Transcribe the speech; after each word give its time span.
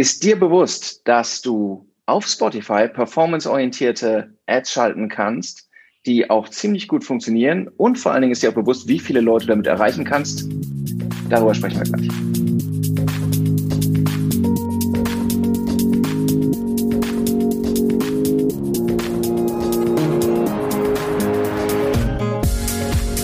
Ist 0.00 0.22
dir 0.22 0.38
bewusst, 0.38 1.00
dass 1.08 1.42
du 1.42 1.84
auf 2.06 2.24
Spotify 2.24 2.86
performanceorientierte 2.86 4.32
Ads 4.46 4.70
schalten 4.70 5.08
kannst, 5.08 5.68
die 6.06 6.30
auch 6.30 6.48
ziemlich 6.48 6.86
gut 6.86 7.02
funktionieren 7.02 7.66
und 7.76 7.98
vor 7.98 8.12
allen 8.12 8.20
Dingen 8.22 8.30
ist 8.30 8.44
dir 8.44 8.50
auch 8.50 8.54
bewusst, 8.54 8.86
wie 8.86 9.00
viele 9.00 9.20
Leute 9.20 9.48
damit 9.48 9.66
erreichen 9.66 10.04
kannst? 10.04 10.48
Darüber 11.28 11.52
sprechen 11.52 11.78
wir 11.78 11.82
gleich. 11.82 12.08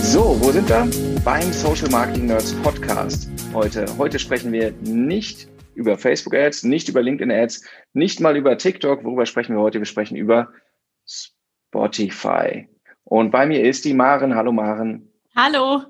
So, 0.03 0.37
wo 0.41 0.51
sind 0.51 0.67
wir? 0.67 0.89
Beim 1.23 1.53
Social 1.53 1.89
Marketing 1.89 2.25
Nerds 2.25 2.51
Podcast 2.55 3.29
heute. 3.53 3.85
Heute 3.97 4.19
sprechen 4.19 4.51
wir 4.51 4.73
nicht 4.83 5.47
über 5.75 5.97
Facebook 5.97 6.33
Ads, 6.33 6.63
nicht 6.63 6.89
über 6.89 7.01
LinkedIn 7.01 7.31
Ads, 7.31 7.63
nicht 7.93 8.19
mal 8.19 8.35
über 8.35 8.57
TikTok. 8.57 9.03
Worüber 9.03 9.25
sprechen 9.25 9.55
wir 9.55 9.61
heute? 9.61 9.79
Wir 9.79 9.85
sprechen 9.85 10.15
über 10.15 10.51
Spotify. 11.05 12.67
Und 13.03 13.31
bei 13.31 13.45
mir 13.45 13.63
ist 13.63 13.85
die 13.85 13.93
Maren. 13.93 14.35
Hallo 14.35 14.51
Maren. 14.51 15.11
Hallo. 15.35 15.83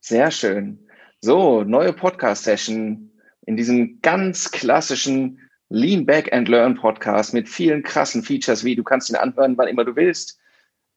Sehr 0.00 0.30
schön. 0.30 0.86
So, 1.20 1.62
neue 1.62 1.92
Podcast-Session 1.92 3.12
in 3.46 3.56
diesem 3.56 4.00
ganz 4.00 4.50
klassischen 4.50 5.38
Lean 5.68 6.04
Back 6.04 6.32
and 6.32 6.48
Learn 6.48 6.74
Podcast 6.74 7.32
mit 7.32 7.48
vielen 7.48 7.82
krassen 7.82 8.22
Features, 8.22 8.64
wie 8.64 8.74
du 8.74 8.82
kannst 8.82 9.10
ihn 9.10 9.16
anhören, 9.16 9.56
wann 9.56 9.68
immer 9.68 9.84
du 9.84 9.94
willst. 9.94 10.38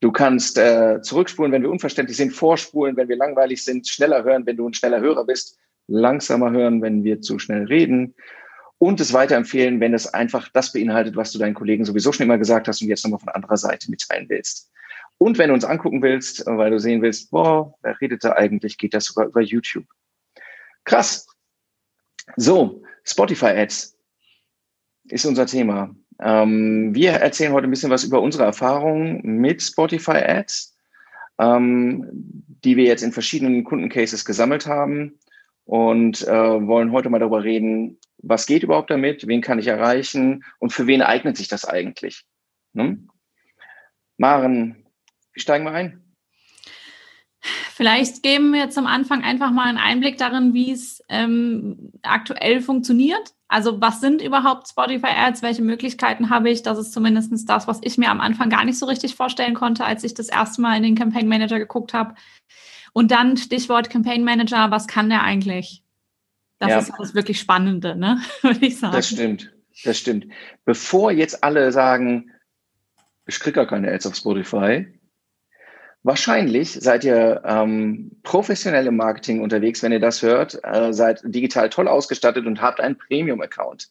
Du 0.00 0.10
kannst 0.10 0.58
äh, 0.58 1.00
zurückspulen, 1.02 1.52
wenn 1.52 1.62
wir 1.62 1.70
unverständlich 1.70 2.16
sind, 2.16 2.32
vorspulen, 2.32 2.96
wenn 2.96 3.08
wir 3.08 3.16
langweilig 3.16 3.62
sind, 3.64 3.86
schneller 3.86 4.24
hören, 4.24 4.44
wenn 4.46 4.56
du 4.56 4.68
ein 4.68 4.74
schneller 4.74 5.00
Hörer 5.00 5.24
bist 5.24 5.58
langsamer 5.86 6.50
hören, 6.50 6.82
wenn 6.82 7.04
wir 7.04 7.20
zu 7.20 7.38
schnell 7.38 7.64
reden 7.64 8.14
und 8.78 9.00
es 9.00 9.12
weiterempfehlen, 9.12 9.80
wenn 9.80 9.94
es 9.94 10.12
einfach 10.12 10.48
das 10.52 10.72
beinhaltet, 10.72 11.16
was 11.16 11.32
du 11.32 11.38
deinen 11.38 11.54
Kollegen 11.54 11.84
sowieso 11.84 12.12
schon 12.12 12.24
immer 12.24 12.38
gesagt 12.38 12.68
hast 12.68 12.82
und 12.82 12.88
jetzt 12.88 13.04
nochmal 13.04 13.20
von 13.20 13.30
anderer 13.30 13.56
Seite 13.56 13.90
mitteilen 13.90 14.28
willst. 14.28 14.70
Und 15.18 15.38
wenn 15.38 15.48
du 15.48 15.54
uns 15.54 15.64
angucken 15.64 16.02
willst, 16.02 16.44
weil 16.46 16.70
du 16.70 16.78
sehen 16.78 17.00
willst, 17.00 17.30
boah, 17.30 17.74
wer 17.82 17.98
redet 18.00 18.24
da 18.24 18.32
eigentlich, 18.32 18.78
geht 18.78 18.94
das 18.94 19.04
sogar 19.04 19.26
über 19.26 19.40
YouTube. 19.40 19.86
Krass. 20.84 21.26
So, 22.36 22.82
Spotify-Ads 23.04 23.96
ist 25.04 25.24
unser 25.24 25.46
Thema. 25.46 25.94
Ähm, 26.20 26.94
wir 26.94 27.12
erzählen 27.12 27.52
heute 27.52 27.68
ein 27.68 27.70
bisschen 27.70 27.90
was 27.90 28.04
über 28.04 28.20
unsere 28.20 28.44
Erfahrungen 28.44 29.20
mit 29.22 29.62
Spotify-Ads, 29.62 30.76
ähm, 31.38 32.06
die 32.64 32.76
wir 32.76 32.84
jetzt 32.84 33.02
in 33.02 33.12
verschiedenen 33.12 33.64
Kundencases 33.64 34.24
gesammelt 34.24 34.66
haben 34.66 35.18
und 35.64 36.22
äh, 36.22 36.66
wollen 36.66 36.92
heute 36.92 37.10
mal 37.10 37.18
darüber 37.18 37.44
reden, 37.44 37.98
was 38.18 38.46
geht 38.46 38.62
überhaupt 38.62 38.90
damit, 38.90 39.26
wen 39.26 39.40
kann 39.40 39.58
ich 39.58 39.66
erreichen 39.66 40.44
und 40.58 40.72
für 40.72 40.86
wen 40.86 41.02
eignet 41.02 41.36
sich 41.36 41.48
das 41.48 41.64
eigentlich. 41.64 42.24
Ne? 42.72 43.06
Maren, 44.16 44.86
wie 45.32 45.40
steigen 45.40 45.64
wir 45.64 45.72
ein? 45.72 46.00
Vielleicht 47.74 48.22
geben 48.22 48.52
wir 48.52 48.70
zum 48.70 48.86
Anfang 48.86 49.22
einfach 49.22 49.50
mal 49.50 49.64
einen 49.64 49.78
Einblick 49.78 50.16
darin, 50.16 50.54
wie 50.54 50.70
es 50.70 51.02
ähm, 51.08 51.90
aktuell 52.02 52.60
funktioniert. 52.60 53.34
Also 53.48 53.80
was 53.80 54.00
sind 54.00 54.22
überhaupt 54.22 54.68
Spotify 54.68 55.08
Ads? 55.08 55.42
Welche 55.42 55.62
Möglichkeiten 55.62 56.30
habe 56.30 56.50
ich? 56.50 56.62
Das 56.62 56.78
ist 56.78 56.92
zumindest 56.92 57.48
das, 57.48 57.66
was 57.66 57.80
ich 57.82 57.98
mir 57.98 58.10
am 58.10 58.20
Anfang 58.20 58.48
gar 58.48 58.64
nicht 58.64 58.78
so 58.78 58.86
richtig 58.86 59.16
vorstellen 59.16 59.54
konnte, 59.54 59.84
als 59.84 60.04
ich 60.04 60.14
das 60.14 60.28
erste 60.28 60.62
Mal 60.62 60.76
in 60.76 60.84
den 60.84 60.94
Campaign 60.94 61.28
Manager 61.28 61.58
geguckt 61.58 61.92
habe. 61.92 62.14
Und 62.94 63.10
dann 63.10 63.36
Stichwort 63.36 63.90
Campaign 63.90 64.24
Manager, 64.24 64.70
was 64.70 64.86
kann 64.86 65.10
der 65.10 65.22
eigentlich? 65.22 65.82
Das 66.58 66.70
ja. 66.70 66.78
ist 66.78 66.92
das 66.98 67.14
wirklich 67.14 67.38
Spannende, 67.38 67.96
ne? 67.96 68.22
würde 68.40 68.64
ich 68.64 68.78
sagen. 68.78 68.94
Das 68.94 69.08
stimmt, 69.08 69.52
das 69.84 69.98
stimmt. 69.98 70.28
Bevor 70.64 71.12
jetzt 71.12 71.44
alle 71.44 71.70
sagen, 71.72 72.30
ich 73.26 73.38
kriege 73.38 73.56
gar 73.56 73.66
keine 73.66 73.92
Ads 73.92 74.06
auf 74.06 74.14
Spotify, 74.14 74.86
Wahrscheinlich 76.06 76.70
seid 76.70 77.02
ihr 77.04 77.40
ähm, 77.46 78.10
professionell 78.22 78.86
im 78.86 78.96
Marketing 78.96 79.40
unterwegs, 79.40 79.82
wenn 79.82 79.90
ihr 79.90 80.00
das 80.00 80.20
hört, 80.20 80.60
äh, 80.62 80.92
seid 80.92 81.22
digital 81.24 81.70
toll 81.70 81.88
ausgestattet 81.88 82.44
und 82.44 82.60
habt 82.60 82.78
einen 82.78 82.98
Premium-Account. 82.98 83.88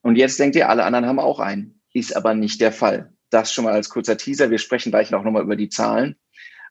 Und 0.00 0.16
jetzt 0.16 0.40
denkt 0.40 0.56
ihr, 0.56 0.70
alle 0.70 0.84
anderen 0.84 1.04
haben 1.04 1.18
auch 1.18 1.38
einen. 1.38 1.82
Ist 1.92 2.16
aber 2.16 2.32
nicht 2.32 2.62
der 2.62 2.72
Fall. 2.72 3.12
Das 3.28 3.52
schon 3.52 3.64
mal 3.64 3.74
als 3.74 3.90
kurzer 3.90 4.16
Teaser. 4.16 4.50
Wir 4.50 4.56
sprechen 4.56 4.90
gleich 4.90 5.10
noch 5.10 5.24
nochmal 5.24 5.42
über 5.42 5.56
die 5.56 5.68
Zahlen. 5.68 6.16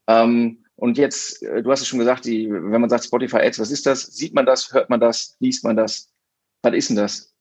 Ähm, 0.08 0.65
und 0.76 0.98
jetzt, 0.98 1.42
äh, 1.44 1.64
du 1.64 1.72
hast 1.72 1.82
es 1.82 1.88
schon 1.88 2.00
gesagt, 2.00 2.26
die, 2.26 2.50
wenn 2.50 2.82
man 2.82 2.90
sagt 2.90 3.06
Spotify 3.06 3.38
Ads, 3.38 3.60
was 3.60 3.72
ist 3.72 3.86
das? 3.86 4.04
Sieht 4.04 4.34
man 4.34 4.46
das? 4.46 4.74
Hört 4.74 4.90
man 4.90 5.00
das? 5.00 5.36
Liest 5.40 5.64
man 5.64 5.76
das? 5.76 6.10
Was 6.62 6.74
ist 6.74 6.90
denn 6.90 6.98
das? 6.98 7.36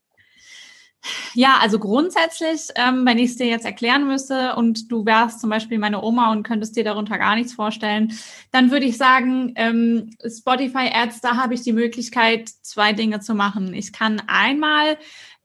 Ja, 1.35 1.59
also 1.61 1.79
grundsätzlich, 1.79 2.69
ähm, 2.77 3.05
wenn 3.05 3.19
ich 3.19 3.31
es 3.31 3.37
dir 3.37 3.47
jetzt 3.47 3.67
erklären 3.67 4.07
müsste 4.07 4.55
und 4.57 4.91
du 4.91 5.05
wärst 5.05 5.41
zum 5.41 5.51
Beispiel 5.51 5.79
meine 5.79 6.03
Oma 6.03 6.33
und 6.33 6.45
könntest 6.45 6.77
dir 6.77 6.85
darunter 6.85 7.19
gar 7.19 7.35
nichts 7.35 7.53
vorstellen, 7.53 8.13
dann 8.53 8.71
würde 8.71 8.87
ich 8.87 8.97
sagen, 8.97 9.53
ähm, 9.57 10.11
Spotify 10.27 10.91
Ads, 10.93 11.21
da 11.21 11.37
habe 11.37 11.55
ich 11.55 11.63
die 11.63 11.75
Möglichkeit, 11.75 12.49
zwei 12.49 12.95
Dinge 12.95 13.21
zu 13.21 13.35
machen. 13.35 13.75
Ich 13.75 13.93
kann 13.93 14.23
einmal 14.27 14.97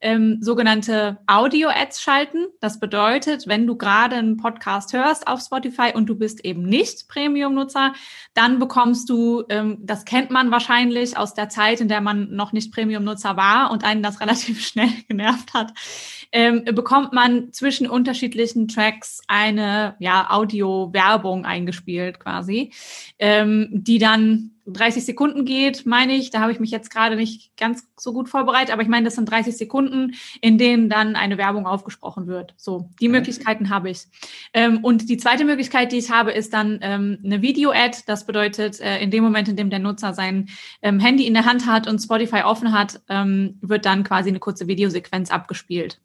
ähm, 0.02 0.38
sogenannte 0.42 1.18
Audio-Ads 1.28 2.02
schalten. 2.02 2.48
Das 2.62 2.80
bedeutet, 2.80 3.48
wenn 3.48 3.68
du 3.68 3.76
gerade 3.76 4.16
einen 4.16 4.38
Podcast 4.38 4.94
hörst 4.94 5.28
auf 5.28 5.42
Spotify 5.42 5.92
und 5.94 6.08
du 6.08 6.16
bist 6.16 6.46
eben 6.46 6.64
nicht 6.64 7.08
Premium-Nutzer, 7.08 7.94
dann 8.34 8.60
bekommst 8.60 9.10
du, 9.10 9.44
ähm, 9.50 9.78
das 9.82 10.06
kennt 10.06 10.32
man 10.32 10.52
wahrscheinlich 10.52 11.18
aus 11.18 11.34
der 11.34 11.50
Zeit, 11.50 11.82
in 11.82 11.88
der 11.88 12.02
man 12.02 12.32
noch 12.32 12.54
nicht 12.54 12.74
Premium-Nutzer 12.74 13.36
war 13.36 13.72
und 13.72 13.84
einen 13.84 14.04
das 14.04 14.20
relativ 14.22 14.66
schnell 14.66 14.92
genervt 15.08 15.54
hat, 15.54 15.74
ähm, 16.32 16.64
bekommt 16.64 17.14
man 17.14 17.52
zwischen 17.52 17.88
unterschiedlichen 17.88 18.68
Tracks 18.68 19.22
eine 19.28 19.96
ja, 20.00 20.30
Audio-Werbung 20.30 21.46
eingespielt 21.46 22.20
quasi, 22.20 22.72
ähm, 23.18 23.70
die 23.72 23.98
dann 23.98 24.52
30 24.74 25.06
Sekunden 25.06 25.46
geht, 25.46 25.86
meine 25.86 26.14
ich. 26.14 26.30
Da 26.30 26.40
habe 26.40 26.52
ich 26.52 26.60
mich 26.60 26.72
jetzt 26.72 26.92
gerade 26.92 27.16
nicht 27.16 27.56
ganz 27.58 27.88
so 27.98 28.14
gut 28.14 28.30
vorbereitet, 28.30 28.72
aber 28.72 28.82
ich 28.82 28.88
meine, 28.88 29.06
das 29.06 29.16
sind 29.16 29.30
30 29.30 29.58
Sekunden, 29.58 30.14
in 30.42 30.58
denen 30.58 30.90
dann 30.90 31.16
eine 31.16 31.38
Werbung 31.38 31.66
aufgesprochen 31.66 32.28
wird. 32.28 32.54
So, 32.58 32.90
die 33.00 33.10
Möglichkeiten 33.10 33.70
habe 33.70 33.90
ich. 33.90 34.06
Ähm, 34.54 34.84
und 34.84 35.10
die 35.10 35.18
zweite 35.18 35.46
Möglichkeit, 35.46 35.92
die 35.92 35.98
ich 35.98 36.12
habe, 36.12 36.32
ist 36.32 36.54
dann 36.54 36.80
ähm, 36.82 37.20
eine 37.24 37.42
Video-Ad. 37.42 38.00
Das 38.06 38.26
bedeutet, 38.26 38.80
äh, 38.80 39.00
in 39.00 39.12
dem 39.12 39.24
Moment, 39.24 39.48
in 39.48 39.56
dem 39.56 39.70
der 39.70 39.80
Nutzer 39.80 40.14
sein 40.14 40.50
ähm, 40.82 41.00
Handy 41.00 41.26
in 41.28 41.34
der 41.34 41.46
Hand 41.46 41.66
hat 41.66 41.88
und 41.88 42.00
Spotify 42.00 42.44
offen 42.44 42.72
hat, 42.72 43.02
ähm, 43.10 43.58
wird 43.62 43.86
dann 43.86 44.04
quasi 44.04 44.30
eine 44.30 44.40
kurze 44.40 44.68
Videosequenz 44.68 45.32
abgespielt. 45.32 46.00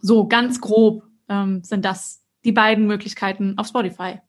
So, 0.00 0.26
ganz 0.26 0.60
grob 0.60 1.04
ähm, 1.28 1.62
sind 1.64 1.84
das 1.84 2.22
die 2.44 2.52
beiden 2.52 2.86
Möglichkeiten 2.86 3.58
auf 3.58 3.68
Spotify. 3.68 4.20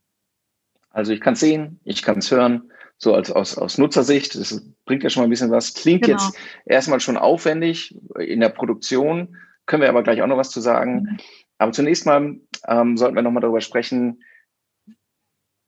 Also 0.90 1.12
ich 1.12 1.22
kann 1.22 1.34
es 1.34 1.40
sehen, 1.40 1.80
ich 1.84 2.04
kann 2.04 2.20
es 2.20 2.30
hören 2.30 2.70
so 3.04 3.14
als 3.14 3.32
aus, 3.32 3.58
aus 3.58 3.78
Nutzersicht, 3.78 4.36
das 4.36 4.66
bringt 4.86 5.04
ja 5.04 5.10
schon 5.10 5.22
mal 5.22 5.28
ein 5.28 5.30
bisschen 5.30 5.52
was. 5.52 5.74
Klingt 5.74 6.04
genau. 6.04 6.18
jetzt 6.18 6.38
erstmal 6.66 7.00
schon 7.00 7.18
aufwendig 7.18 7.96
in 8.18 8.40
der 8.40 8.50
Produktion, 8.50 9.38
können 9.66 9.82
wir 9.82 9.90
aber 9.90 10.04
gleich 10.04 10.22
auch 10.22 10.28
noch 10.28 10.38
was 10.38 10.50
zu 10.50 10.62
sagen. 10.62 11.04
Mhm. 11.04 11.18
Aber 11.58 11.72
zunächst 11.72 12.06
mal 12.06 12.38
ähm, 12.68 12.98
sollten 12.98 13.16
wir 13.16 13.22
nochmal 13.22 13.42
darüber 13.42 13.62
sprechen, 13.62 14.24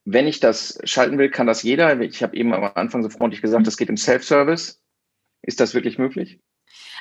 wenn 0.06 0.28
ich 0.28 0.40
das 0.40 0.80
schalten 0.84 1.18
will, 1.18 1.30
kann 1.30 1.48
das 1.48 1.64
jeder. 1.64 2.00
Ich 2.02 2.22
habe 2.22 2.36
eben 2.36 2.54
am 2.54 2.72
Anfang 2.76 3.02
so 3.04 3.10
freundlich 3.10 3.42
gesagt, 3.42 3.62
mhm. 3.62 3.66
das 3.66 3.78
geht 3.78 3.90
im 3.90 3.98
Self-Service. 3.98 4.82
Ist 5.42 5.60
das 5.60 5.74
wirklich 5.74 5.98
möglich? 5.98 6.40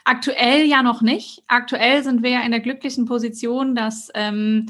Aktuell 0.04 0.66
ja 0.66 0.82
noch 0.82 1.00
nicht. 1.00 1.42
Aktuell 1.46 2.02
sind 2.02 2.22
wir 2.22 2.30
ja 2.30 2.42
in 2.42 2.50
der 2.50 2.60
glücklichen 2.60 3.06
Position, 3.06 3.74
dass 3.74 4.10
ähm, 4.14 4.66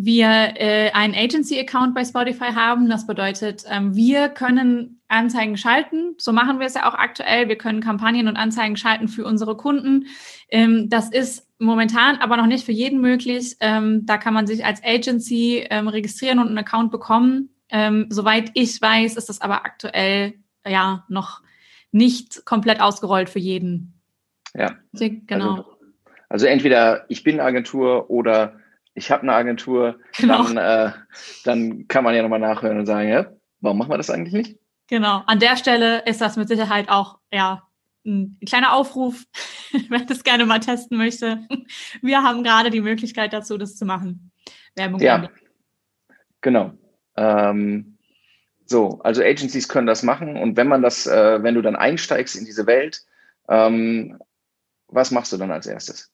wir 0.00 0.54
äh, 0.54 0.92
einen 0.92 1.12
Agency-Account 1.12 1.92
bei 1.92 2.04
Spotify 2.04 2.52
haben. 2.54 2.88
Das 2.88 3.04
bedeutet, 3.04 3.64
ähm, 3.68 3.96
wir 3.96 4.28
können 4.28 5.00
Anzeigen 5.08 5.56
schalten. 5.56 6.14
So 6.18 6.32
machen 6.32 6.60
wir 6.60 6.68
es 6.68 6.74
ja 6.74 6.88
auch 6.88 6.94
aktuell. 6.94 7.48
Wir 7.48 7.58
können 7.58 7.80
Kampagnen 7.80 8.28
und 8.28 8.36
Anzeigen 8.36 8.76
schalten 8.76 9.08
für 9.08 9.24
unsere 9.24 9.56
Kunden. 9.56 10.06
Ähm, 10.50 10.88
das 10.88 11.10
ist 11.10 11.48
momentan 11.58 12.18
aber 12.18 12.36
noch 12.36 12.46
nicht 12.46 12.64
für 12.64 12.70
jeden 12.70 13.00
möglich. 13.00 13.56
Ähm, 13.58 14.06
da 14.06 14.18
kann 14.18 14.34
man 14.34 14.46
sich 14.46 14.64
als 14.64 14.80
Agency 14.84 15.66
ähm, 15.68 15.88
registrieren 15.88 16.38
und 16.38 16.46
einen 16.46 16.58
Account 16.58 16.92
bekommen. 16.92 17.48
Ähm, 17.68 18.06
soweit 18.08 18.52
ich 18.54 18.80
weiß, 18.80 19.16
ist 19.16 19.28
das 19.28 19.40
aber 19.40 19.64
aktuell 19.64 20.34
ja 20.64 21.04
noch 21.08 21.42
nicht 21.90 22.44
komplett 22.44 22.80
ausgerollt 22.80 23.30
für 23.30 23.40
jeden. 23.40 23.94
Ja. 24.54 24.76
Genau. 24.92 25.56
Also, 25.56 25.64
also 26.28 26.46
entweder 26.46 27.04
ich 27.08 27.24
bin 27.24 27.40
Agentur 27.40 28.08
oder 28.10 28.57
ich 28.98 29.10
habe 29.10 29.22
eine 29.22 29.32
Agentur, 29.32 29.98
genau. 30.16 30.42
dann, 30.42 30.56
äh, 30.56 30.92
dann 31.44 31.88
kann 31.88 32.04
man 32.04 32.14
ja 32.14 32.22
nochmal 32.22 32.40
nachhören 32.40 32.78
und 32.78 32.86
sagen, 32.86 33.08
ja, 33.08 33.26
warum 33.60 33.78
machen 33.78 33.90
wir 33.90 33.96
das 33.96 34.10
eigentlich 34.10 34.34
nicht? 34.34 34.58
Genau, 34.88 35.22
an 35.26 35.38
der 35.38 35.56
Stelle 35.56 36.04
ist 36.04 36.20
das 36.20 36.36
mit 36.36 36.48
Sicherheit 36.48 36.88
auch 36.88 37.18
ja, 37.32 37.62
ein 38.04 38.38
kleiner 38.46 38.72
Aufruf, 38.72 39.24
wer 39.88 40.00
das 40.00 40.24
gerne 40.24 40.46
mal 40.46 40.60
testen 40.60 40.98
möchte. 40.98 41.46
Wir 42.02 42.22
haben 42.22 42.42
gerade 42.42 42.70
die 42.70 42.80
Möglichkeit 42.80 43.32
dazu, 43.32 43.56
das 43.56 43.76
zu 43.76 43.84
machen. 43.86 44.32
Werbung. 44.74 45.00
Ja, 45.00 45.28
genau. 46.40 46.72
Ähm, 47.16 47.98
so, 48.66 49.00
also 49.02 49.22
Agencies 49.22 49.68
können 49.68 49.86
das 49.86 50.02
machen 50.02 50.36
und 50.36 50.56
wenn 50.56 50.68
man 50.68 50.82
das, 50.82 51.06
äh, 51.06 51.42
wenn 51.42 51.54
du 51.54 51.62
dann 51.62 51.76
einsteigst 51.76 52.36
in 52.36 52.44
diese 52.44 52.66
Welt, 52.66 53.02
ähm, 53.48 54.18
was 54.88 55.10
machst 55.10 55.32
du 55.32 55.36
dann 55.36 55.50
als 55.50 55.66
erstes? 55.66 56.10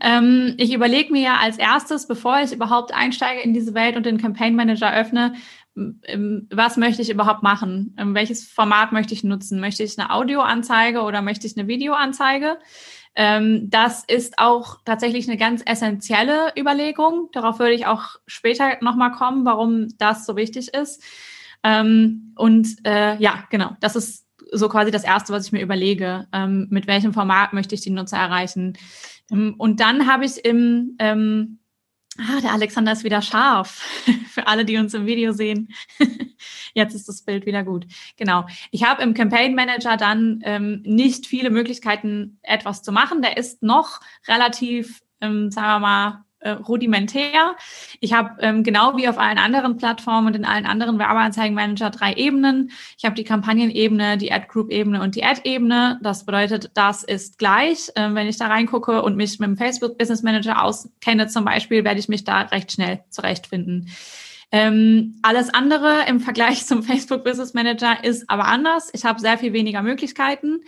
Ähm, 0.00 0.54
ich 0.58 0.72
überlege 0.72 1.12
mir 1.12 1.22
ja 1.22 1.36
als 1.36 1.58
erstes, 1.58 2.06
bevor 2.06 2.40
ich 2.40 2.52
überhaupt 2.52 2.92
einsteige 2.92 3.40
in 3.40 3.54
diese 3.54 3.74
Welt 3.74 3.96
und 3.96 4.06
den 4.06 4.18
Campaign 4.18 4.56
Manager 4.56 4.92
öffne, 4.92 5.34
was 5.74 6.78
möchte 6.78 7.02
ich 7.02 7.10
überhaupt 7.10 7.42
machen? 7.42 7.94
Welches 7.98 8.50
Format 8.50 8.92
möchte 8.92 9.12
ich 9.12 9.24
nutzen? 9.24 9.60
Möchte 9.60 9.82
ich 9.82 9.98
eine 9.98 10.10
Audioanzeige 10.10 11.02
oder 11.02 11.20
möchte 11.20 11.46
ich 11.46 11.56
eine 11.56 11.68
Videoanzeige? 11.68 12.58
Ähm, 13.14 13.68
das 13.68 14.04
ist 14.04 14.38
auch 14.38 14.78
tatsächlich 14.84 15.28
eine 15.28 15.36
ganz 15.36 15.62
essentielle 15.64 16.52
Überlegung. 16.58 17.28
Darauf 17.32 17.58
würde 17.58 17.74
ich 17.74 17.86
auch 17.86 18.16
später 18.26 18.78
nochmal 18.80 19.12
kommen, 19.12 19.44
warum 19.44 19.88
das 19.98 20.24
so 20.24 20.36
wichtig 20.36 20.72
ist. 20.72 21.02
Ähm, 21.62 22.32
und 22.36 22.68
äh, 22.86 23.16
ja, 23.18 23.44
genau, 23.50 23.76
das 23.80 23.96
ist 23.96 24.26
so 24.52 24.68
quasi 24.68 24.90
das 24.90 25.04
Erste, 25.04 25.32
was 25.32 25.46
ich 25.46 25.52
mir 25.52 25.62
überlege. 25.62 26.26
Ähm, 26.32 26.68
mit 26.70 26.86
welchem 26.86 27.12
Format 27.12 27.52
möchte 27.52 27.74
ich 27.74 27.80
die 27.80 27.90
Nutzer 27.90 28.18
erreichen? 28.18 28.78
Und 29.30 29.80
dann 29.80 30.06
habe 30.06 30.24
ich 30.24 30.44
im 30.44 30.96
Ah, 32.18 32.40
der 32.40 32.52
Alexander 32.52 32.92
ist 32.92 33.04
wieder 33.04 33.20
scharf. 33.20 33.82
Für 34.30 34.46
alle, 34.46 34.64
die 34.64 34.78
uns 34.78 34.94
im 34.94 35.06
Video 35.06 35.32
sehen. 35.32 35.68
Jetzt 36.74 36.94
ist 36.94 37.08
das 37.08 37.22
Bild 37.22 37.44
wieder 37.46 37.62
gut. 37.62 37.86
Genau. 38.16 38.46
Ich 38.70 38.84
habe 38.84 39.02
im 39.02 39.12
Campaign 39.12 39.54
Manager 39.54 39.96
dann 39.96 40.40
ähm, 40.44 40.82
nicht 40.84 41.26
viele 41.26 41.50
Möglichkeiten, 41.50 42.38
etwas 42.42 42.82
zu 42.82 42.92
machen. 42.92 43.20
Der 43.20 43.36
ist 43.36 43.62
noch 43.62 44.00
relativ, 44.26 45.02
ähm, 45.20 45.50
sagen 45.50 45.66
wir 45.66 45.78
mal, 45.80 46.24
äh, 46.46 46.50
rudimentär. 46.52 47.56
Ich 47.98 48.12
habe 48.12 48.36
ähm, 48.40 48.62
genau 48.62 48.96
wie 48.96 49.08
auf 49.08 49.18
allen 49.18 49.38
anderen 49.38 49.76
Plattformen 49.76 50.28
und 50.28 50.36
in 50.36 50.44
allen 50.44 50.64
anderen 50.64 50.98
Werbeanzeigenmanager 50.98 51.90
drei 51.90 52.12
Ebenen. 52.14 52.70
Ich 52.96 53.04
habe 53.04 53.16
die 53.16 53.24
Kampagnenebene, 53.24 54.16
die 54.16 54.32
Ad-Group-Ebene 54.32 55.02
und 55.02 55.16
die 55.16 55.24
Ad-Ebene. 55.24 55.98
Das 56.02 56.24
bedeutet, 56.24 56.70
das 56.74 57.02
ist 57.02 57.38
gleich. 57.38 57.90
Ähm, 57.96 58.14
wenn 58.14 58.28
ich 58.28 58.38
da 58.38 58.46
reingucke 58.46 59.02
und 59.02 59.16
mich 59.16 59.40
mit 59.40 59.48
dem 59.48 59.56
Facebook 59.56 59.98
Business 59.98 60.22
Manager 60.22 60.62
auskenne 60.62 61.26
zum 61.26 61.44
Beispiel, 61.44 61.82
werde 61.82 61.98
ich 61.98 62.08
mich 62.08 62.22
da 62.22 62.42
recht 62.42 62.70
schnell 62.70 63.00
zurechtfinden. 63.10 63.90
Ähm, 64.52 65.18
alles 65.22 65.52
andere 65.52 66.04
im 66.08 66.20
Vergleich 66.20 66.64
zum 66.66 66.84
Facebook 66.84 67.24
Business 67.24 67.54
Manager 67.54 68.04
ist 68.04 68.30
aber 68.30 68.44
anders. 68.44 68.90
Ich 68.92 69.04
habe 69.04 69.20
sehr 69.20 69.38
viel 69.38 69.52
weniger 69.52 69.82
Möglichkeiten 69.82 70.60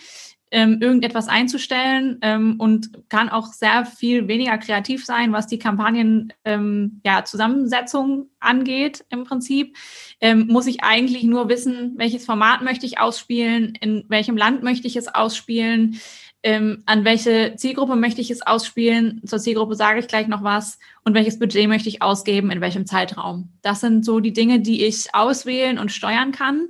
ähm, 0.50 0.78
irgendetwas 0.80 1.28
einzustellen 1.28 2.18
ähm, 2.22 2.56
und 2.58 3.08
kann 3.08 3.28
auch 3.28 3.52
sehr 3.52 3.84
viel 3.84 4.28
weniger 4.28 4.56
kreativ 4.58 5.04
sein, 5.04 5.32
was 5.32 5.46
die 5.46 5.58
Kampagnen 5.58 6.32
ähm, 6.44 7.00
ja, 7.04 7.24
Zusammensetzung 7.24 8.30
angeht 8.40 9.04
im 9.10 9.24
Prinzip. 9.24 9.76
Ähm, 10.20 10.46
muss 10.48 10.66
ich 10.66 10.82
eigentlich 10.82 11.24
nur 11.24 11.48
wissen, 11.48 11.94
welches 11.96 12.24
Format 12.24 12.62
möchte 12.62 12.86
ich 12.86 12.98
ausspielen, 12.98 13.74
in 13.80 14.04
welchem 14.08 14.36
Land 14.36 14.62
möchte 14.62 14.86
ich 14.86 14.96
es 14.96 15.08
ausspielen, 15.08 16.00
ähm, 16.42 16.82
an 16.86 17.04
welche 17.04 17.54
Zielgruppe 17.56 17.96
möchte 17.96 18.20
ich 18.20 18.30
es 18.30 18.42
ausspielen. 18.42 19.20
Zur 19.26 19.40
Zielgruppe 19.40 19.74
sage 19.74 20.00
ich 20.00 20.08
gleich 20.08 20.28
noch 20.28 20.42
was 20.42 20.78
und 21.04 21.14
welches 21.14 21.38
Budget 21.38 21.68
möchte 21.68 21.88
ich 21.88 22.00
ausgeben, 22.00 22.50
in 22.50 22.60
welchem 22.60 22.86
Zeitraum. 22.86 23.50
Das 23.62 23.80
sind 23.80 24.04
so 24.04 24.20
die 24.20 24.32
Dinge, 24.32 24.60
die 24.60 24.84
ich 24.84 25.14
auswählen 25.14 25.78
und 25.78 25.92
steuern 25.92 26.32
kann. 26.32 26.68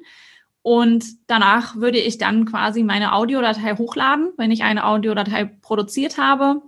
Und 0.63 1.05
danach 1.29 1.77
würde 1.77 1.99
ich 1.99 2.19
dann 2.19 2.45
quasi 2.45 2.83
meine 2.83 3.15
Audiodatei 3.15 3.77
hochladen, 3.77 4.33
wenn 4.37 4.51
ich 4.51 4.65
eine 4.65 4.85
Audiodatei 4.85 5.45
produziert 5.45 6.19
habe. 6.19 6.63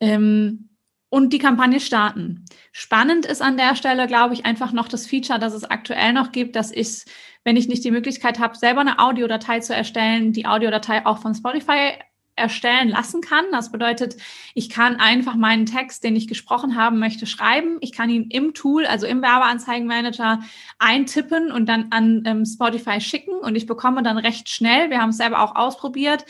Ähm, 0.00 0.68
und 1.08 1.32
die 1.32 1.38
Kampagne 1.38 1.78
starten. 1.78 2.44
Spannend 2.72 3.24
ist 3.24 3.40
an 3.40 3.56
der 3.56 3.76
Stelle, 3.76 4.08
glaube 4.08 4.34
ich, 4.34 4.44
einfach 4.44 4.72
noch 4.72 4.88
das 4.88 5.06
Feature, 5.06 5.38
das 5.38 5.54
es 5.54 5.62
aktuell 5.62 6.12
noch 6.12 6.32
gibt, 6.32 6.56
dass 6.56 6.72
ich, 6.72 7.04
wenn 7.44 7.56
ich 7.56 7.68
nicht 7.68 7.84
die 7.84 7.92
Möglichkeit 7.92 8.40
habe, 8.40 8.56
selber 8.56 8.80
eine 8.80 8.98
Audiodatei 8.98 9.60
zu 9.60 9.72
erstellen, 9.72 10.32
die 10.32 10.46
Audiodatei 10.46 11.06
auch 11.06 11.18
von 11.18 11.32
Spotify 11.32 11.92
erstellen 12.36 12.88
lassen 12.88 13.20
kann. 13.20 13.44
Das 13.52 13.70
bedeutet, 13.70 14.16
ich 14.54 14.70
kann 14.70 14.96
einfach 14.96 15.34
meinen 15.34 15.66
Text, 15.66 16.04
den 16.04 16.16
ich 16.16 16.28
gesprochen 16.28 16.76
haben 16.76 16.98
möchte, 16.98 17.26
schreiben. 17.26 17.78
Ich 17.80 17.92
kann 17.92 18.10
ihn 18.10 18.28
im 18.30 18.54
Tool, 18.54 18.86
also 18.86 19.06
im 19.06 19.22
Werbeanzeigenmanager, 19.22 20.40
eintippen 20.78 21.52
und 21.52 21.66
dann 21.68 21.88
an 21.90 22.22
ähm, 22.26 22.44
Spotify 22.44 23.00
schicken 23.00 23.34
und 23.34 23.56
ich 23.56 23.66
bekomme 23.66 24.02
dann 24.02 24.18
recht 24.18 24.48
schnell, 24.48 24.90
wir 24.90 25.00
haben 25.00 25.10
es 25.10 25.16
selber 25.16 25.40
auch 25.40 25.54
ausprobiert, 25.54 26.24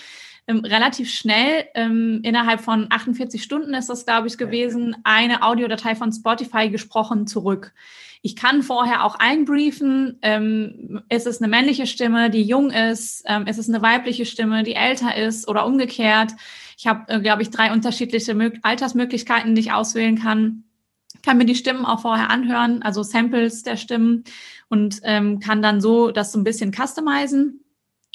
ähm, 0.46 0.58
relativ 0.58 1.10
schnell, 1.10 1.66
ähm, 1.74 2.20
innerhalb 2.22 2.60
von 2.60 2.86
48 2.90 3.42
Stunden 3.42 3.72
ist 3.72 3.88
das, 3.88 4.04
glaube 4.04 4.26
ich, 4.26 4.36
gewesen, 4.36 4.96
eine 5.04 5.42
Audiodatei 5.42 5.94
von 5.94 6.12
Spotify 6.12 6.68
gesprochen 6.68 7.26
zurück. 7.26 7.72
Ich 8.26 8.36
kann 8.36 8.62
vorher 8.62 9.04
auch 9.04 9.16
einbriefen, 9.16 10.18
ähm, 10.22 11.02
ist 11.10 11.26
es 11.26 11.42
eine 11.42 11.48
männliche 11.48 11.86
Stimme, 11.86 12.30
die 12.30 12.42
jung 12.42 12.70
ist, 12.70 13.22
ähm, 13.26 13.46
ist 13.46 13.58
es 13.58 13.68
eine 13.68 13.82
weibliche 13.82 14.24
Stimme, 14.24 14.62
die 14.62 14.74
älter 14.74 15.14
ist 15.14 15.46
oder 15.46 15.66
umgekehrt. 15.66 16.32
Ich 16.78 16.86
habe, 16.86 17.12
äh, 17.12 17.20
glaube 17.20 17.42
ich, 17.42 17.50
drei 17.50 17.70
unterschiedliche 17.70 18.32
Mö 18.32 18.50
Altersmöglichkeiten, 18.62 19.54
die 19.54 19.60
ich 19.60 19.72
auswählen 19.72 20.18
kann. 20.18 20.64
Kann 21.22 21.36
mir 21.36 21.44
die 21.44 21.54
Stimmen 21.54 21.84
auch 21.84 22.00
vorher 22.00 22.30
anhören, 22.30 22.80
also 22.80 23.02
Samples 23.02 23.62
der 23.62 23.76
Stimmen 23.76 24.24
und 24.68 25.00
ähm, 25.02 25.38
kann 25.38 25.60
dann 25.60 25.82
so 25.82 26.10
das 26.10 26.32
so 26.32 26.38
ein 26.38 26.44
bisschen 26.44 26.72
customizen. 26.72 27.63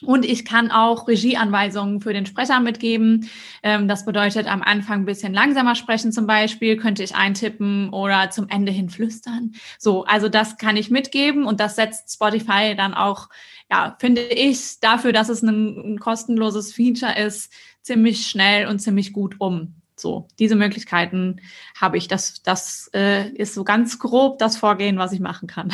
Und 0.04 0.26
ich 0.26 0.46
kann 0.46 0.72
auch 0.72 1.08
Regieanweisungen 1.08 2.02
für 2.02 2.14
den 2.14 2.26
Sprecher 2.26 2.60
mitgeben. 2.60 3.30
Ähm, 3.64 3.88
das 3.88 4.06
bedeutet, 4.06 4.48
am 4.48 4.62
Anfang 4.62 5.02
ein 5.02 5.06
bisschen 5.06 5.34
langsamer 5.34 5.76
sprechen 5.76 6.12
zum 6.12 6.28
Beispiel, 6.28 6.78
könnte 6.78 7.04
ich 7.04 7.16
eintippen 7.16 7.90
oder 7.90 8.30
zum 8.30 8.48
Ende 8.50 8.72
hin 8.72 8.90
flüstern. 8.90 9.54
So, 9.78 10.06
also 10.06 10.30
das 10.30 10.58
kann 10.58 10.78
ich 10.78 10.90
mitgeben 10.90 11.46
und 11.46 11.60
das 11.60 11.76
setzt 11.76 12.14
Spotify 12.14 12.76
dann 12.76 12.94
auch, 12.94 13.30
ja, 13.70 13.96
finde 14.00 14.22
ich, 14.22 14.80
dafür, 14.80 15.12
dass 15.12 15.30
es 15.30 15.42
ein, 15.42 15.94
ein 15.94 16.00
kostenloses 16.00 16.74
Feature 16.74 17.18
ist, 17.18 17.52
ziemlich 17.82 18.28
schnell 18.28 18.68
und 18.68 18.80
ziemlich 18.80 19.14
gut 19.14 19.36
um. 19.40 19.76
So, 19.96 20.28
diese 20.40 20.56
Möglichkeiten 20.56 21.42
habe 21.80 21.98
ich. 21.98 22.08
Das, 22.08 22.42
das 22.42 22.90
äh, 22.94 23.30
ist 23.32 23.54
so 23.54 23.66
ganz 23.66 24.00
grob 24.00 24.40
das 24.40 24.56
Vorgehen, 24.56 24.98
was 24.98 25.12
ich 25.12 25.20
machen 25.20 25.48
kann. 25.48 25.74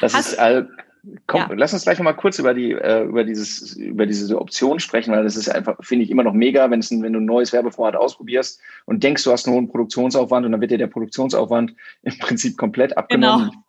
Das 0.00 0.12
Hast, 0.12 0.32
ist 0.32 0.38
all, 0.38 0.68
Komm, 1.26 1.40
ja. 1.40 1.50
lass 1.54 1.72
uns 1.72 1.84
gleich 1.84 1.98
noch 1.98 2.04
mal 2.04 2.14
kurz 2.14 2.38
über 2.38 2.54
die 2.54 2.72
äh, 2.72 3.04
über 3.04 3.24
dieses 3.24 3.76
über 3.76 4.06
diese 4.06 4.38
Option 4.40 4.80
sprechen, 4.80 5.12
weil 5.12 5.24
das 5.24 5.36
ist 5.36 5.48
einfach 5.48 5.76
finde 5.80 6.04
ich 6.04 6.10
immer 6.10 6.22
noch 6.22 6.32
mega, 6.32 6.70
wenn 6.70 6.80
es 6.80 6.90
wenn 6.90 7.12
du 7.12 7.20
ein 7.20 7.24
neues 7.24 7.52
Werbeformat 7.52 7.96
ausprobierst 7.96 8.60
und 8.86 9.02
denkst, 9.02 9.24
du 9.24 9.32
hast 9.32 9.46
einen 9.46 9.56
hohen 9.56 9.68
Produktionsaufwand 9.68 10.46
und 10.46 10.52
dann 10.52 10.60
wird 10.60 10.70
dir 10.70 10.78
der 10.78 10.86
Produktionsaufwand 10.86 11.74
im 12.02 12.18
Prinzip 12.18 12.56
komplett 12.56 12.96
abgenommen. 12.96 13.50
Genau. 13.50 13.62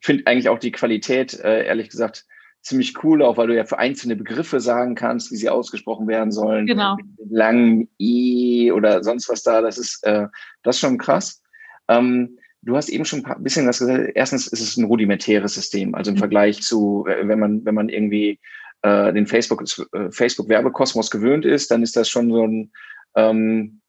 Finde 0.00 0.26
eigentlich 0.26 0.48
auch 0.48 0.58
die 0.58 0.72
Qualität 0.72 1.38
äh, 1.40 1.66
ehrlich 1.66 1.88
gesagt 1.88 2.26
ziemlich 2.60 3.02
cool, 3.02 3.22
auch 3.22 3.36
weil 3.36 3.48
du 3.48 3.56
ja 3.56 3.64
für 3.64 3.78
einzelne 3.78 4.16
Begriffe 4.16 4.60
sagen 4.60 4.94
kannst, 4.94 5.32
wie 5.32 5.36
sie 5.36 5.50
ausgesprochen 5.50 6.06
werden 6.06 6.30
sollen. 6.30 6.66
Genau. 6.66 6.96
Lang 7.28 7.88
i 8.00 8.70
oder 8.72 9.02
sonst 9.02 9.28
was 9.28 9.42
da. 9.42 9.60
Das 9.60 9.78
ist 9.78 10.04
äh, 10.04 10.26
das 10.62 10.76
ist 10.76 10.80
schon 10.80 10.98
krass. 10.98 11.42
Ähm, 11.88 12.38
Du 12.62 12.76
hast 12.76 12.88
eben 12.88 13.04
schon 13.04 13.24
ein 13.24 13.42
bisschen 13.42 13.66
was 13.66 13.80
gesagt. 13.80 14.12
Erstens 14.14 14.46
ist 14.46 14.60
es 14.60 14.76
ein 14.76 14.84
rudimentäres 14.84 15.54
System. 15.54 15.94
Also 15.94 16.10
im 16.10 16.16
mhm. 16.16 16.20
Vergleich 16.20 16.62
zu, 16.62 17.06
äh, 17.08 17.26
wenn 17.26 17.38
man, 17.38 17.64
wenn 17.64 17.74
man 17.74 17.88
irgendwie 17.88 18.38
äh, 18.82 19.12
den 19.12 19.26
Facebook, 19.26 19.64
äh, 19.92 20.10
Facebook 20.10 20.48
Werbekosmos 20.48 21.10
gewöhnt 21.10 21.44
ist, 21.44 21.70
dann 21.70 21.82
ist 21.82 21.96
das 21.96 22.08
schon 22.08 22.30
so 22.30 22.46
ein, 22.46 22.72
ähm, 23.16 23.80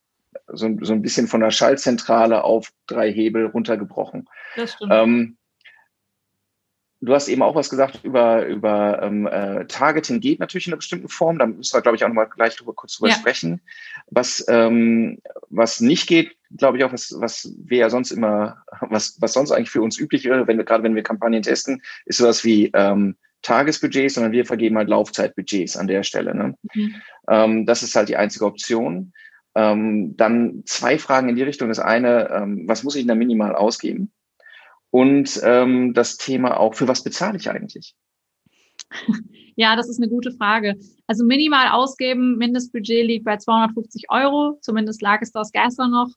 so, 0.48 0.70
so 0.82 0.94
ein 0.94 1.02
bisschen 1.02 1.28
von 1.28 1.42
der 1.42 1.52
Schaltzentrale 1.52 2.44
auf 2.44 2.72
drei 2.88 3.12
Hebel 3.12 3.46
runtergebrochen. 3.46 4.28
Das 4.56 4.74
stimmt. 4.74 4.92
Ähm, 4.94 5.38
Du 7.06 7.14
hast 7.14 7.28
eben 7.28 7.42
auch 7.42 7.54
was 7.54 7.70
gesagt 7.70 8.00
über, 8.04 8.46
über 8.46 9.02
ähm, 9.04 9.28
äh, 9.28 9.66
Targeting 9.66 10.22
geht 10.22 10.40
natürlich 10.40 10.68
in 10.68 10.74
einer 10.74 10.78
bestimmten 10.78 11.10
Form. 11.10 11.38
Da 11.38 11.46
müssen 11.46 11.76
wir, 11.76 11.82
glaube 11.82 11.98
ich, 11.98 12.04
auch 12.06 12.08
nochmal 12.08 12.30
gleich 12.30 12.56
drüber, 12.56 12.74
kurz 12.74 12.96
drüber 12.96 13.10
ja. 13.10 13.16
sprechen. 13.16 13.60
Was, 14.10 14.46
ähm, 14.48 15.20
was 15.50 15.82
nicht 15.82 16.08
geht, 16.08 16.38
glaube 16.56 16.78
ich 16.78 16.84
auch, 16.86 16.94
was, 16.94 17.14
was 17.18 17.54
wir 17.58 17.80
ja 17.80 17.90
sonst 17.90 18.12
immer, 18.12 18.64
was, 18.80 19.18
was 19.20 19.34
sonst 19.34 19.52
eigentlich 19.52 19.70
für 19.70 19.82
uns 19.82 20.00
üblich 20.00 20.24
wäre, 20.24 20.48
wenn 20.48 20.58
wir 20.58 20.64
gerade 20.64 20.84
wenn 20.84 20.96
wir 20.96 21.04
Kampagnen 21.04 21.44
testen, 21.44 21.82
ist 22.06 22.20
sowas 22.20 22.46
wie 22.46 22.72
ähm, 22.74 23.18
Tagesbudgets, 23.42 24.14
sondern 24.14 24.32
wir 24.32 24.46
vergeben 24.46 24.78
halt 24.78 24.88
Laufzeitbudgets 24.88 25.76
an 25.76 25.88
der 25.88 26.04
Stelle. 26.04 26.34
Ne? 26.34 26.56
Mhm. 26.74 26.96
Ähm, 27.28 27.66
das 27.66 27.84
ist 27.84 27.98
halt 27.98 28.08
die 28.08 28.18
einzige 28.18 28.46
Option. 28.46 29.12
Ähm, 29.56 30.16
dann 30.16 30.64
zwei 30.66 30.98
Fragen 30.98 31.28
in 31.28 31.36
die 31.36 31.44
Richtung. 31.44 31.68
Das 31.68 31.80
eine, 31.80 32.30
ähm, 32.30 32.64
was 32.66 32.84
muss 32.84 32.96
ich 32.96 33.02
denn 33.02 33.10
da 33.10 33.16
minimal 33.16 33.56
ausgeben? 33.56 34.14
Und 34.94 35.42
ähm, 35.44 35.96
das 35.96 36.18
Thema 36.18 36.60
auch, 36.60 36.76
für 36.76 36.88
was 36.88 37.04
bezahle 37.04 37.38
ich 37.38 37.50
eigentlich? 37.50 37.96
Ja, 39.56 39.76
das 39.76 39.88
ist 39.88 40.02
eine 40.02 40.10
gute 40.10 40.32
Frage. 40.32 40.76
Also 41.06 41.24
minimal 41.24 41.68
ausgeben, 41.70 42.38
Mindestbudget 42.38 43.06
liegt 43.06 43.24
bei 43.24 43.38
250 43.38 44.06
Euro. 44.10 44.58
Zumindest 44.62 45.00
lag 45.04 45.22
es 45.22 45.32
das 45.32 45.52
gestern 45.52 45.92
noch. 45.92 46.10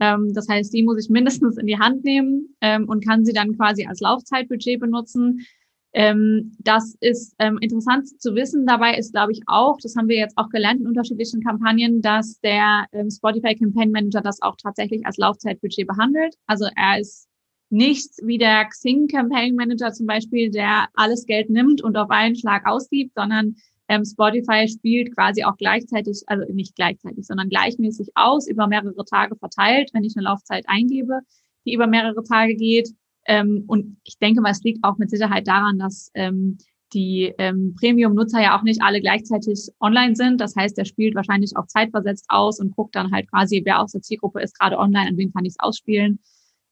Ähm, 0.00 0.32
das 0.34 0.48
heißt, 0.48 0.74
die 0.74 0.82
muss 0.82 1.00
ich 1.00 1.08
mindestens 1.08 1.56
in 1.56 1.68
die 1.68 1.78
Hand 1.78 2.02
nehmen 2.02 2.56
ähm, 2.60 2.88
und 2.88 3.06
kann 3.06 3.24
sie 3.24 3.32
dann 3.32 3.56
quasi 3.56 3.86
als 3.86 4.00
Laufzeitbudget 4.00 4.80
benutzen. 4.80 5.46
Ähm, 5.92 6.56
das 6.58 6.96
ist 6.98 7.36
ähm, 7.38 7.58
interessant 7.60 8.08
zu 8.20 8.34
wissen. 8.34 8.66
Dabei 8.66 8.96
ist, 8.96 9.12
glaube 9.12 9.30
ich, 9.30 9.42
auch, 9.46 9.78
das 9.80 9.94
haben 9.94 10.08
wir 10.08 10.16
jetzt 10.16 10.36
auch 10.36 10.48
gelernt 10.48 10.80
in 10.80 10.88
unterschiedlichen 10.88 11.44
Kampagnen, 11.44 12.02
dass 12.02 12.40
der 12.40 12.86
ähm, 12.90 13.08
Spotify 13.08 13.54
Campaign 13.54 13.92
Manager 13.92 14.20
das 14.20 14.42
auch 14.42 14.56
tatsächlich 14.60 15.06
als 15.06 15.16
Laufzeitbudget 15.16 15.86
behandelt. 15.86 16.34
Also 16.48 16.66
er 16.74 16.98
ist 16.98 17.29
nicht 17.70 18.10
wie 18.22 18.38
der 18.38 18.66
Xing 18.66 19.06
Campaign 19.06 19.54
Manager 19.54 19.92
zum 19.92 20.06
Beispiel, 20.06 20.50
der 20.50 20.88
alles 20.94 21.24
Geld 21.24 21.50
nimmt 21.50 21.82
und 21.82 21.96
auf 21.96 22.10
einen 22.10 22.36
Schlag 22.36 22.66
ausgibt, 22.66 23.14
sondern 23.14 23.56
ähm, 23.88 24.04
Spotify 24.04 24.68
spielt 24.68 25.14
quasi 25.14 25.44
auch 25.44 25.56
gleichzeitig, 25.56 26.22
also 26.26 26.44
nicht 26.52 26.76
gleichzeitig, 26.76 27.26
sondern 27.26 27.48
gleichmäßig 27.48 28.10
aus, 28.14 28.48
über 28.48 28.66
mehrere 28.66 29.04
Tage 29.04 29.36
verteilt, 29.36 29.90
wenn 29.92 30.04
ich 30.04 30.16
eine 30.16 30.24
Laufzeit 30.24 30.64
eingebe, 30.68 31.20
die 31.64 31.74
über 31.74 31.86
mehrere 31.86 32.22
Tage 32.22 32.54
geht. 32.54 32.90
Ähm, 33.26 33.64
und 33.66 33.96
ich 34.04 34.18
denke 34.18 34.40
mal, 34.40 34.52
es 34.52 34.62
liegt 34.62 34.84
auch 34.84 34.98
mit 34.98 35.10
Sicherheit 35.10 35.46
daran, 35.48 35.78
dass 35.78 36.10
ähm, 36.14 36.58
die 36.92 37.32
ähm, 37.38 37.74
Premium-Nutzer 37.78 38.40
ja 38.40 38.58
auch 38.58 38.62
nicht 38.62 38.82
alle 38.82 39.00
gleichzeitig 39.00 39.68
online 39.80 40.16
sind. 40.16 40.40
Das 40.40 40.56
heißt, 40.56 40.76
der 40.76 40.84
spielt 40.84 41.14
wahrscheinlich 41.14 41.56
auch 41.56 41.66
zeitversetzt 41.66 42.26
aus 42.28 42.60
und 42.60 42.74
guckt 42.74 42.94
dann 42.96 43.12
halt 43.12 43.30
quasi, 43.30 43.62
wer 43.64 43.80
aus 43.80 43.92
der 43.92 44.02
Zielgruppe 44.02 44.40
ist 44.40 44.58
gerade 44.58 44.78
online, 44.78 45.08
an 45.08 45.16
wen 45.16 45.32
kann 45.32 45.44
ich 45.44 45.52
es 45.52 45.60
ausspielen. 45.60 46.20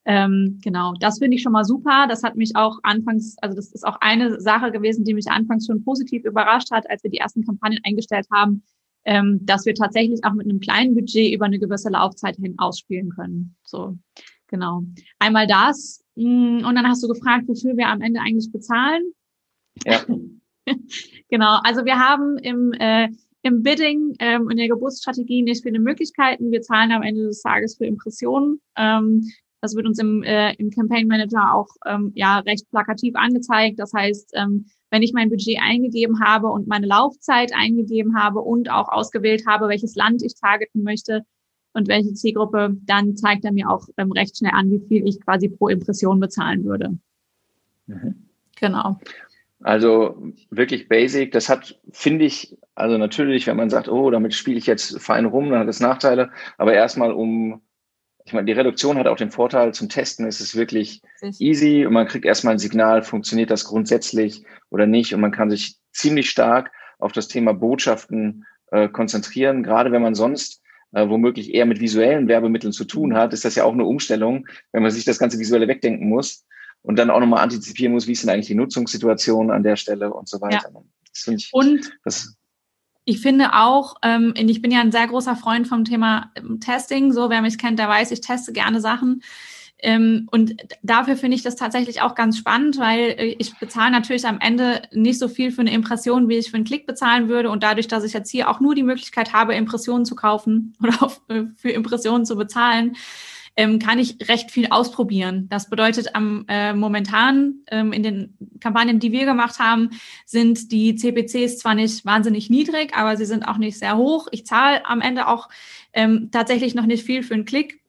Ähm, 0.08 0.58
genau, 0.64 0.94
das 1.00 1.18
finde 1.18 1.36
ich 1.36 1.42
schon 1.42 1.52
mal 1.52 1.66
super. 1.66 2.06
Das 2.08 2.22
hat 2.22 2.34
mich 2.34 2.56
auch 2.56 2.78
anfangs, 2.82 3.36
also 3.42 3.54
das 3.54 3.72
ist 3.72 3.86
auch 3.86 3.98
eine 4.00 4.40
Sache 4.40 4.72
gewesen, 4.72 5.04
die 5.04 5.12
mich 5.12 5.28
anfangs 5.28 5.66
schon 5.66 5.84
positiv 5.84 6.24
überrascht 6.24 6.70
hat, 6.70 6.88
als 6.88 7.04
wir 7.04 7.10
die 7.10 7.18
ersten 7.18 7.44
Kampagnen 7.44 7.80
eingestellt 7.84 8.26
haben, 8.32 8.62
ähm, 9.04 9.38
dass 9.42 9.66
wir 9.66 9.74
tatsächlich 9.74 10.24
auch 10.24 10.32
mit 10.32 10.46
einem 10.46 10.60
kleinen 10.60 10.94
Budget 10.94 11.34
über 11.34 11.44
eine 11.44 11.58
gewisse 11.58 11.90
Laufzeit 11.90 12.36
hin 12.36 12.54
ausspielen 12.58 13.10
können. 13.10 13.54
So, 13.64 13.98
genau. 14.46 14.82
Einmal 15.18 15.46
das. 15.46 16.02
Mm, 16.14 16.64
und 16.64 16.74
dann 16.74 16.88
hast 16.88 17.02
du 17.02 17.08
gefragt, 17.08 17.46
wofür 17.46 17.76
wir 17.76 17.88
am 17.88 18.00
Ende 18.00 18.20
eigentlich 18.20 18.50
bezahlen. 18.50 19.12
Ja. 19.84 20.06
genau. 21.28 21.58
Also 21.64 21.84
wir 21.84 21.98
haben 21.98 22.38
im, 22.38 22.72
äh, 22.72 23.10
im 23.42 23.62
Bidding 23.62 24.14
ähm, 24.20 24.48
in 24.48 24.56
der 24.56 24.68
Geburtsstrategie 24.68 25.42
nicht 25.42 25.64
viele 25.64 25.80
Möglichkeiten. 25.80 26.50
Wir 26.50 26.62
zahlen 26.62 26.92
am 26.92 27.02
Ende 27.02 27.24
des 27.24 27.42
Tages 27.42 27.76
für 27.76 27.84
Impressionen. 27.84 28.62
Ähm, 28.74 29.30
das 29.60 29.74
wird 29.74 29.86
uns 29.86 29.98
im, 29.98 30.22
äh, 30.22 30.54
im 30.54 30.70
Campaign 30.70 31.08
Manager 31.08 31.54
auch 31.54 31.68
ähm, 31.86 32.12
ja 32.14 32.38
recht 32.40 32.68
plakativ 32.70 33.14
angezeigt. 33.16 33.78
Das 33.78 33.92
heißt, 33.92 34.32
ähm, 34.34 34.66
wenn 34.90 35.02
ich 35.02 35.12
mein 35.12 35.30
Budget 35.30 35.58
eingegeben 35.60 36.20
habe 36.24 36.48
und 36.48 36.68
meine 36.68 36.86
Laufzeit 36.86 37.52
eingegeben 37.54 38.16
habe 38.16 38.40
und 38.40 38.70
auch 38.70 38.88
ausgewählt 38.88 39.44
habe, 39.46 39.68
welches 39.68 39.94
Land 39.94 40.22
ich 40.22 40.34
targeten 40.34 40.82
möchte 40.82 41.24
und 41.72 41.88
welche 41.88 42.14
Zielgruppe, 42.14 42.76
dann 42.84 43.16
zeigt 43.16 43.44
er 43.44 43.52
mir 43.52 43.68
auch 43.68 43.86
ähm, 43.96 44.12
recht 44.12 44.38
schnell 44.38 44.52
an, 44.54 44.70
wie 44.70 44.80
viel 44.86 45.06
ich 45.06 45.20
quasi 45.20 45.48
pro 45.48 45.68
Impression 45.68 46.20
bezahlen 46.20 46.64
würde. 46.64 46.98
Mhm. 47.86 48.14
Genau. 48.60 48.98
Also 49.60 50.16
wirklich 50.50 50.88
basic. 50.88 51.32
Das 51.32 51.48
hat, 51.48 51.80
finde 51.90 52.24
ich, 52.24 52.56
also 52.74 52.96
natürlich, 52.96 53.46
wenn 53.46 53.56
man 53.56 53.70
sagt, 53.70 53.88
oh, 53.88 54.10
damit 54.10 54.34
spiele 54.34 54.58
ich 54.58 54.66
jetzt 54.66 55.00
fein 55.00 55.26
rum, 55.26 55.50
dann 55.50 55.60
hat 55.60 55.68
es 55.68 55.80
Nachteile. 55.80 56.30
Aber 56.58 56.74
erstmal, 56.74 57.12
um 57.12 57.60
ich 58.28 58.35
meine, 58.35 58.44
die 58.44 58.52
Reduktion 58.52 58.99
hat 58.99 59.06
auch 59.06 59.16
den 59.16 59.30
Vorteil, 59.30 59.73
zum 59.73 59.88
Testen 59.88 60.26
ist 60.26 60.40
es 60.40 60.54
wirklich 60.54 61.00
easy 61.38 61.87
und 61.87 61.94
man 61.94 62.06
kriegt 62.06 62.26
erstmal 62.26 62.52
ein 62.52 62.58
Signal, 62.58 63.02
funktioniert 63.02 63.50
das 63.50 63.64
grundsätzlich 63.64 64.44
oder 64.68 64.87
nicht 64.87 65.14
und 65.14 65.23
man 65.23 65.30
kann 65.30 65.49
sich 65.49 65.78
ziemlich 65.92 66.28
stark 66.28 66.70
auf 66.99 67.12
das 67.12 67.28
Thema 67.28 67.54
Botschaften 67.54 68.44
äh, 68.70 68.90
konzentrieren. 68.90 69.62
Gerade 69.62 69.92
wenn 69.92 70.02
man 70.02 70.14
sonst 70.14 70.61
äh, 70.92 71.08
womöglich 71.08 71.54
eher 71.54 71.64
mit 71.64 71.80
visuellen 71.80 72.28
Werbemitteln 72.28 72.75
zu 72.75 72.85
tun 72.85 73.14
hat, 73.14 73.32
ist 73.32 73.47
das 73.47 73.54
ja 73.54 73.64
auch 73.64 73.73
eine 73.73 73.87
Umstellung, 73.87 74.47
wenn 74.73 74.82
man 74.82 74.90
sich 74.90 75.06
das 75.06 75.18
ganze 75.18 75.38
Visuelle 75.38 75.66
wegdenken 75.66 76.06
muss 76.11 76.44
und 76.82 76.99
dann 76.99 77.08
auch 77.08 77.20
nochmal 77.20 77.42
antizipieren 77.42 77.94
muss, 77.94 78.06
wie 78.06 78.12
ist 78.12 78.25
denn 78.25 78.30
eigentlich 78.30 78.49
die 78.49 78.54
Nutzungssituation 78.56 79.50
an 79.50 79.62
der 79.62 79.76
Stelle 79.76 80.12
und 80.12 80.28
so 80.28 80.38
weiter. 80.42 80.70
Ja. 80.70 80.82
Das 81.14 81.23
finde 81.23 81.38
ich, 81.38 81.49
und 81.52 81.99
das 82.04 82.37
ich 83.08 83.22
finde 83.22 83.54
auch, 83.54 83.94
ähm, 84.02 84.34
ich 84.36 84.60
bin 84.60 84.70
ja 84.70 84.80
ein 84.80 84.92
sehr 84.92 85.06
großer 85.06 85.34
Freund 85.34 85.66
vom 85.66 85.86
Thema 85.86 86.30
ähm, 86.34 86.60
Testing. 86.60 87.10
So, 87.10 87.30
wer 87.30 87.40
mich 87.40 87.56
kennt, 87.56 87.78
der 87.78 87.88
weiß, 87.88 88.10
ich 88.10 88.20
teste 88.20 88.52
gerne 88.52 88.82
Sachen. 88.82 89.22
Ähm, 89.78 90.28
und 90.30 90.56
dafür 90.82 91.16
finde 91.16 91.34
ich 91.34 91.42
das 91.42 91.56
tatsächlich 91.56 92.02
auch 92.02 92.14
ganz 92.14 92.36
spannend, 92.36 92.78
weil 92.78 93.14
äh, 93.16 93.36
ich 93.38 93.58
bezahle 93.58 93.92
natürlich 93.92 94.26
am 94.26 94.40
Ende 94.40 94.82
nicht 94.92 95.18
so 95.18 95.28
viel 95.28 95.52
für 95.52 95.62
eine 95.62 95.72
Impression, 95.72 96.28
wie 96.28 96.36
ich 96.36 96.50
für 96.50 96.56
einen 96.56 96.66
Klick 96.66 96.86
bezahlen 96.86 97.30
würde. 97.30 97.48
Und 97.48 97.62
dadurch, 97.62 97.88
dass 97.88 98.04
ich 98.04 98.12
jetzt 98.12 98.30
hier 98.30 98.50
auch 98.50 98.60
nur 98.60 98.74
die 98.74 98.82
Möglichkeit 98.82 99.32
habe, 99.32 99.54
Impressionen 99.54 100.04
zu 100.04 100.14
kaufen 100.14 100.76
oder 100.82 101.10
äh, 101.28 101.44
für 101.56 101.70
Impressionen 101.70 102.26
zu 102.26 102.36
bezahlen, 102.36 102.94
ähm, 103.58 103.80
kann 103.80 103.98
ich 103.98 104.28
recht 104.28 104.52
viel 104.52 104.68
ausprobieren. 104.68 105.48
Das 105.50 105.68
bedeutet, 105.68 106.14
am 106.14 106.44
äh, 106.46 106.72
momentan 106.72 107.56
ähm, 107.72 107.92
in 107.92 108.04
den 108.04 108.38
Kampagnen, 108.60 109.00
die 109.00 109.10
wir 109.10 109.24
gemacht 109.24 109.58
haben, 109.58 109.90
sind 110.24 110.70
die 110.70 110.94
CPCs 110.94 111.58
zwar 111.58 111.74
nicht 111.74 112.04
wahnsinnig 112.04 112.50
niedrig, 112.50 112.94
aber 112.94 113.16
sie 113.16 113.24
sind 113.24 113.42
auch 113.42 113.58
nicht 113.58 113.76
sehr 113.76 113.96
hoch. 113.96 114.28
Ich 114.30 114.46
zahle 114.46 114.86
am 114.86 115.00
Ende 115.00 115.26
auch 115.26 115.48
ähm, 115.92 116.30
tatsächlich 116.30 116.76
noch 116.76 116.86
nicht 116.86 117.04
viel 117.04 117.24
für 117.24 117.34
einen 117.34 117.46
Klick. 117.46 117.80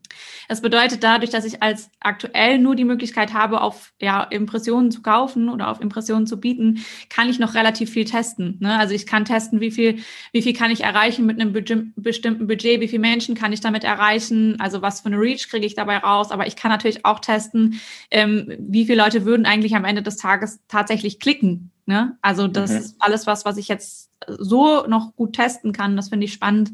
Das 0.49 0.61
bedeutet 0.61 1.03
dadurch, 1.03 1.29
dass 1.29 1.45
ich 1.45 1.61
als 1.61 1.91
aktuell 1.99 2.57
nur 2.57 2.75
die 2.75 2.83
Möglichkeit 2.83 3.35
habe, 3.35 3.61
auf 3.61 3.93
ja, 4.01 4.23
Impressionen 4.23 4.89
zu 4.89 5.03
kaufen 5.03 5.47
oder 5.47 5.69
auf 5.69 5.79
Impressionen 5.79 6.25
zu 6.25 6.39
bieten, 6.39 6.83
kann 7.07 7.29
ich 7.29 7.37
noch 7.37 7.53
relativ 7.53 7.91
viel 7.91 8.03
testen. 8.03 8.57
Ne? 8.59 8.75
Also 8.79 8.95
ich 8.95 9.05
kann 9.05 9.25
testen, 9.25 9.61
wie 9.61 9.69
viel, 9.69 9.99
wie 10.31 10.41
viel 10.41 10.53
kann 10.53 10.71
ich 10.71 10.81
erreichen 10.81 11.27
mit 11.27 11.39
einem 11.39 11.53
bestimmten 11.53 12.47
Budget, 12.47 12.81
wie 12.81 12.87
viele 12.87 12.99
Menschen 12.99 13.35
kann 13.35 13.53
ich 13.53 13.61
damit 13.61 13.83
erreichen, 13.83 14.59
also 14.59 14.81
was 14.81 15.01
für 15.01 15.05
eine 15.05 15.19
Reach 15.19 15.49
kriege 15.49 15.67
ich 15.67 15.75
dabei 15.75 15.97
raus. 15.97 16.31
Aber 16.31 16.47
ich 16.47 16.55
kann 16.55 16.71
natürlich 16.71 17.05
auch 17.05 17.19
testen, 17.19 17.79
ähm, 18.09 18.51
wie 18.57 18.85
viele 18.85 19.03
Leute 19.03 19.25
würden 19.25 19.45
eigentlich 19.45 19.75
am 19.75 19.85
Ende 19.85 20.01
des 20.01 20.17
Tages 20.17 20.61
tatsächlich 20.67 21.19
klicken. 21.19 21.69
Ne? 21.85 22.17
Also 22.23 22.47
das 22.47 22.71
mhm. 22.71 22.77
ist 22.77 22.95
alles 22.97 23.27
was, 23.27 23.45
was 23.45 23.57
ich 23.57 23.67
jetzt 23.67 24.09
so 24.27 24.87
noch 24.87 25.15
gut 25.15 25.33
testen 25.33 25.73
kann. 25.73 25.95
Das 25.95 26.09
finde 26.09 26.25
ich 26.25 26.33
spannend. 26.33 26.71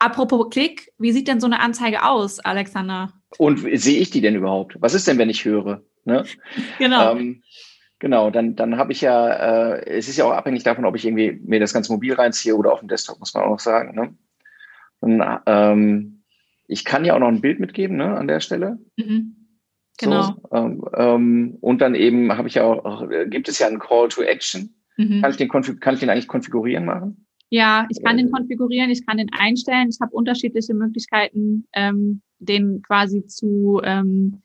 Apropos 0.00 0.48
Klick, 0.50 0.92
wie 0.98 1.12
sieht 1.12 1.28
denn 1.28 1.40
so 1.40 1.46
eine 1.46 1.60
Anzeige 1.60 2.04
aus, 2.04 2.40
Alexander? 2.40 3.12
Und 3.36 3.58
sehe 3.58 4.00
ich 4.00 4.10
die 4.10 4.22
denn 4.22 4.34
überhaupt? 4.34 4.76
Was 4.80 4.94
ist 4.94 5.06
denn, 5.06 5.18
wenn 5.18 5.30
ich 5.30 5.44
höre? 5.44 5.82
Ne? 6.04 6.24
Genau. 6.78 7.12
Ähm, 7.12 7.42
genau, 7.98 8.30
dann, 8.30 8.56
dann 8.56 8.78
habe 8.78 8.92
ich 8.92 9.02
ja, 9.02 9.74
äh, 9.74 9.86
es 9.86 10.08
ist 10.08 10.16
ja 10.16 10.24
auch 10.24 10.32
abhängig 10.32 10.62
davon, 10.62 10.86
ob 10.86 10.96
ich 10.96 11.04
irgendwie 11.04 11.38
mir 11.44 11.60
das 11.60 11.74
ganze 11.74 11.92
mobil 11.92 12.14
reinziehe 12.14 12.56
oder 12.56 12.72
auf 12.72 12.80
dem 12.80 12.88
Desktop, 12.88 13.20
muss 13.20 13.34
man 13.34 13.44
auch 13.44 13.50
noch 13.50 13.60
sagen. 13.60 13.94
Ne? 13.94 14.14
Und, 15.00 15.22
ähm, 15.46 16.22
ich 16.66 16.84
kann 16.86 17.04
ja 17.04 17.14
auch 17.14 17.18
noch 17.18 17.28
ein 17.28 17.42
Bild 17.42 17.60
mitgeben 17.60 17.98
ne, 17.98 18.16
an 18.16 18.26
der 18.26 18.40
Stelle. 18.40 18.78
Mhm. 18.96 19.36
Genau. 19.98 20.22
So, 20.22 20.34
ähm, 20.52 20.84
ähm, 20.96 21.58
und 21.60 21.82
dann 21.82 21.94
eben 21.94 22.32
habe 22.32 22.48
ich 22.48 22.54
ja 22.54 22.64
auch, 22.64 23.06
gibt 23.26 23.48
es 23.48 23.58
ja 23.58 23.66
einen 23.66 23.80
Call 23.80 24.08
to 24.08 24.22
Action. 24.22 24.74
Mhm. 24.96 25.20
Kann, 25.20 25.30
ich 25.30 25.36
den 25.36 25.48
kann 25.48 25.94
ich 25.94 26.00
den 26.00 26.08
eigentlich 26.08 26.28
konfigurieren 26.28 26.86
machen? 26.86 27.26
Ja, 27.50 27.86
ich 27.90 28.02
kann 28.02 28.16
den 28.16 28.30
konfigurieren, 28.30 28.90
ich 28.90 29.04
kann 29.04 29.18
den 29.18 29.32
einstellen. 29.32 29.88
Ich 29.90 30.00
habe 30.00 30.14
unterschiedliche 30.14 30.72
Möglichkeiten, 30.72 31.66
ähm, 31.72 32.22
den 32.38 32.80
quasi 32.82 33.26
zu, 33.26 33.80
ähm, 33.82 34.42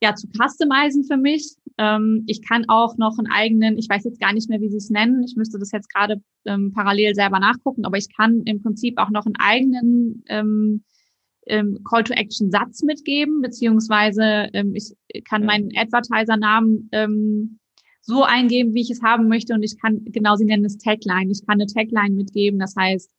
ja, 0.00 0.14
zu 0.14 0.28
customizen 0.28 1.04
für 1.04 1.16
mich. 1.16 1.56
Ähm, 1.78 2.22
ich 2.28 2.40
kann 2.46 2.64
auch 2.68 2.96
noch 2.96 3.18
einen 3.18 3.26
eigenen, 3.26 3.76
ich 3.76 3.88
weiß 3.88 4.04
jetzt 4.04 4.20
gar 4.20 4.32
nicht 4.32 4.48
mehr, 4.48 4.60
wie 4.60 4.70
sie 4.70 4.76
es 4.76 4.88
nennen. 4.88 5.24
Ich 5.24 5.34
müsste 5.34 5.58
das 5.58 5.72
jetzt 5.72 5.92
gerade 5.92 6.22
ähm, 6.44 6.72
parallel 6.72 7.16
selber 7.16 7.40
nachgucken, 7.40 7.84
aber 7.84 7.98
ich 7.98 8.08
kann 8.16 8.42
im 8.44 8.62
Prinzip 8.62 8.98
auch 8.98 9.10
noch 9.10 9.26
einen 9.26 9.36
eigenen 9.36 10.22
ähm, 10.28 10.84
ähm, 11.48 11.80
Call-to-Action-Satz 11.82 12.82
mitgeben, 12.82 13.40
beziehungsweise 13.42 14.48
ähm, 14.52 14.76
ich 14.76 14.94
kann 15.24 15.44
meinen 15.44 15.70
Advertiser-Namen 15.76 16.88
ähm, 16.92 17.58
so 18.08 18.24
eingeben, 18.24 18.72
wie 18.72 18.80
ich 18.80 18.90
es 18.90 19.02
haben 19.02 19.28
möchte. 19.28 19.52
Und 19.52 19.62
ich 19.62 19.78
kann, 19.78 20.02
genau, 20.06 20.34
sie 20.34 20.46
nennen 20.46 20.64
es 20.64 20.78
Tagline. 20.78 21.30
Ich 21.30 21.46
kann 21.46 21.60
eine 21.60 21.66
Tagline 21.66 22.14
mitgeben. 22.14 22.58
Das 22.58 22.74
heißt, 22.74 23.10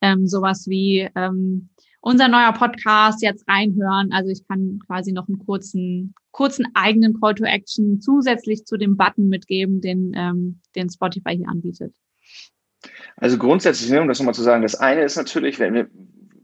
ähm, 0.00 0.26
sowas 0.26 0.66
wie 0.68 1.06
ähm, 1.14 1.68
unser 2.00 2.28
neuer 2.28 2.54
Podcast 2.54 3.22
jetzt 3.22 3.46
reinhören. 3.46 4.10
Also 4.10 4.30
ich 4.30 4.48
kann 4.48 4.78
quasi 4.86 5.12
noch 5.12 5.28
einen 5.28 5.38
kurzen, 5.38 6.14
kurzen 6.30 6.66
eigenen 6.72 7.20
Call 7.20 7.34
to 7.34 7.44
Action 7.44 8.00
zusätzlich 8.00 8.64
zu 8.64 8.78
dem 8.78 8.96
Button 8.96 9.28
mitgeben, 9.28 9.82
den, 9.82 10.12
ähm, 10.16 10.60
den 10.74 10.88
Spotify 10.88 11.36
hier 11.36 11.48
anbietet. 11.50 11.94
Also 13.16 13.36
grundsätzlich, 13.36 13.92
um 13.98 14.08
das 14.08 14.18
nochmal 14.18 14.34
zu 14.34 14.42
sagen, 14.42 14.62
das 14.62 14.76
eine 14.76 15.02
ist 15.02 15.16
natürlich, 15.16 15.58
wenn 15.58 15.74
wir, 15.74 15.90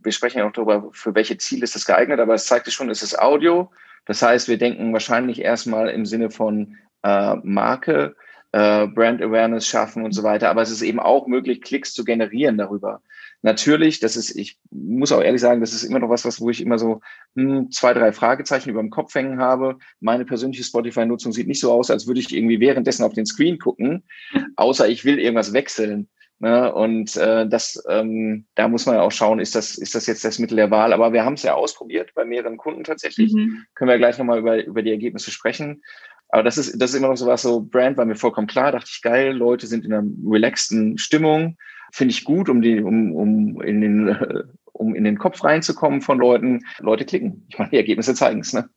wir 0.03 0.13
sprechen 0.13 0.39
ja 0.39 0.47
auch 0.47 0.53
darüber, 0.53 0.91
für 0.93 1.15
welche 1.15 1.39
Ziele 1.39 1.65
ist 1.65 1.75
das 1.75 1.87
geeignet, 1.87 2.21
aber 2.21 2.35
es 2.35 2.47
zeigt 2.47 2.67
sich 2.67 2.75
schon, 2.75 2.91
es 2.91 3.03
ist 3.03 3.19
Audio. 3.19 3.71
Das 4.05 4.21
heißt, 4.21 4.49
wir 4.49 4.59
denken 4.59 4.93
wahrscheinlich 4.93 5.41
erstmal 5.41 5.89
im 5.89 6.05
Sinne 6.05 6.31
von 6.31 6.77
äh, 7.05 7.37
Marke, 7.45 8.17
äh, 8.53 8.87
Brand 8.89 9.23
Awareness 9.23 9.67
schaffen 9.67 10.05
und 10.05 10.13
so 10.13 10.23
weiter. 10.23 10.51
Aber 10.51 10.63
es 10.63 10.71
ist 10.71 10.83
eben 10.83 10.99
auch 10.99 11.27
möglich, 11.27 11.61
Klicks 11.61 11.93
zu 11.93 12.05
generieren 12.05 12.59
darüber. 12.59 13.03
Natürlich, 13.43 14.01
das 14.01 14.17
ist, 14.17 14.35
ich 14.35 14.59
muss 14.71 15.13
auch 15.13 15.21
ehrlich 15.21 15.41
sagen, 15.43 15.61
das 15.61 15.75
ist 15.75 15.83
immer 15.85 15.99
noch 15.99 16.09
was, 16.09 16.25
was 16.25 16.41
wo 16.41 16.49
ich 16.49 16.63
immer 16.63 16.79
so 16.79 17.03
hm, 17.37 17.71
zwei, 17.71 17.93
drei 17.93 18.11
Fragezeichen 18.13 18.71
über 18.71 18.81
dem 18.81 18.91
Kopf 18.91 19.15
hängen 19.15 19.39
habe. 19.39 19.77
Meine 20.01 20.25
persönliche 20.25 20.65
Spotify-Nutzung 20.65 21.33
sieht 21.33 21.47
nicht 21.47 21.61
so 21.61 21.71
aus, 21.71 21.91
als 21.91 22.07
würde 22.07 22.21
ich 22.21 22.35
irgendwie 22.35 22.59
währenddessen 22.59 23.05
auf 23.05 23.13
den 23.13 23.27
Screen 23.27 23.59
gucken, 23.59 24.05
außer 24.57 24.89
ich 24.89 25.05
will 25.05 25.19
irgendwas 25.19 25.53
wechseln. 25.53 26.09
Ne? 26.39 26.73
Und 26.75 27.17
äh, 27.17 27.47
das, 27.47 27.83
ähm, 27.89 28.47
da 28.55 28.69
muss 28.69 28.87
man 28.87 28.97
ja 28.97 29.03
auch 29.03 29.13
schauen, 29.13 29.41
ist 29.41 29.55
das, 29.55 29.77
ist 29.79 29.95
das 29.95 30.07
jetzt 30.07 30.25
das 30.25 30.39
Mittel 30.39 30.57
der 30.57 30.71
Wahl? 30.71 30.93
Aber 30.93 31.13
wir 31.13 31.25
haben 31.25 31.35
es 31.35 31.43
ja 31.43 31.55
ausprobiert 31.55 32.13
bei 32.15 32.25
mehreren 32.25 32.57
Kunden 32.57 32.85
tatsächlich. 32.85 33.33
Mhm. 33.33 33.65
Können 33.75 33.91
wir 33.91 33.99
gleich 33.99 34.19
nochmal 34.19 34.39
über, 34.39 34.65
über 34.65 34.83
die 34.83 34.91
Ergebnisse 34.91 35.31
sprechen. 35.31 35.83
Aber 36.29 36.43
das 36.43 36.59
ist, 36.59 36.81
das 36.81 36.91
ist 36.91 36.97
immer 36.97 37.09
noch 37.09 37.17
so 37.17 37.27
was, 37.27 37.43
so 37.43 37.61
Brand 37.61 37.97
war 37.97 38.05
mir 38.05 38.17
vollkommen 38.17 38.47
klar, 38.47 38.73
dachte 38.73 38.91
ich 38.91 39.03
geil, 39.03 39.33
Leute 39.33 39.67
sind 39.67 39.85
in 39.85 39.93
einer 39.93 40.07
relaxten 40.27 40.99
Stimmung, 40.99 41.57
finde 41.93 42.13
ich 42.13 42.25
gut, 42.25 42.49
um 42.49 42.61
die, 42.61 42.81
um, 42.81 43.15
um 43.15 43.63
in 43.63 43.81
den, 43.81 44.09
äh, 44.09 44.43
um 44.73 44.95
in 44.95 45.05
den 45.05 45.19
Kopf 45.19 45.43
reinzukommen 45.45 46.01
von 46.01 46.19
Leuten. 46.19 46.65
Leute 46.81 47.05
klicken. 47.05 47.47
Ich 47.49 47.59
meine, 47.59 47.71
die 47.71 47.77
Ergebnisse 47.77 48.15
zeigen 48.15 48.41
es, 48.41 48.53
ne? 48.53 48.69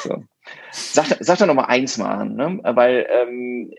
So. 0.00 0.24
Sag, 0.72 1.16
sag 1.20 1.38
da 1.38 1.46
noch 1.46 1.54
mal 1.54 1.66
eins 1.66 1.98
mal 1.98 2.10
an, 2.10 2.34
ne? 2.34 2.60
Weil 2.62 3.06
ähm, 3.08 3.70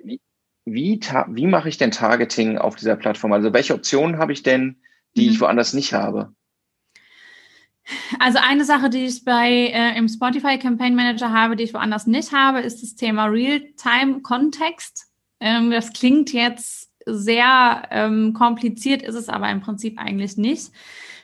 wie, 0.66 1.00
wie 1.28 1.48
mache 1.48 1.70
ich 1.70 1.78
denn 1.78 1.92
Targeting 1.92 2.58
auf 2.58 2.76
dieser 2.76 2.96
Plattform? 2.96 3.34
Also 3.34 3.54
welche 3.54 3.74
Optionen 3.74 4.18
habe 4.18 4.34
ich 4.34 4.44
denn, 4.44 4.82
die 5.16 5.28
mhm. 5.28 5.32
ich 5.32 5.42
woanders 5.42 5.74
nicht 5.74 5.94
habe? 5.94 6.34
Also 8.20 8.40
eine 8.42 8.66
Sache, 8.66 8.90
die 8.90 9.06
ich 9.06 9.24
bei 9.24 9.50
äh, 9.50 9.98
im 9.98 10.08
Spotify 10.08 10.58
Campaign 10.58 10.96
Manager 10.96 11.32
habe, 11.32 11.56
die 11.56 11.64
ich 11.64 11.74
woanders 11.74 12.08
nicht 12.08 12.34
habe, 12.34 12.60
ist 12.60 12.82
das 12.84 12.96
Thema 12.96 13.26
Real-Time-Kontext. 13.26 15.08
Ähm, 15.40 15.72
das 15.72 15.94
klingt 15.94 16.34
jetzt 16.34 16.92
sehr 17.06 17.84
ähm, 17.92 18.34
kompliziert, 18.34 19.02
ist 19.02 19.16
es 19.16 19.30
aber 19.30 19.50
im 19.50 19.62
Prinzip 19.62 19.98
eigentlich 19.98 20.38
nicht. 20.38 20.72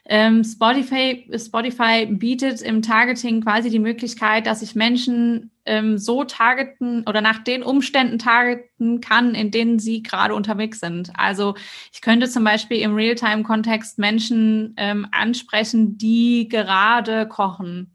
Ähm, 0.06 0.44
Spotify, 0.44 1.30
Spotify 1.38 2.06
bietet 2.06 2.62
im 2.62 2.82
Targeting 2.82 3.42
quasi 3.42 3.70
die 3.70 3.80
Möglichkeit, 3.80 4.48
dass 4.48 4.62
ich 4.62 4.76
Menschen 4.76 5.52
ähm, 5.66 5.98
so 5.98 6.24
targeten 6.24 7.06
oder 7.08 7.22
nach 7.22 7.44
den 7.44 7.64
Umständen 7.64 8.20
targeten 8.20 9.02
kann, 9.02 9.36
in 9.36 9.52
denen 9.52 9.80
sie 9.80 10.04
gerade 10.04 10.36
unterwegs 10.36 10.80
sind. 10.80 11.12
Also 11.16 11.56
ich 11.92 12.02
könnte 12.02 12.30
zum 12.30 12.44
Beispiel 12.44 12.80
im 12.80 12.96
Realtime-Kontext 12.96 14.00
Menschen 14.00 14.74
ähm, 14.78 15.08
ansprechen, 15.12 15.98
die 15.98 16.48
gerade 16.50 17.28
kochen 17.28 17.94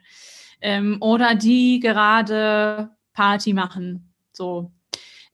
ähm, 0.61 0.99
oder 1.01 1.35
die 1.35 1.81
gerade 1.81 2.91
Party 3.13 3.53
machen. 3.53 4.15
So. 4.33 4.73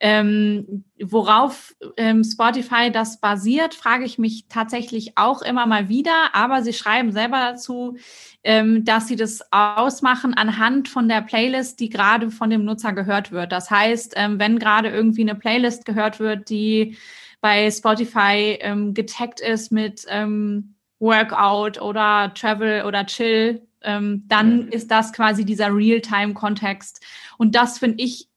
Ähm, 0.07 0.85
worauf 1.01 1.75
ähm, 1.97 2.25
Spotify 2.25 2.93
das 2.93 3.21
basiert, 3.21 3.73
frage 3.73 4.05
ich 4.05 4.19
mich 4.19 4.49
tatsächlich 4.51 5.17
auch 5.17 5.41
immer 5.41 5.65
mal 5.65 5.89
wieder. 5.89 6.35
Aber 6.35 6.63
sie 6.63 6.75
schreiben 6.75 7.11
selber 7.11 7.39
dazu, 7.39 7.97
ähm, 8.43 8.85
dass 8.85 9.09
sie 9.09 9.17
das 9.17 9.41
ausmachen 9.51 10.35
anhand 10.35 10.91
von 10.91 11.09
der 11.09 11.23
Playlist, 11.23 11.81
die 11.81 11.89
gerade 11.89 12.31
von 12.31 12.51
dem 12.51 12.67
Nutzer 12.67 12.93
gehört 12.93 13.33
wird. 13.33 13.51
Das 13.51 13.71
heißt, 13.71 14.13
ähm, 14.17 14.39
wenn 14.39 14.59
gerade 14.59 14.91
irgendwie 14.91 15.23
eine 15.23 15.37
Playlist 15.37 15.87
gehört 15.87 16.21
wird, 16.21 16.51
die 16.51 16.99
bei 17.41 17.71
Spotify 17.71 18.59
ähm, 18.61 18.93
getaggt 18.93 19.41
ist 19.41 19.73
mit 19.73 20.05
ähm, 20.11 20.75
Workout 20.99 21.81
oder 21.81 22.31
Travel 22.35 22.85
oder 22.85 23.07
Chill, 23.07 23.67
dann 23.87 24.69
ist 24.69 24.91
das 24.91 25.13
quasi 25.13 25.45
dieser 25.45 25.67
Real-Time-Kontext. 25.67 27.05
Und 27.37 27.55
das 27.55 27.79
finde 27.79 28.03
ich 28.03 28.29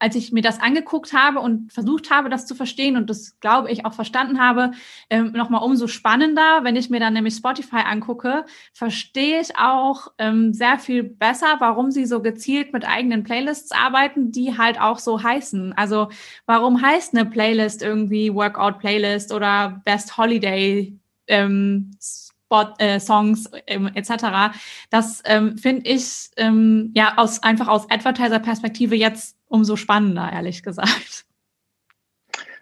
als 0.00 0.16
ich 0.16 0.32
mir 0.32 0.42
das 0.42 0.60
angeguckt 0.60 1.12
habe 1.12 1.40
und 1.40 1.72
versucht 1.72 2.10
habe, 2.10 2.30
das 2.30 2.46
zu 2.46 2.54
verstehen 2.54 2.96
und 2.96 3.08
das, 3.10 3.38
glaube 3.40 3.70
ich, 3.70 3.84
auch 3.84 3.92
verstanden 3.92 4.40
habe, 4.40 4.72
ähm, 5.10 5.32
nochmal 5.32 5.62
umso 5.62 5.86
spannender. 5.86 6.60
Wenn 6.62 6.74
ich 6.74 6.90
mir 6.90 7.00
dann 7.00 7.12
nämlich 7.12 7.34
Spotify 7.34 7.82
angucke, 7.84 8.44
verstehe 8.72 9.40
ich 9.40 9.56
auch 9.58 10.08
ähm, 10.18 10.52
sehr 10.52 10.78
viel 10.78 11.02
besser, 11.02 11.56
warum 11.58 11.90
sie 11.90 12.06
so 12.06 12.22
gezielt 12.22 12.72
mit 12.72 12.88
eigenen 12.88 13.22
Playlists 13.22 13.72
arbeiten, 13.72 14.32
die 14.32 14.56
halt 14.56 14.80
auch 14.80 14.98
so 14.98 15.22
heißen. 15.22 15.74
Also 15.74 16.08
warum 16.46 16.82
heißt 16.82 17.14
eine 17.14 17.28
Playlist 17.28 17.82
irgendwie 17.82 18.34
Workout 18.34 18.78
Playlist 18.78 19.32
oder 19.32 19.82
Best 19.84 20.16
Holiday 20.16 20.98
ähm, 21.26 21.90
Spot, 22.00 22.74
äh, 22.78 22.98
Songs 22.98 23.48
ähm, 23.66 23.90
etc. 23.94 24.56
Das 24.90 25.22
ähm, 25.24 25.56
finde 25.56 25.88
ich 25.88 26.30
ähm, 26.36 26.90
ja 26.94 27.16
aus 27.16 27.42
einfach 27.42 27.68
aus 27.68 27.88
Advertiser-Perspektive 27.90 28.96
jetzt 28.96 29.36
umso 29.50 29.76
spannender, 29.76 30.30
ehrlich 30.32 30.62
gesagt. 30.62 31.26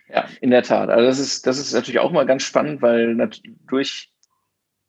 Ja, 0.08 0.26
in 0.40 0.50
der 0.50 0.62
Tat. 0.62 0.88
Also 0.88 1.06
das 1.06 1.18
ist, 1.18 1.46
das 1.46 1.58
ist 1.58 1.74
natürlich 1.74 2.00
auch 2.00 2.10
mal 2.10 2.26
ganz 2.26 2.42
spannend, 2.42 2.80
weil 2.80 3.14
durch, 3.68 4.10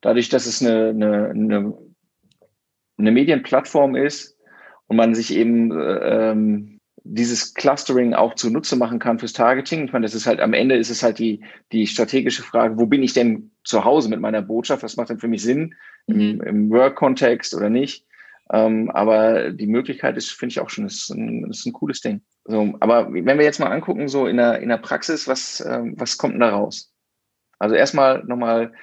dadurch, 0.01 0.29
dass 0.29 0.45
es 0.45 0.61
eine, 0.61 0.89
eine, 0.89 1.29
eine, 1.29 1.77
eine 2.97 3.11
Medienplattform 3.11 3.95
ist 3.95 4.37
und 4.87 4.95
man 4.95 5.13
sich 5.13 5.35
eben 5.35 5.71
ähm, 5.77 6.79
dieses 7.03 7.53
Clustering 7.53 8.13
auch 8.13 8.35
zunutze 8.35 8.77
machen 8.77 8.99
kann 8.99 9.19
fürs 9.19 9.33
Targeting. 9.33 9.85
Ich 9.85 9.91
meine, 9.91 10.05
das 10.05 10.15
ist 10.15 10.25
halt 10.25 10.39
am 10.39 10.53
Ende 10.53 10.77
ist 10.77 10.89
es 10.89 11.03
halt 11.03 11.19
die, 11.19 11.43
die 11.73 11.85
strategische 11.85 12.43
Frage, 12.43 12.77
wo 12.77 12.85
bin 12.85 13.03
ich 13.03 13.13
denn 13.13 13.51
zu 13.65 13.83
Hause 13.83 14.09
mit 14.09 14.21
meiner 14.21 14.41
Botschaft? 14.41 14.83
Was 14.83 14.95
macht 14.95 15.09
denn 15.09 15.19
für 15.19 15.27
mich 15.27 15.43
Sinn 15.43 15.75
mhm. 16.07 16.19
im, 16.19 16.41
im 16.41 16.69
Work-Kontext 16.69 17.53
oder 17.53 17.69
nicht? 17.69 18.05
Ähm, 18.51 18.89
aber 18.91 19.51
die 19.51 19.67
Möglichkeit 19.67 20.17
ist, 20.17 20.31
finde 20.31 20.53
ich 20.53 20.59
auch 20.59 20.69
schon, 20.69 20.85
ist 20.85 21.09
ein, 21.09 21.49
ist 21.49 21.65
ein 21.65 21.73
cooles 21.73 22.01
Ding. 22.01 22.21
So, 22.45 22.73
aber 22.79 23.13
wenn 23.13 23.37
wir 23.37 23.45
jetzt 23.45 23.59
mal 23.59 23.71
angucken, 23.71 24.07
so 24.07 24.25
in 24.25 24.37
der, 24.37 24.59
in 24.59 24.69
der 24.69 24.77
Praxis, 24.77 25.27
was, 25.27 25.63
ähm, 25.67 25.93
was 25.97 26.17
kommt 26.17 26.33
denn 26.33 26.39
da 26.39 26.49
raus? 26.49 26.91
Also 27.59 27.75
erstmal 27.75 28.23
nochmal, 28.23 28.73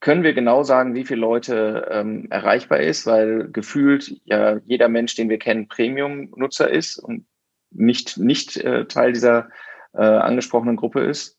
können 0.00 0.24
wir 0.24 0.34
genau 0.34 0.62
sagen, 0.62 0.94
wie 0.94 1.06
viele 1.06 1.20
Leute 1.20 1.88
ähm, 1.90 2.26
erreichbar 2.30 2.80
ist, 2.80 3.06
weil 3.06 3.48
gefühlt 3.50 4.20
ja 4.24 4.58
jeder 4.66 4.88
Mensch, 4.88 5.14
den 5.14 5.30
wir 5.30 5.38
kennen, 5.38 5.68
Premium-Nutzer 5.68 6.70
ist 6.70 6.98
und 6.98 7.26
nicht, 7.70 8.18
nicht 8.18 8.58
äh, 8.58 8.84
Teil 8.86 9.12
dieser 9.12 9.48
äh, 9.94 10.02
angesprochenen 10.02 10.76
Gruppe 10.76 11.00
ist? 11.04 11.38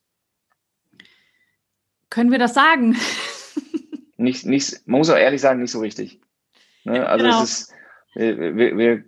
Können 2.09 2.31
wir 2.31 2.39
das 2.39 2.55
sagen? 2.55 2.95
nicht, 4.17 4.45
nicht, 4.45 4.87
man 4.87 4.99
muss 4.99 5.09
auch 5.11 5.17
ehrlich 5.17 5.41
sagen, 5.41 5.61
nicht 5.61 5.71
so 5.71 5.79
richtig. 5.79 6.19
Ne? 6.85 7.05
Also 7.07 7.25
genau. 7.25 7.43
es 7.43 7.49
ist, 7.49 7.73
wir, 8.15 8.77
wir, 8.77 9.03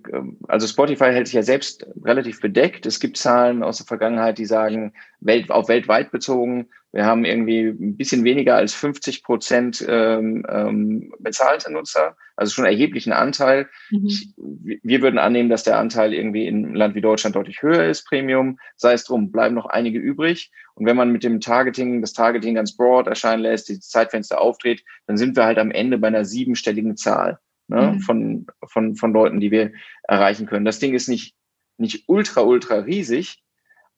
also 0.50 0.68
Spotify 0.68 1.06
hält 1.06 1.28
sich 1.28 1.36
ja 1.36 1.44
selbst 1.44 1.88
relativ 2.04 2.42
bedeckt. 2.42 2.86
Es 2.86 3.00
gibt 3.00 3.18
Zahlen 3.18 3.64
aus 3.64 3.78
der 3.78 3.86
Vergangenheit, 3.86 4.38
die 4.38 4.46
sagen, 4.46 4.94
welt, 5.22 5.50
auf 5.50 5.70
weltweit 5.70 6.12
bezogen, 6.12 6.68
wir 6.94 7.06
haben 7.06 7.26
irgendwie 7.26 7.68
ein 7.68 7.98
bisschen 7.98 8.24
weniger 8.24 8.56
als 8.56 8.74
50 8.74 9.24
Prozent 9.24 9.86
ähm, 9.88 10.46
ähm, 10.50 11.14
bezahlte 11.20 11.72
Nutzer, 11.72 12.16
also 12.36 12.52
schon 12.52 12.66
erheblichen 12.66 13.12
Anteil. 13.12 13.68
Mhm. 13.92 14.08
Ich, 14.08 14.34
wir 14.36 15.02
würden 15.02 15.20
annehmen, 15.20 15.50
dass 15.50 15.64
der 15.64 15.78
Anteil 15.78 16.14
irgendwie 16.14 16.48
in 16.48 16.66
einem 16.66 16.76
Land 16.76 16.96
wie 16.96 17.02
Deutschland 17.02 17.36
deutlich 17.36 17.62
höher 17.62 17.86
ist, 17.86 18.08
Premium. 18.08 18.58
Sei 18.78 18.94
es 18.94 19.04
drum, 19.04 19.32
bleiben 19.32 19.54
noch 19.54 19.66
einige 19.66 20.00
übrig. 20.00 20.52
Und 20.76 20.86
wenn 20.86 20.96
man 20.96 21.12
mit 21.12 21.24
dem 21.24 21.42
Targeting, 21.42 22.02
das 22.02 22.14
Targeting 22.14 22.56
ganz 22.56 22.76
broad 22.76 23.08
erscheinen 23.08 23.44
lässt, 23.44 23.68
die 23.68 23.80
Zeitfenster 23.80 24.40
aufdreht, 24.40 24.84
dann 25.08 25.18
sind 25.18 25.36
wir 25.36 25.46
halt 25.46 25.60
am 25.60 25.72
Ende 25.72 25.98
bei 25.98 26.08
einer 26.08 26.26
siebenstelligen 26.26 26.96
Zahl 26.96 27.40
ne, 27.68 27.94
mhm. 27.94 28.00
von, 28.02 28.48
von, 28.68 28.96
von 28.96 29.14
Leuten, 29.14 29.40
die 29.40 29.52
wir 29.52 29.72
erreichen 30.04 30.46
können. 30.46 30.66
Das 30.66 30.80
Ding 30.80 30.94
ist 30.94 31.08
nicht, 31.08 31.36
nicht 31.78 32.06
ultra, 32.08 32.42
ultra 32.42 32.76
riesig 32.76 33.44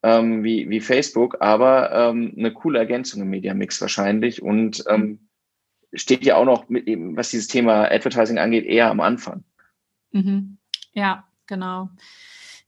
ähm, 0.02 0.44
wie, 0.44 0.68
wie 0.70 0.80
Facebook, 0.80 1.36
aber 1.40 1.92
ähm, 1.92 2.34
eine 2.36 2.52
coole 2.52 2.78
Ergänzung 2.78 3.22
im 3.22 3.30
Media 3.30 3.54
Mix 3.54 3.80
wahrscheinlich 3.80 4.42
und 4.42 4.84
ähm, 4.88 5.28
steht 5.92 6.24
ja 6.24 6.36
auch 6.36 6.44
noch, 6.44 6.68
mit, 6.68 6.86
was 6.86 7.30
dieses 7.30 7.48
Thema 7.48 7.90
Advertising 7.90 8.38
angeht, 8.38 8.64
eher 8.64 8.90
am 8.90 9.00
Anfang. 9.00 9.44
Mhm. 10.12 10.58
Ja, 10.92 11.28
genau. 11.46 11.90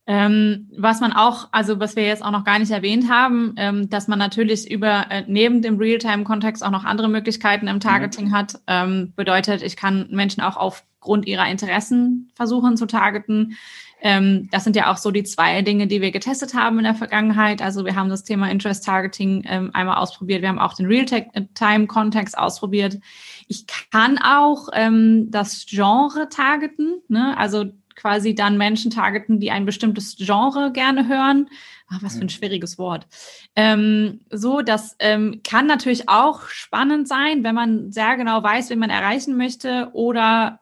Ähm, 0.04 0.68
was 0.76 1.00
man 1.00 1.12
auch, 1.12 1.48
also 1.52 1.78
was 1.78 1.94
wir 1.94 2.04
jetzt 2.04 2.24
auch 2.24 2.32
noch 2.32 2.44
gar 2.44 2.58
nicht 2.58 2.72
erwähnt 2.72 3.08
haben, 3.08 3.54
ähm, 3.56 3.88
dass 3.88 4.08
man 4.08 4.18
natürlich 4.18 4.68
über 4.68 5.06
äh, 5.10 5.22
neben 5.28 5.62
dem 5.62 5.78
Realtime-Kontext 5.78 6.64
auch 6.64 6.72
noch 6.72 6.84
andere 6.84 7.08
Möglichkeiten 7.08 7.68
im 7.68 7.78
Targeting 7.78 8.28
mhm. 8.28 8.32
hat. 8.32 8.60
Ähm, 8.66 9.12
bedeutet, 9.14 9.62
ich 9.62 9.76
kann 9.76 10.08
Menschen 10.10 10.42
auch 10.42 10.56
aufgrund 10.56 11.26
ihrer 11.26 11.48
Interessen 11.48 12.32
versuchen 12.34 12.76
zu 12.76 12.86
targeten. 12.86 13.56
Ähm, 14.04 14.48
das 14.50 14.64
sind 14.64 14.74
ja 14.74 14.90
auch 14.90 14.96
so 14.96 15.12
die 15.12 15.22
zwei 15.22 15.62
Dinge, 15.62 15.86
die 15.86 16.00
wir 16.00 16.10
getestet 16.10 16.54
haben 16.54 16.78
in 16.78 16.84
der 16.84 16.96
Vergangenheit. 16.96 17.62
Also 17.62 17.84
wir 17.84 17.94
haben 17.94 18.08
das 18.08 18.24
Thema 18.24 18.50
Interest 18.50 18.84
Targeting 18.84 19.44
ähm, 19.46 19.70
einmal 19.72 19.98
ausprobiert. 19.98 20.42
Wir 20.42 20.48
haben 20.48 20.58
auch 20.58 20.74
den 20.74 20.86
Real-Time-Kontext 20.86 22.36
ausprobiert. 22.36 22.98
Ich 23.46 23.66
kann 23.92 24.18
auch 24.18 24.68
ähm, 24.72 25.30
das 25.30 25.66
Genre 25.68 26.28
targeten, 26.28 27.00
ne? 27.06 27.38
also 27.38 27.66
quasi 28.02 28.34
dann 28.34 28.58
Menschen 28.58 28.90
targeten, 28.90 29.38
die 29.38 29.52
ein 29.52 29.64
bestimmtes 29.64 30.16
Genre 30.16 30.72
gerne 30.72 31.06
hören. 31.06 31.48
Ach, 31.88 32.02
was 32.02 32.16
für 32.16 32.22
ein 32.22 32.30
schwieriges 32.30 32.76
Wort. 32.76 33.06
Ähm, 33.54 34.20
so, 34.28 34.60
das 34.60 34.96
ähm, 34.98 35.40
kann 35.44 35.66
natürlich 35.66 36.08
auch 36.08 36.48
spannend 36.48 37.06
sein, 37.06 37.44
wenn 37.44 37.54
man 37.54 37.92
sehr 37.92 38.16
genau 38.16 38.42
weiß, 38.42 38.70
wen 38.70 38.80
man 38.80 38.90
erreichen 38.90 39.36
möchte 39.36 39.90
oder 39.92 40.58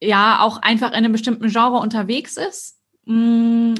ja 0.00 0.40
auch 0.40 0.62
einfach 0.62 0.90
in 0.90 0.98
einem 0.98 1.12
bestimmten 1.12 1.48
Genre 1.48 1.78
unterwegs 1.78 2.36
ist. 2.36 2.78
Mm, 3.04 3.74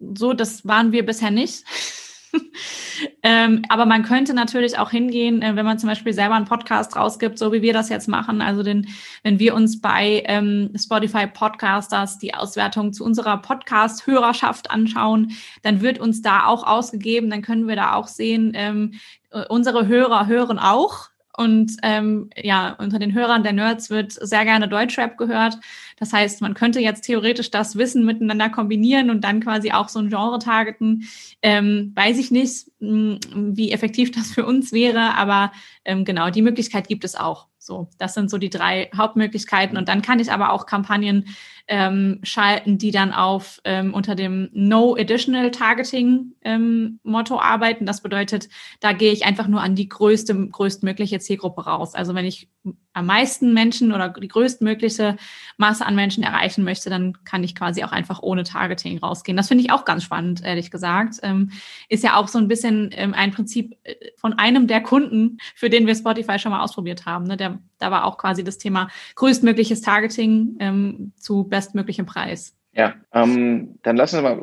so, 0.00 0.32
das 0.32 0.66
waren 0.66 0.90
wir 0.90 1.06
bisher 1.06 1.30
nicht. 1.30 1.64
ähm, 3.22 3.62
aber 3.68 3.86
man 3.86 4.02
könnte 4.02 4.34
natürlich 4.34 4.78
auch 4.78 4.90
hingehen, 4.90 5.42
äh, 5.42 5.56
wenn 5.56 5.64
man 5.64 5.78
zum 5.78 5.88
Beispiel 5.88 6.12
selber 6.12 6.34
einen 6.34 6.46
Podcast 6.46 6.96
rausgibt, 6.96 7.38
so 7.38 7.52
wie 7.52 7.62
wir 7.62 7.72
das 7.72 7.88
jetzt 7.88 8.08
machen. 8.08 8.40
Also 8.40 8.62
den, 8.62 8.88
wenn 9.22 9.38
wir 9.38 9.54
uns 9.54 9.80
bei 9.80 10.22
ähm, 10.26 10.72
Spotify 10.76 11.26
Podcasters 11.26 12.18
die 12.18 12.34
Auswertung 12.34 12.92
zu 12.92 13.04
unserer 13.04 13.38
Podcast-Hörerschaft 13.38 14.70
anschauen, 14.70 15.32
dann 15.62 15.80
wird 15.80 15.98
uns 15.98 16.22
da 16.22 16.46
auch 16.46 16.66
ausgegeben, 16.66 17.30
dann 17.30 17.42
können 17.42 17.68
wir 17.68 17.76
da 17.76 17.94
auch 17.94 18.08
sehen, 18.08 18.52
ähm, 18.54 18.94
äh, 19.30 19.44
unsere 19.48 19.86
Hörer 19.86 20.26
hören 20.26 20.58
auch 20.58 21.10
und 21.36 21.76
ähm, 21.82 22.30
ja, 22.36 22.76
unter 22.78 22.98
den 22.98 23.14
Hörern 23.14 23.42
der 23.42 23.52
Nerds 23.52 23.90
wird 23.90 24.12
sehr 24.12 24.44
gerne 24.44 24.68
Deutschrap 24.68 25.18
gehört. 25.18 25.58
Das 25.98 26.12
heißt, 26.12 26.40
man 26.40 26.54
könnte 26.54 26.80
jetzt 26.80 27.02
theoretisch 27.02 27.50
das 27.50 27.76
Wissen 27.76 28.04
miteinander 28.04 28.48
kombinieren 28.48 29.10
und 29.10 29.22
dann 29.24 29.40
quasi 29.40 29.72
auch 29.72 29.88
so 29.88 29.98
ein 29.98 30.08
Genre 30.08 30.38
targeten. 30.38 31.08
Ähm, 31.42 31.92
weiß 31.94 32.18
ich 32.18 32.30
nicht, 32.30 32.68
mh, 32.80 33.18
hm, 33.32 33.56
wie 33.56 33.72
effektiv 33.72 34.10
das 34.14 34.30
für 34.30 34.46
uns 34.46 34.72
wäre, 34.72 35.14
aber 35.14 35.52
ähm, 35.84 36.04
genau, 36.04 36.30
die 36.30 36.42
Möglichkeit 36.42 36.88
gibt 36.88 37.04
es 37.04 37.14
auch. 37.14 37.46
So, 37.58 37.88
das 37.98 38.14
sind 38.14 38.30
so 38.30 38.38
die 38.38 38.48
drei 38.48 38.90
Hauptmöglichkeiten. 38.96 39.76
Und 39.76 39.88
dann 39.88 40.00
kann 40.00 40.20
ich 40.20 40.30
aber 40.30 40.52
auch 40.52 40.66
Kampagnen 40.66 41.26
ähm, 41.68 42.20
schalten, 42.22 42.78
die 42.78 42.90
dann 42.90 43.12
auf 43.12 43.60
ähm, 43.64 43.92
unter 43.92 44.14
dem 44.14 44.48
No 44.52 44.96
Additional 44.96 45.50
Targeting 45.50 46.32
ähm, 46.42 47.00
Motto 47.02 47.40
arbeiten. 47.40 47.86
Das 47.86 48.02
bedeutet, 48.02 48.48
da 48.80 48.92
gehe 48.92 49.12
ich 49.12 49.24
einfach 49.24 49.48
nur 49.48 49.60
an 49.60 49.74
die 49.74 49.88
größte, 49.88 50.48
größtmögliche 50.48 51.18
Zielgruppe 51.18 51.64
raus. 51.64 51.94
Also 51.94 52.14
wenn 52.14 52.24
ich 52.24 52.48
am 52.92 53.06
meisten 53.06 53.52
Menschen 53.52 53.92
oder 53.92 54.08
die 54.08 54.28
größtmögliche 54.28 55.16
Masse 55.58 55.84
an 55.84 55.94
Menschen 55.94 56.22
erreichen 56.22 56.64
möchte, 56.64 56.88
dann 56.88 57.24
kann 57.24 57.44
ich 57.44 57.54
quasi 57.54 57.84
auch 57.84 57.92
einfach 57.92 58.22
ohne 58.22 58.42
Targeting 58.42 58.98
rausgehen. 58.98 59.36
Das 59.36 59.48
finde 59.48 59.64
ich 59.64 59.70
auch 59.70 59.84
ganz 59.84 60.02
spannend, 60.02 60.42
ehrlich 60.42 60.70
gesagt. 60.70 61.16
Ähm, 61.22 61.50
ist 61.88 62.02
ja 62.02 62.16
auch 62.16 62.28
so 62.28 62.38
ein 62.38 62.48
bisschen 62.48 62.90
ähm, 62.92 63.12
ein 63.12 63.32
Prinzip 63.32 63.76
äh, 63.84 63.94
von 64.16 64.34
einem 64.34 64.66
der 64.66 64.82
Kunden, 64.82 65.38
für 65.54 65.68
den 65.68 65.86
wir 65.86 65.94
Spotify 65.94 66.38
schon 66.38 66.52
mal 66.52 66.62
ausprobiert 66.62 67.04
haben. 67.04 67.26
Ne? 67.26 67.36
Der, 67.36 67.58
da 67.78 67.90
war 67.90 68.04
auch 68.04 68.16
quasi 68.16 68.42
das 68.42 68.58
Thema 68.58 68.88
größtmögliches 69.14 69.82
Targeting 69.82 70.56
ähm, 70.60 71.12
zu 71.16 71.44
bestmöglichem 71.56 72.06
Preis. 72.06 72.54
Ja, 72.72 72.94
ähm, 73.12 73.78
dann 73.82 73.96
lassen 73.96 74.22
wir 74.22 74.22
mal, 74.22 74.38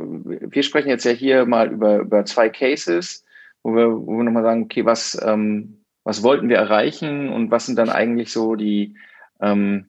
wir 0.52 0.64
sprechen 0.64 0.90
jetzt 0.90 1.06
ja 1.06 1.12
hier 1.12 1.46
mal 1.46 1.72
über, 1.72 2.00
über 2.00 2.26
zwei 2.26 2.50
Cases, 2.50 3.24
wo 3.62 3.76
wir, 3.76 3.92
wo 3.92 4.18
wir 4.18 4.24
nochmal 4.24 4.42
sagen, 4.42 4.64
okay, 4.64 4.86
was, 4.86 5.22
ähm, 5.24 5.84
was 6.04 6.24
wollten 6.24 6.50
wir 6.50 6.58
erreichen 6.58 7.30
und 7.30 7.52
was 7.52 7.68
sind 7.68 7.78
dann 7.78 7.90
eigentlich 7.90 8.32
so 8.32 8.56
die, 8.56 8.96
ähm, 9.40 9.88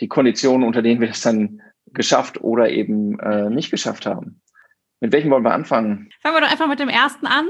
die 0.00 0.06
Konditionen, 0.06 0.66
unter 0.66 0.82
denen 0.82 1.00
wir 1.00 1.08
das 1.08 1.22
dann 1.22 1.60
geschafft 1.86 2.40
oder 2.40 2.70
eben 2.70 3.18
äh, 3.18 3.50
nicht 3.50 3.72
geschafft 3.72 4.06
haben. 4.06 4.40
Mit 5.00 5.12
welchem 5.12 5.32
wollen 5.32 5.44
wir 5.44 5.52
anfangen? 5.52 6.08
Fangen 6.20 6.36
wir 6.36 6.42
doch 6.42 6.52
einfach 6.52 6.68
mit 6.68 6.78
dem 6.78 6.88
ersten 6.88 7.26
an. 7.26 7.48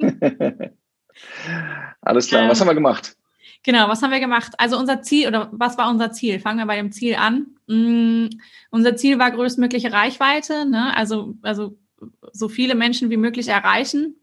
Alles 2.00 2.28
klar, 2.28 2.48
was 2.48 2.60
ähm, 2.60 2.60
haben 2.60 2.70
wir 2.70 2.74
gemacht? 2.74 3.16
Genau, 3.64 3.88
was 3.88 4.00
haben 4.02 4.12
wir 4.12 4.20
gemacht? 4.20 4.52
Also 4.58 4.78
unser 4.78 5.02
Ziel 5.02 5.26
oder 5.26 5.48
was 5.50 5.76
war 5.76 5.90
unser 5.90 6.12
Ziel? 6.12 6.38
Fangen 6.38 6.58
wir 6.58 6.66
bei 6.66 6.76
dem 6.76 6.92
Ziel 6.92 7.16
an. 7.16 7.53
Mm, 7.66 8.26
unser 8.70 8.96
Ziel 8.96 9.18
war 9.18 9.30
größtmögliche 9.30 9.92
Reichweite, 9.92 10.66
ne? 10.68 10.96
also, 10.96 11.34
also 11.42 11.78
so 12.32 12.48
viele 12.48 12.74
Menschen 12.74 13.10
wie 13.10 13.16
möglich 13.16 13.48
erreichen 13.48 14.16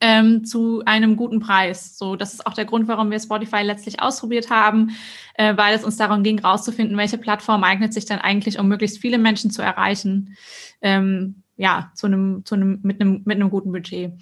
ähm, 0.00 0.44
zu 0.44 0.82
einem 0.86 1.16
guten 1.16 1.40
Preis. 1.40 1.98
So, 1.98 2.16
das 2.16 2.32
ist 2.32 2.46
auch 2.46 2.54
der 2.54 2.64
Grund, 2.64 2.88
warum 2.88 3.10
wir 3.10 3.20
Spotify 3.20 3.62
letztlich 3.62 4.00
ausprobiert 4.00 4.50
haben, 4.50 4.96
äh, 5.34 5.56
weil 5.56 5.74
es 5.74 5.84
uns 5.84 5.96
darum 5.96 6.22
ging, 6.22 6.38
rauszufinden, 6.38 6.96
welche 6.96 7.18
Plattform 7.18 7.64
eignet 7.64 7.92
sich 7.92 8.06
dann 8.06 8.18
eigentlich, 8.18 8.58
um 8.58 8.68
möglichst 8.68 8.98
viele 8.98 9.18
Menschen 9.18 9.50
zu 9.50 9.62
erreichen. 9.62 10.36
Ähm, 10.80 11.42
ja, 11.56 11.92
zu 11.94 12.06
einem, 12.06 12.44
zu 12.44 12.54
einem, 12.54 12.80
mit 12.82 13.00
einem, 13.00 13.22
mit 13.24 13.36
einem 13.36 13.50
guten 13.50 13.72
Budget. 13.72 14.12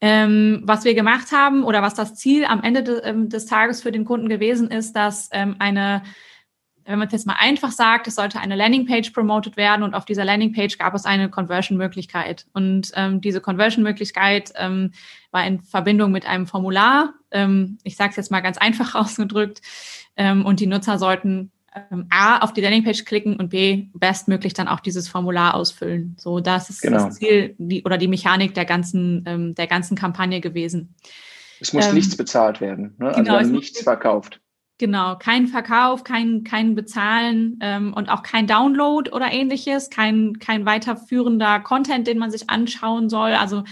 Ähm, 0.00 0.62
was 0.64 0.84
wir 0.84 0.94
gemacht 0.94 1.30
haben 1.30 1.62
oder 1.62 1.82
was 1.82 1.92
das 1.92 2.14
Ziel 2.14 2.46
am 2.46 2.62
Ende 2.62 2.82
de, 2.82 3.00
ähm, 3.02 3.28
des 3.28 3.44
Tages 3.44 3.82
für 3.82 3.92
den 3.92 4.06
Kunden 4.06 4.30
gewesen 4.30 4.70
ist, 4.70 4.94
dass 4.94 5.28
ähm, 5.32 5.56
eine 5.58 6.02
wenn 6.90 6.98
man 6.98 7.06
es 7.06 7.12
jetzt 7.12 7.26
mal 7.26 7.36
einfach 7.38 7.70
sagt, 7.70 8.08
es 8.08 8.16
sollte 8.16 8.40
eine 8.40 8.56
Landingpage 8.56 9.10
promoted 9.10 9.56
werden 9.56 9.84
und 9.84 9.94
auf 9.94 10.04
dieser 10.04 10.24
Landingpage 10.24 10.76
gab 10.76 10.92
es 10.94 11.04
eine 11.04 11.30
Conversion-Möglichkeit. 11.30 12.46
Und 12.52 12.90
ähm, 12.96 13.20
diese 13.20 13.40
Conversion-Möglichkeit 13.40 14.52
ähm, 14.56 14.90
war 15.30 15.46
in 15.46 15.60
Verbindung 15.60 16.10
mit 16.10 16.26
einem 16.26 16.48
Formular. 16.48 17.14
Ähm, 17.30 17.78
ich 17.84 17.96
sage 17.96 18.10
es 18.10 18.16
jetzt 18.16 18.32
mal 18.32 18.40
ganz 18.40 18.58
einfach 18.58 18.94
ausgedrückt. 19.00 19.62
Ähm, 20.16 20.44
und 20.44 20.58
die 20.58 20.66
Nutzer 20.66 20.98
sollten 20.98 21.52
ähm, 21.92 22.06
A, 22.10 22.38
auf 22.38 22.52
die 22.52 22.60
Landingpage 22.60 23.04
klicken 23.04 23.36
und 23.36 23.50
B, 23.50 23.86
bestmöglich 23.94 24.54
dann 24.54 24.66
auch 24.66 24.80
dieses 24.80 25.08
Formular 25.08 25.54
ausfüllen. 25.54 26.16
So, 26.18 26.40
das 26.40 26.70
ist 26.70 26.82
genau. 26.82 27.04
das 27.04 27.14
Ziel 27.16 27.54
die, 27.58 27.84
oder 27.84 27.98
die 27.98 28.08
Mechanik 28.08 28.54
der 28.54 28.64
ganzen, 28.64 29.22
ähm, 29.26 29.54
der 29.54 29.68
ganzen 29.68 29.96
Kampagne 29.96 30.40
gewesen. 30.40 30.96
Es 31.60 31.72
muss 31.72 31.92
nichts 31.92 32.16
bezahlt 32.16 32.60
werden, 32.60 32.94
ne? 32.98 33.08
also 33.08 33.22
genau, 33.22 33.40
nichts 33.42 33.82
verkauft. 33.82 34.39
Genau, 34.80 35.14
kein 35.16 35.46
Verkauf, 35.46 36.04
kein, 36.04 36.42
kein 36.42 36.74
Bezahlen 36.74 37.58
ähm, 37.60 37.92
und 37.92 38.08
auch 38.08 38.22
kein 38.22 38.46
Download 38.46 39.10
oder 39.10 39.30
ähnliches, 39.30 39.90
kein, 39.90 40.38
kein 40.38 40.64
weiterführender 40.64 41.60
Content, 41.60 42.06
den 42.06 42.16
man 42.16 42.30
sich 42.30 42.48
anschauen 42.48 43.10
soll. 43.10 43.32
Also 43.32 43.64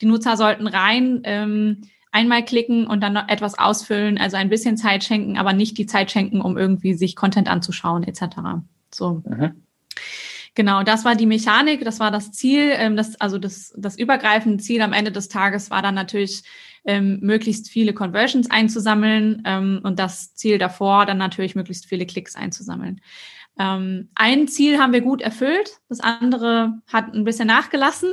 die 0.00 0.06
Nutzer 0.06 0.36
sollten 0.36 0.66
rein, 0.66 1.20
ähm, 1.22 1.82
einmal 2.10 2.44
klicken 2.44 2.88
und 2.88 3.00
dann 3.00 3.12
noch 3.12 3.28
etwas 3.28 3.56
ausfüllen, 3.56 4.18
also 4.18 4.38
ein 4.38 4.48
bisschen 4.48 4.76
Zeit 4.76 5.04
schenken, 5.04 5.38
aber 5.38 5.52
nicht 5.52 5.78
die 5.78 5.86
Zeit 5.86 6.10
schenken, 6.10 6.40
um 6.40 6.58
irgendwie 6.58 6.94
sich 6.94 7.14
Content 7.14 7.46
anzuschauen 7.46 8.02
etc. 8.02 8.22
So. 8.92 9.22
Mhm. 9.24 9.62
Genau, 10.56 10.82
das 10.82 11.04
war 11.04 11.14
die 11.14 11.26
Mechanik, 11.26 11.84
das 11.84 12.00
war 12.00 12.10
das 12.10 12.32
Ziel. 12.32 12.72
Ähm, 12.72 12.96
das, 12.96 13.20
also 13.20 13.38
das, 13.38 13.72
das 13.76 13.96
übergreifende 13.96 14.60
Ziel 14.60 14.82
am 14.82 14.92
Ende 14.92 15.12
des 15.12 15.28
Tages 15.28 15.70
war 15.70 15.80
dann 15.82 15.94
natürlich 15.94 16.42
ähm, 16.86 17.18
möglichst 17.20 17.68
viele 17.68 17.92
Conversions 17.92 18.50
einzusammeln 18.50 19.42
ähm, 19.44 19.80
und 19.82 19.98
das 19.98 20.34
Ziel 20.34 20.58
davor 20.58 21.04
dann 21.06 21.18
natürlich 21.18 21.54
möglichst 21.54 21.86
viele 21.86 22.06
Klicks 22.06 22.36
einzusammeln. 22.36 23.00
Ähm, 23.58 24.10
ein 24.14 24.48
Ziel 24.48 24.78
haben 24.78 24.92
wir 24.92 25.00
gut 25.00 25.22
erfüllt, 25.22 25.80
das 25.88 26.00
andere 26.00 26.80
hat 26.92 27.14
ein 27.14 27.24
bisschen 27.24 27.48
nachgelassen. 27.48 28.12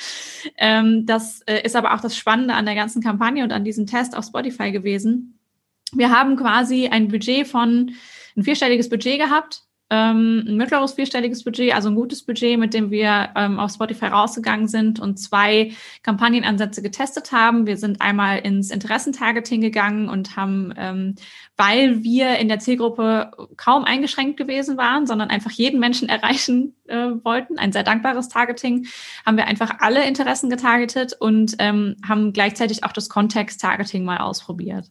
ähm, 0.58 1.06
das 1.06 1.42
äh, 1.42 1.62
ist 1.62 1.76
aber 1.76 1.94
auch 1.94 2.00
das 2.00 2.16
Spannende 2.16 2.54
an 2.54 2.66
der 2.66 2.74
ganzen 2.74 3.02
Kampagne 3.02 3.44
und 3.44 3.52
an 3.52 3.64
diesem 3.64 3.86
Test 3.86 4.16
auf 4.16 4.24
Spotify 4.24 4.72
gewesen. 4.72 5.38
Wir 5.92 6.10
haben 6.10 6.36
quasi 6.36 6.88
ein 6.88 7.08
Budget 7.08 7.46
von, 7.46 7.92
ein 8.36 8.44
vierstelliges 8.44 8.88
Budget 8.88 9.18
gehabt 9.18 9.62
ähm, 9.90 10.44
ein 10.46 10.56
mittleres 10.56 10.92
vierstelliges 10.92 11.42
Budget, 11.42 11.74
also 11.74 11.88
ein 11.88 11.96
gutes 11.96 12.22
Budget, 12.22 12.58
mit 12.58 12.74
dem 12.74 12.92
wir 12.92 13.30
ähm, 13.34 13.58
auf 13.58 13.72
Spotify 13.72 14.06
rausgegangen 14.06 14.68
sind 14.68 15.00
und 15.00 15.18
zwei 15.18 15.72
Kampagnenansätze 16.04 16.80
getestet 16.80 17.32
haben. 17.32 17.66
Wir 17.66 17.76
sind 17.76 18.00
einmal 18.00 18.38
ins 18.38 18.70
Interessentargeting 18.70 19.60
gegangen 19.60 20.08
und 20.08 20.36
haben, 20.36 20.72
ähm, 20.76 21.16
weil 21.56 22.04
wir 22.04 22.38
in 22.38 22.46
der 22.46 22.60
Zielgruppe 22.60 23.32
kaum 23.56 23.84
eingeschränkt 23.84 24.36
gewesen 24.36 24.76
waren, 24.76 25.08
sondern 25.08 25.28
einfach 25.28 25.50
jeden 25.50 25.80
Menschen 25.80 26.08
erreichen 26.08 26.76
äh, 26.86 27.10
wollten, 27.24 27.58
ein 27.58 27.72
sehr 27.72 27.82
dankbares 27.82 28.28
Targeting, 28.28 28.86
haben 29.26 29.36
wir 29.36 29.48
einfach 29.48 29.80
alle 29.80 30.06
Interessen 30.06 30.50
getargetet 30.50 31.16
und 31.18 31.56
ähm, 31.58 31.96
haben 32.08 32.32
gleichzeitig 32.32 32.84
auch 32.84 32.92
das 32.92 33.08
Kontext-Targeting 33.08 34.04
mal 34.04 34.18
ausprobiert. 34.18 34.86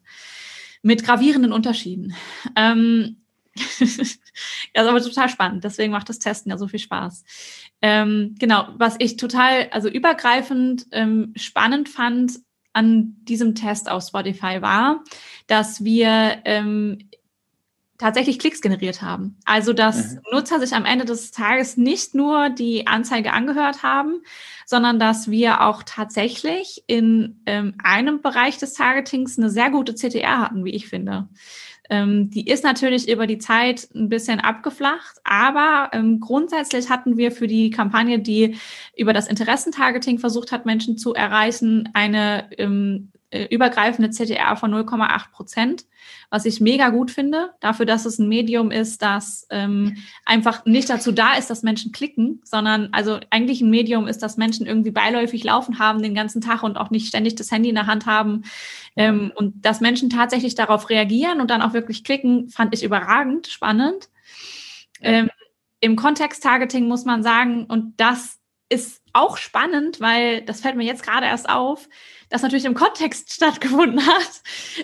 Mit 0.81 1.05
gravierenden 1.05 1.53
Unterschieden. 1.53 2.15
Ähm, 2.55 3.17
das 3.79 3.89
ist 3.89 4.19
aber 4.73 5.01
total 5.01 5.29
spannend. 5.29 5.63
Deswegen 5.63 5.91
macht 5.91 6.09
das 6.09 6.19
Testen 6.19 6.51
ja 6.51 6.57
so 6.57 6.67
viel 6.67 6.79
Spaß. 6.79 7.23
Ähm, 7.81 8.35
genau, 8.39 8.69
was 8.77 8.95
ich 8.99 9.17
total, 9.17 9.69
also 9.71 9.89
übergreifend 9.89 10.87
ähm, 10.91 11.33
spannend 11.35 11.89
fand 11.89 12.39
an 12.73 13.15
diesem 13.23 13.55
Test 13.55 13.89
auf 13.89 14.03
Spotify 14.03 14.61
war, 14.61 15.03
dass 15.47 15.83
wir 15.83 16.41
ähm, 16.45 17.09
tatsächlich 17.99 18.39
Klicks 18.39 18.61
generiert 18.61 19.01
haben. 19.01 19.37
Also, 19.45 19.73
dass 19.73 20.13
mhm. 20.13 20.21
Nutzer 20.31 20.59
sich 20.59 20.73
am 20.73 20.85
Ende 20.85 21.05
des 21.05 21.31
Tages 21.31 21.77
nicht 21.77 22.15
nur 22.15 22.49
die 22.49 22.87
Anzeige 22.87 23.33
angehört 23.33 23.83
haben, 23.83 24.21
sondern 24.65 24.99
dass 24.99 25.29
wir 25.29 25.61
auch 25.61 25.83
tatsächlich 25.83 26.83
in 26.87 27.41
ähm, 27.45 27.75
einem 27.83 28.21
Bereich 28.21 28.57
des 28.57 28.73
Targetings 28.73 29.37
eine 29.37 29.49
sehr 29.49 29.69
gute 29.69 29.93
CTR 29.93 30.39
hatten, 30.39 30.63
wie 30.63 30.71
ich 30.71 30.87
finde. 30.87 31.27
Ähm, 31.89 32.29
die 32.29 32.47
ist 32.47 32.63
natürlich 32.63 33.09
über 33.09 33.25
die 33.25 33.39
Zeit 33.39 33.89
ein 33.95 34.09
bisschen 34.09 34.39
abgeflacht, 34.39 35.17
aber 35.23 35.89
ähm, 35.91 36.19
grundsätzlich 36.19 36.89
hatten 36.89 37.17
wir 37.17 37.31
für 37.31 37.47
die 37.47 37.71
Kampagne, 37.71 38.19
die 38.19 38.57
über 38.95 39.11
das 39.11 39.27
Interessentargeting 39.27 40.19
versucht 40.19 40.51
hat, 40.51 40.65
Menschen 40.65 40.97
zu 40.97 41.13
erreichen, 41.13 41.89
eine 41.93 42.49
ähm, 42.57 43.11
äh, 43.31 43.45
übergreifende 43.45 44.09
CTR 44.09 44.55
von 44.55 44.73
0,8 44.73 45.31
Prozent, 45.31 45.85
was 46.31 46.45
ich 46.45 46.61
mega 46.61 46.89
gut 46.89 47.09
finde, 47.09 47.51
dafür, 47.59 47.85
dass 47.85 48.05
es 48.05 48.19
ein 48.19 48.29
Medium 48.29 48.69
ist, 48.69 49.01
das 49.01 49.47
ähm, 49.49 49.97
einfach 50.25 50.63
nicht 50.65 50.89
dazu 50.89 51.11
da 51.11 51.33
ist, 51.35 51.49
dass 51.49 51.63
Menschen 51.63 51.91
klicken, 51.91 52.41
sondern 52.43 52.89
also 52.91 53.19
eigentlich 53.31 53.61
ein 53.61 53.69
Medium 53.71 54.07
ist, 54.07 54.21
dass 54.21 54.37
Menschen 54.37 54.67
irgendwie 54.67 54.91
beiläufig 54.91 55.43
laufen 55.43 55.79
haben 55.79 56.03
den 56.03 56.13
ganzen 56.13 56.41
Tag 56.41 56.61
und 56.61 56.77
auch 56.77 56.91
nicht 56.91 57.07
ständig 57.07 57.35
das 57.35 57.51
Handy 57.51 57.69
in 57.69 57.75
der 57.75 57.87
Hand 57.87 58.05
haben. 58.05 58.43
Ähm, 58.95 59.31
und 59.35 59.65
dass 59.65 59.81
Menschen 59.81 60.09
tatsächlich 60.11 60.53
darauf 60.53 60.89
reagieren 60.89 61.41
und 61.41 61.49
dann 61.49 61.63
auch 61.63 61.73
wirklich 61.73 62.03
klicken, 62.03 62.49
fand 62.49 62.75
ich 62.75 62.83
überragend 62.83 63.47
spannend. 63.47 64.09
Ähm, 65.01 65.29
Im 65.79 65.95
Kontext-Targeting 65.95 66.87
muss 66.87 67.05
man 67.05 67.23
sagen, 67.23 67.65
und 67.65 67.93
das 67.97 68.37
ist 68.69 69.01
auch 69.13 69.37
spannend, 69.37 69.99
weil 69.99 70.41
das 70.41 70.61
fällt 70.61 70.75
mir 70.75 70.85
jetzt 70.85 71.03
gerade 71.03 71.25
erst 71.25 71.49
auf, 71.49 71.87
das 72.29 72.41
natürlich 72.41 72.65
im 72.65 72.73
Kontext 72.73 73.33
stattgefunden 73.33 74.05
hat, 74.05 74.41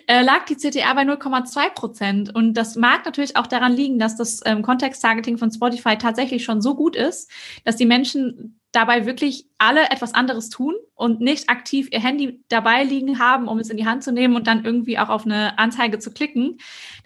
äh, 0.07 0.23
lag 0.23 0.45
die 0.45 0.55
CTR 0.55 0.95
bei 0.95 1.03
0,2 1.03 1.69
Prozent. 1.69 2.35
Und 2.35 2.53
das 2.53 2.75
mag 2.75 3.05
natürlich 3.05 3.37
auch 3.37 3.47
daran 3.47 3.73
liegen, 3.73 3.99
dass 3.99 4.17
das 4.17 4.41
ähm, 4.45 4.61
Kontext-Targeting 4.61 5.37
von 5.37 5.51
Spotify 5.51 5.97
tatsächlich 5.97 6.43
schon 6.43 6.61
so 6.61 6.75
gut 6.75 6.95
ist, 6.95 7.31
dass 7.63 7.75
die 7.75 7.85
Menschen 7.85 8.59
dabei 8.75 9.05
wirklich 9.05 9.47
alle 9.57 9.89
etwas 9.89 10.13
anderes 10.13 10.49
tun 10.49 10.75
und 10.95 11.21
nicht 11.21 11.49
aktiv 11.49 11.87
ihr 11.91 12.01
Handy 12.01 12.43
dabei 12.49 12.83
liegen 12.83 13.19
haben, 13.19 13.47
um 13.47 13.59
es 13.59 13.69
in 13.69 13.77
die 13.77 13.85
Hand 13.85 14.03
zu 14.03 14.11
nehmen 14.11 14.35
und 14.35 14.47
dann 14.47 14.65
irgendwie 14.65 14.99
auch 14.99 15.07
auf 15.07 15.25
eine 15.25 15.57
Anzeige 15.57 15.97
zu 15.99 16.11
klicken. 16.11 16.57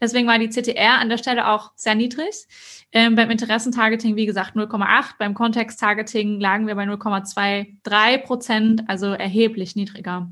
Deswegen 0.02 0.28
war 0.28 0.40
die 0.40 0.50
CTR 0.50 1.00
an 1.00 1.10
der 1.10 1.18
Stelle 1.18 1.48
auch 1.48 1.72
sehr 1.76 1.94
niedrig. 1.94 2.48
Ähm, 2.92 3.14
beim 3.14 3.30
Interessentargeting, 3.30 4.16
wie 4.16 4.26
gesagt, 4.26 4.56
0,8. 4.56 5.18
Beim 5.20 5.36
Kontexttargeting 5.36 6.40
lagen 6.40 6.66
wir 6.66 6.74
bei 6.74 6.86
0,23 7.24 8.18
Prozent, 8.20 8.84
also 8.88 9.08
erheblich 9.08 9.76
niedriger. 9.76 10.30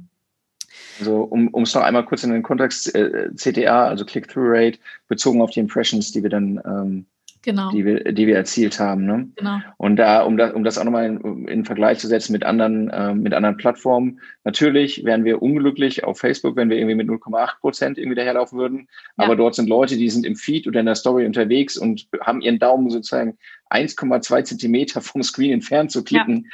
Also 1.00 1.22
um 1.22 1.64
es 1.64 1.74
noch 1.74 1.84
einmal 1.84 2.06
kurz 2.06 2.24
in 2.24 2.32
den 2.32 2.44
Kontext 2.44 2.94
äh, 2.94 3.30
CTA, 3.36 3.88
also 3.88 4.06
Click-Through-Rate, 4.06 4.80
bezogen 5.08 5.42
auf 5.42 5.52
die 5.52 5.60
Impressions, 5.60 6.12
die 6.12 6.24
wir 6.24 6.30
dann 6.30 6.62
ähm, 6.66 7.06
genau. 7.48 7.72
die, 7.72 7.86
wir, 7.86 8.04
die 8.12 8.28
wir 8.28 8.36
erzielt 8.36 8.80
haben. 8.80 9.06
Ne? 9.06 9.30
Genau. 9.36 9.60
Und 9.78 9.96
da, 9.96 10.22
um 10.22 10.38
das, 10.38 10.54
um 10.54 10.64
das 10.64 10.78
auch 10.78 10.84
nochmal 10.84 11.06
in, 11.06 11.48
in 11.48 11.66
Vergleich 11.66 11.98
zu 12.00 12.08
setzen 12.08 12.34
mit 12.34 12.44
anderen, 12.44 12.90
äh, 12.90 13.16
mit 13.16 13.34
anderen 13.34 13.56
Plattformen, 13.56 14.20
natürlich 14.44 15.06
wären 15.06 15.24
wir 15.24 15.42
unglücklich 15.42 16.04
auf 16.04 16.20
Facebook, 16.20 16.58
wenn 16.58 16.70
wir 16.70 16.78
irgendwie 16.78 16.96
mit 16.96 17.08
0,8 17.08 17.60
Prozent 17.62 17.98
irgendwie 17.98 18.16
daherlaufen 18.16 18.60
würden. 18.60 18.88
Ja. 19.18 19.26
Aber 19.26 19.38
dort 19.38 19.56
sind 19.56 19.70
Leute, 19.70 19.96
die 19.96 20.10
sind 20.10 20.26
im 20.26 20.36
Feed 20.36 20.68
oder 20.68 20.82
in 20.82 20.86
der 20.86 20.96
Story 20.96 21.26
unterwegs 21.26 21.78
und 21.78 22.08
haben 22.22 22.42
ihren 22.42 22.60
Daumen 22.60 22.90
sozusagen 22.90 23.38
1,2 23.70 24.44
Zentimeter 24.44 25.02
vom 25.02 25.24
Screen 25.24 25.54
entfernt 25.54 25.92
zu 25.92 26.04
klicken, 26.04 26.50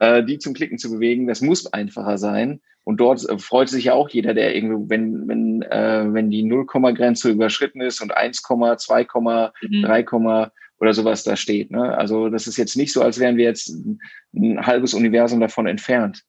ja. 0.00 0.16
äh, 0.16 0.24
die 0.24 0.38
zum 0.38 0.54
Klicken 0.54 0.78
zu 0.78 0.90
bewegen. 0.90 1.26
Das 1.26 1.42
muss 1.42 1.70
einfacher 1.72 2.16
sein. 2.16 2.60
Und 2.88 2.96
dort 2.96 3.28
äh, 3.28 3.38
freut 3.38 3.68
sich 3.68 3.84
ja 3.84 3.92
auch 3.92 4.08
jeder, 4.08 4.32
der 4.32 4.56
irgendwie, 4.56 4.88
wenn, 4.88 5.28
wenn, 5.28 5.60
äh, 5.60 6.06
wenn 6.10 6.30
die 6.30 6.42
0-Komma-Grenze 6.42 7.30
überschritten 7.30 7.82
ist 7.82 8.00
und 8.00 8.16
1, 8.16 8.40
2, 8.40 9.06
mhm. 9.60 9.82
3, 9.82 10.50
oder 10.80 10.94
sowas 10.94 11.22
da 11.22 11.36
steht. 11.36 11.70
Ne? 11.70 11.98
Also 11.98 12.30
das 12.30 12.46
ist 12.46 12.56
jetzt 12.56 12.78
nicht 12.78 12.94
so, 12.94 13.02
als 13.02 13.18
wären 13.18 13.36
wir 13.36 13.44
jetzt 13.44 13.68
ein, 13.68 14.00
ein 14.34 14.64
halbes 14.64 14.94
Universum 14.94 15.38
davon 15.38 15.66
entfernt, 15.66 16.22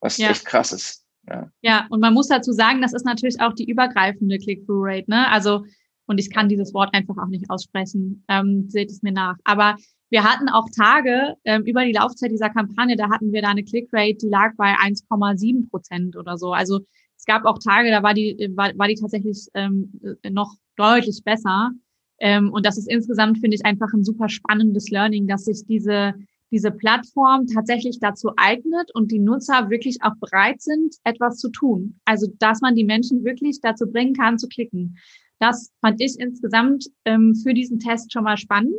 was 0.00 0.16
ja. 0.16 0.30
echt 0.30 0.46
krass 0.46 0.72
ist. 0.72 1.04
Ja. 1.28 1.50
ja, 1.60 1.86
und 1.90 2.00
man 2.00 2.14
muss 2.14 2.28
dazu 2.28 2.52
sagen, 2.52 2.80
das 2.80 2.94
ist 2.94 3.04
natürlich 3.04 3.38
auch 3.42 3.52
die 3.52 3.68
übergreifende 3.68 4.38
Click-Through-Rate. 4.38 5.10
Ne? 5.10 5.30
Also 5.30 5.64
und 6.06 6.18
ich 6.18 6.32
kann 6.32 6.48
dieses 6.48 6.72
Wort 6.72 6.94
einfach 6.94 7.18
auch 7.18 7.28
nicht 7.28 7.50
aussprechen. 7.50 8.24
Ähm, 8.28 8.70
seht 8.70 8.90
es 8.90 9.02
mir 9.02 9.12
nach. 9.12 9.36
Aber 9.44 9.76
wir 10.10 10.24
hatten 10.24 10.48
auch 10.48 10.66
Tage 10.74 11.34
ähm, 11.44 11.64
über 11.64 11.84
die 11.84 11.92
Laufzeit 11.92 12.30
dieser 12.30 12.50
Kampagne, 12.50 12.96
da 12.96 13.10
hatten 13.10 13.32
wir 13.32 13.42
da 13.42 13.48
eine 13.48 13.64
Clickrate, 13.64 14.18
die 14.22 14.28
lag 14.28 14.54
bei 14.56 14.74
1,7 14.74 15.68
Prozent 15.68 16.16
oder 16.16 16.36
so. 16.38 16.52
Also 16.52 16.80
es 17.16 17.24
gab 17.24 17.44
auch 17.44 17.58
Tage, 17.58 17.90
da 17.90 18.02
war 18.02 18.14
die, 18.14 18.52
war, 18.54 18.72
war 18.76 18.88
die 18.88 18.94
tatsächlich 18.94 19.48
ähm, 19.54 19.92
noch 20.30 20.54
deutlich 20.76 21.22
besser. 21.24 21.70
Ähm, 22.18 22.52
und 22.52 22.64
das 22.64 22.78
ist 22.78 22.88
insgesamt, 22.88 23.38
finde 23.38 23.56
ich, 23.56 23.64
einfach 23.64 23.92
ein 23.92 24.04
super 24.04 24.28
spannendes 24.28 24.90
Learning, 24.90 25.26
dass 25.26 25.44
sich 25.44 25.64
diese, 25.66 26.14
diese 26.50 26.70
Plattform 26.70 27.46
tatsächlich 27.46 27.98
dazu 28.00 28.30
eignet 28.36 28.94
und 28.94 29.10
die 29.10 29.18
Nutzer 29.18 29.70
wirklich 29.70 29.98
auch 30.02 30.14
bereit 30.20 30.62
sind, 30.62 30.94
etwas 31.04 31.38
zu 31.38 31.50
tun. 31.50 31.98
Also, 32.04 32.28
dass 32.38 32.60
man 32.60 32.74
die 32.74 32.84
Menschen 32.84 33.24
wirklich 33.24 33.60
dazu 33.60 33.90
bringen 33.90 34.14
kann, 34.14 34.38
zu 34.38 34.48
klicken. 34.48 34.96
Das 35.38 35.72
fand 35.80 36.00
ich 36.00 36.18
insgesamt 36.18 36.86
ähm, 37.04 37.34
für 37.34 37.52
diesen 37.52 37.78
Test 37.78 38.12
schon 38.12 38.24
mal 38.24 38.38
spannend. 38.38 38.74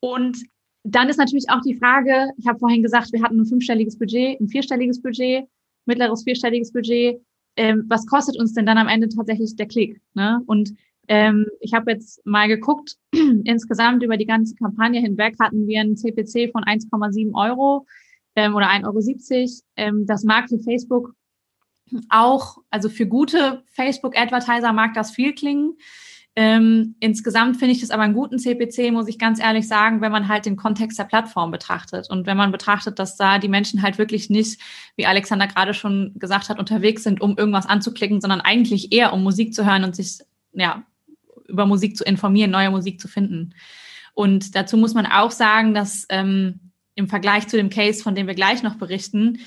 Und 0.00 0.38
dann 0.82 1.08
ist 1.08 1.18
natürlich 1.18 1.50
auch 1.50 1.60
die 1.60 1.76
Frage, 1.76 2.30
ich 2.38 2.46
habe 2.46 2.58
vorhin 2.58 2.82
gesagt, 2.82 3.12
wir 3.12 3.22
hatten 3.22 3.40
ein 3.40 3.46
fünfstelliges 3.46 3.98
Budget, 3.98 4.40
ein 4.40 4.48
vierstelliges 4.48 5.02
Budget, 5.02 5.46
mittleres 5.86 6.24
vierstelliges 6.24 6.72
Budget. 6.72 7.20
Ähm, 7.56 7.84
was 7.88 8.06
kostet 8.06 8.38
uns 8.38 8.54
denn 8.54 8.66
dann 8.66 8.78
am 8.78 8.88
Ende 8.88 9.08
tatsächlich 9.08 9.56
der 9.56 9.66
Klick? 9.66 10.00
Ne? 10.14 10.40
Und 10.46 10.72
ähm, 11.08 11.46
ich 11.60 11.74
habe 11.74 11.90
jetzt 11.90 12.24
mal 12.24 12.48
geguckt, 12.48 12.96
insgesamt 13.44 14.02
über 14.02 14.16
die 14.16 14.26
ganze 14.26 14.54
Kampagne 14.54 15.00
hinweg 15.00 15.34
hatten 15.40 15.66
wir 15.66 15.80
einen 15.80 15.96
CPC 15.96 16.52
von 16.52 16.64
1,7 16.64 17.34
Euro 17.34 17.86
ähm, 18.36 18.54
oder 18.54 18.70
1,70 18.70 18.84
Euro. 18.86 19.50
Ähm, 19.76 20.06
das 20.06 20.24
mag 20.24 20.48
für 20.48 20.60
Facebook 20.60 21.14
auch, 22.08 22.58
also 22.70 22.88
für 22.88 23.06
gute 23.06 23.64
Facebook-Advertiser 23.72 24.72
mag 24.72 24.94
das 24.94 25.10
viel 25.10 25.34
klingen. 25.34 25.76
Ähm, 26.36 26.94
insgesamt 27.00 27.56
finde 27.56 27.74
ich 27.74 27.80
das 27.80 27.90
aber 27.90 28.04
einen 28.04 28.14
guten 28.14 28.38
CPC, 28.38 28.92
muss 28.92 29.08
ich 29.08 29.18
ganz 29.18 29.40
ehrlich 29.40 29.66
sagen, 29.66 30.00
wenn 30.00 30.12
man 30.12 30.28
halt 30.28 30.46
den 30.46 30.56
Kontext 30.56 30.98
der 30.98 31.04
Plattform 31.04 31.50
betrachtet 31.50 32.08
und 32.08 32.24
wenn 32.26 32.36
man 32.36 32.52
betrachtet, 32.52 33.00
dass 33.00 33.16
da 33.16 33.38
die 33.38 33.48
Menschen 33.48 33.82
halt 33.82 33.98
wirklich 33.98 34.30
nicht, 34.30 34.60
wie 34.96 35.06
Alexander 35.06 35.48
gerade 35.48 35.74
schon 35.74 36.12
gesagt 36.16 36.48
hat, 36.48 36.60
unterwegs 36.60 37.02
sind, 37.02 37.20
um 37.20 37.36
irgendwas 37.36 37.66
anzuklicken, 37.66 38.20
sondern 38.20 38.40
eigentlich 38.40 38.92
eher 38.92 39.12
um 39.12 39.24
Musik 39.24 39.54
zu 39.54 39.66
hören 39.66 39.82
und 39.82 39.96
sich 39.96 40.20
ja 40.52 40.84
über 41.48 41.66
Musik 41.66 41.96
zu 41.96 42.04
informieren, 42.04 42.52
neue 42.52 42.70
Musik 42.70 43.00
zu 43.00 43.08
finden. 43.08 43.54
Und 44.14 44.54
dazu 44.54 44.76
muss 44.76 44.94
man 44.94 45.06
auch 45.06 45.32
sagen, 45.32 45.74
dass 45.74 46.06
ähm, 46.10 46.60
im 46.94 47.08
Vergleich 47.08 47.48
zu 47.48 47.56
dem 47.56 47.70
Case, 47.70 48.02
von 48.02 48.14
dem 48.14 48.28
wir 48.28 48.34
gleich 48.34 48.62
noch 48.62 48.76
berichten, 48.76 49.40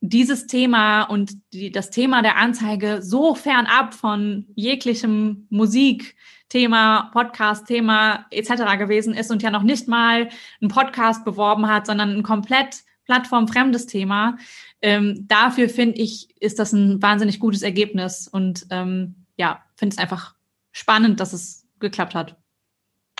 dieses 0.00 0.46
Thema 0.46 1.02
und 1.02 1.32
die, 1.52 1.70
das 1.70 1.90
Thema 1.90 2.22
der 2.22 2.36
Anzeige 2.36 3.02
so 3.02 3.34
fernab 3.34 3.94
von 3.94 4.46
jeglichem 4.54 5.46
Musikthema, 5.50 7.10
Podcast-Thema 7.12 8.26
etc. 8.30 8.78
gewesen 8.78 9.14
ist 9.14 9.30
und 9.30 9.42
ja 9.42 9.50
noch 9.50 9.62
nicht 9.62 9.88
mal 9.88 10.30
einen 10.60 10.70
Podcast 10.70 11.24
beworben 11.24 11.68
hat, 11.68 11.86
sondern 11.86 12.10
ein 12.10 12.22
komplett 12.22 12.82
plattformfremdes 13.04 13.86
Thema. 13.86 14.38
Ähm, 14.80 15.26
dafür 15.28 15.68
finde 15.68 16.00
ich, 16.00 16.28
ist 16.40 16.58
das 16.58 16.72
ein 16.72 17.02
wahnsinnig 17.02 17.38
gutes 17.38 17.62
Ergebnis 17.62 18.26
und 18.26 18.66
ähm, 18.70 19.26
ja, 19.36 19.62
finde 19.76 19.94
es 19.94 19.98
einfach 19.98 20.34
spannend, 20.72 21.20
dass 21.20 21.32
es 21.32 21.66
geklappt 21.78 22.14
hat. 22.14 22.36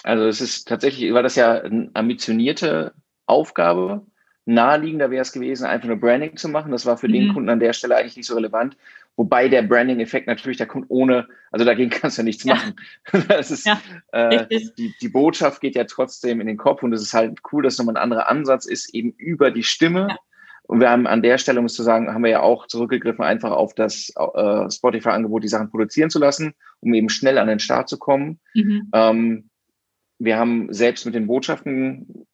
Also 0.02 0.24
es 0.24 0.40
ist 0.40 0.66
tatsächlich, 0.66 1.12
war 1.12 1.22
das 1.22 1.34
ja 1.36 1.60
eine 1.60 1.90
ambitionierte 1.92 2.94
Aufgabe, 3.26 4.06
naheliegender 4.46 5.10
wäre 5.10 5.22
es 5.22 5.32
gewesen, 5.32 5.66
einfach 5.66 5.88
nur 5.88 5.98
Branding 5.98 6.36
zu 6.36 6.48
machen. 6.48 6.72
Das 6.72 6.86
war 6.86 6.96
für 6.96 7.08
mhm. 7.08 7.12
den 7.12 7.34
Kunden 7.34 7.48
an 7.50 7.60
der 7.60 7.72
Stelle 7.72 7.96
eigentlich 7.96 8.16
nicht 8.16 8.26
so 8.26 8.34
relevant. 8.34 8.76
Wobei 9.16 9.48
der 9.48 9.62
Branding-Effekt 9.62 10.26
natürlich, 10.26 10.56
der 10.56 10.66
kommt 10.66 10.86
ohne, 10.88 11.28
also 11.50 11.64
dagegen 11.64 11.90
kannst 11.90 12.16
du 12.16 12.22
ja 12.22 12.24
nichts 12.24 12.44
ja. 12.44 12.54
machen. 12.54 12.76
Das 13.28 13.50
ist, 13.50 13.66
ja, 13.66 13.80
äh, 14.12 14.46
die, 14.48 14.94
die 15.00 15.08
Botschaft 15.08 15.60
geht 15.60 15.74
ja 15.74 15.84
trotzdem 15.84 16.40
in 16.40 16.46
den 16.46 16.56
Kopf 16.56 16.82
und 16.82 16.92
es 16.92 17.02
ist 17.02 17.12
halt 17.12 17.40
cool, 17.52 17.62
dass 17.62 17.78
nochmal 17.78 17.96
ein 17.96 18.02
anderer 18.02 18.28
Ansatz 18.28 18.66
ist, 18.66 18.94
eben 18.94 19.12
über 19.12 19.50
die 19.50 19.62
Stimme. 19.62 20.08
Ja. 20.08 20.16
Und 20.62 20.80
wir 20.80 20.88
haben 20.88 21.08
an 21.08 21.22
der 21.22 21.36
Stelle, 21.36 21.58
um 21.58 21.66
es 21.66 21.74
zu 21.74 21.82
sagen, 21.82 22.14
haben 22.14 22.22
wir 22.22 22.30
ja 22.30 22.42
auch 22.42 22.68
zurückgegriffen, 22.68 23.24
einfach 23.24 23.50
auf 23.50 23.74
das 23.74 24.12
äh, 24.16 24.70
Spotify-Angebot, 24.70 25.42
die 25.42 25.48
Sachen 25.48 25.68
produzieren 25.68 26.10
zu 26.10 26.20
lassen, 26.20 26.54
um 26.78 26.94
eben 26.94 27.08
schnell 27.08 27.38
an 27.38 27.48
den 27.48 27.58
Start 27.58 27.88
zu 27.88 27.98
kommen. 27.98 28.38
Mhm. 28.54 28.88
Ähm, 28.94 29.50
wir 30.20 30.38
haben 30.38 30.72
selbst 30.72 31.06
mit 31.06 31.14
den 31.14 31.26
Botschaften 31.26 32.26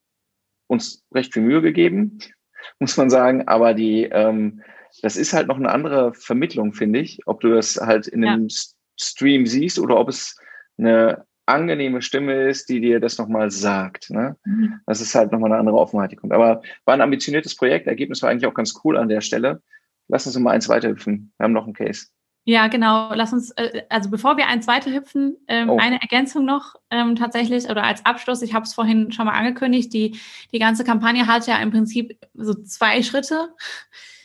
uns 0.66 1.04
recht 1.12 1.32
viel 1.32 1.42
Mühe 1.42 1.62
gegeben, 1.62 2.18
muss 2.78 2.96
man 2.96 3.10
sagen. 3.10 3.48
Aber 3.48 3.74
die, 3.74 4.04
ähm, 4.04 4.62
das 5.02 5.16
ist 5.16 5.32
halt 5.32 5.48
noch 5.48 5.56
eine 5.56 5.70
andere 5.70 6.14
Vermittlung, 6.14 6.72
finde 6.72 7.00
ich. 7.00 7.20
Ob 7.26 7.40
du 7.40 7.48
das 7.48 7.76
halt 7.76 8.06
in 8.06 8.24
einem 8.24 8.48
ja. 8.48 8.56
Stream 8.98 9.46
siehst 9.46 9.78
oder 9.78 9.98
ob 9.98 10.08
es 10.08 10.38
eine 10.78 11.24
angenehme 11.46 12.02
Stimme 12.02 12.48
ist, 12.48 12.68
die 12.68 12.80
dir 12.80 12.98
das 12.98 13.18
nochmal 13.18 13.50
sagt. 13.50 14.10
Ne? 14.10 14.36
Mhm. 14.44 14.80
Das 14.86 15.00
ist 15.00 15.14
halt 15.14 15.32
nochmal 15.32 15.52
eine 15.52 15.60
andere 15.60 15.78
Offenheit, 15.78 16.10
die 16.10 16.16
kommt. 16.16 16.32
Aber 16.32 16.60
war 16.84 16.94
ein 16.94 17.00
ambitioniertes 17.00 17.54
Projekt. 17.54 17.86
Ergebnis 17.86 18.20
war 18.22 18.30
eigentlich 18.30 18.46
auch 18.46 18.54
ganz 18.54 18.74
cool 18.84 18.96
an 18.96 19.08
der 19.08 19.20
Stelle. 19.20 19.62
Lass 20.08 20.26
uns 20.26 20.38
mal 20.38 20.52
eins 20.52 20.68
weiterhüpfen. 20.68 21.32
Wir 21.36 21.44
haben 21.44 21.52
noch 21.52 21.64
einen 21.64 21.74
Case. 21.74 22.06
Ja, 22.48 22.68
genau. 22.68 23.12
Lass 23.12 23.32
uns, 23.32 23.50
äh, 23.50 23.82
also 23.90 24.08
bevor 24.08 24.36
wir 24.36 24.46
eins 24.46 24.68
weiter 24.68 24.92
hüpfen, 24.92 25.36
ähm, 25.48 25.68
oh. 25.68 25.78
eine 25.78 26.00
Ergänzung 26.00 26.44
noch 26.44 26.76
ähm, 26.90 27.16
tatsächlich 27.16 27.68
oder 27.68 27.82
als 27.82 28.06
Abschluss. 28.06 28.40
Ich 28.40 28.54
habe 28.54 28.64
es 28.64 28.72
vorhin 28.72 29.10
schon 29.10 29.26
mal 29.26 29.32
angekündigt. 29.32 29.92
Die, 29.92 30.16
die 30.52 30.60
ganze 30.60 30.84
Kampagne 30.84 31.26
hat 31.26 31.48
ja 31.48 31.58
im 31.58 31.72
Prinzip 31.72 32.16
so 32.34 32.54
zwei 32.54 33.02
Schritte. 33.02 33.48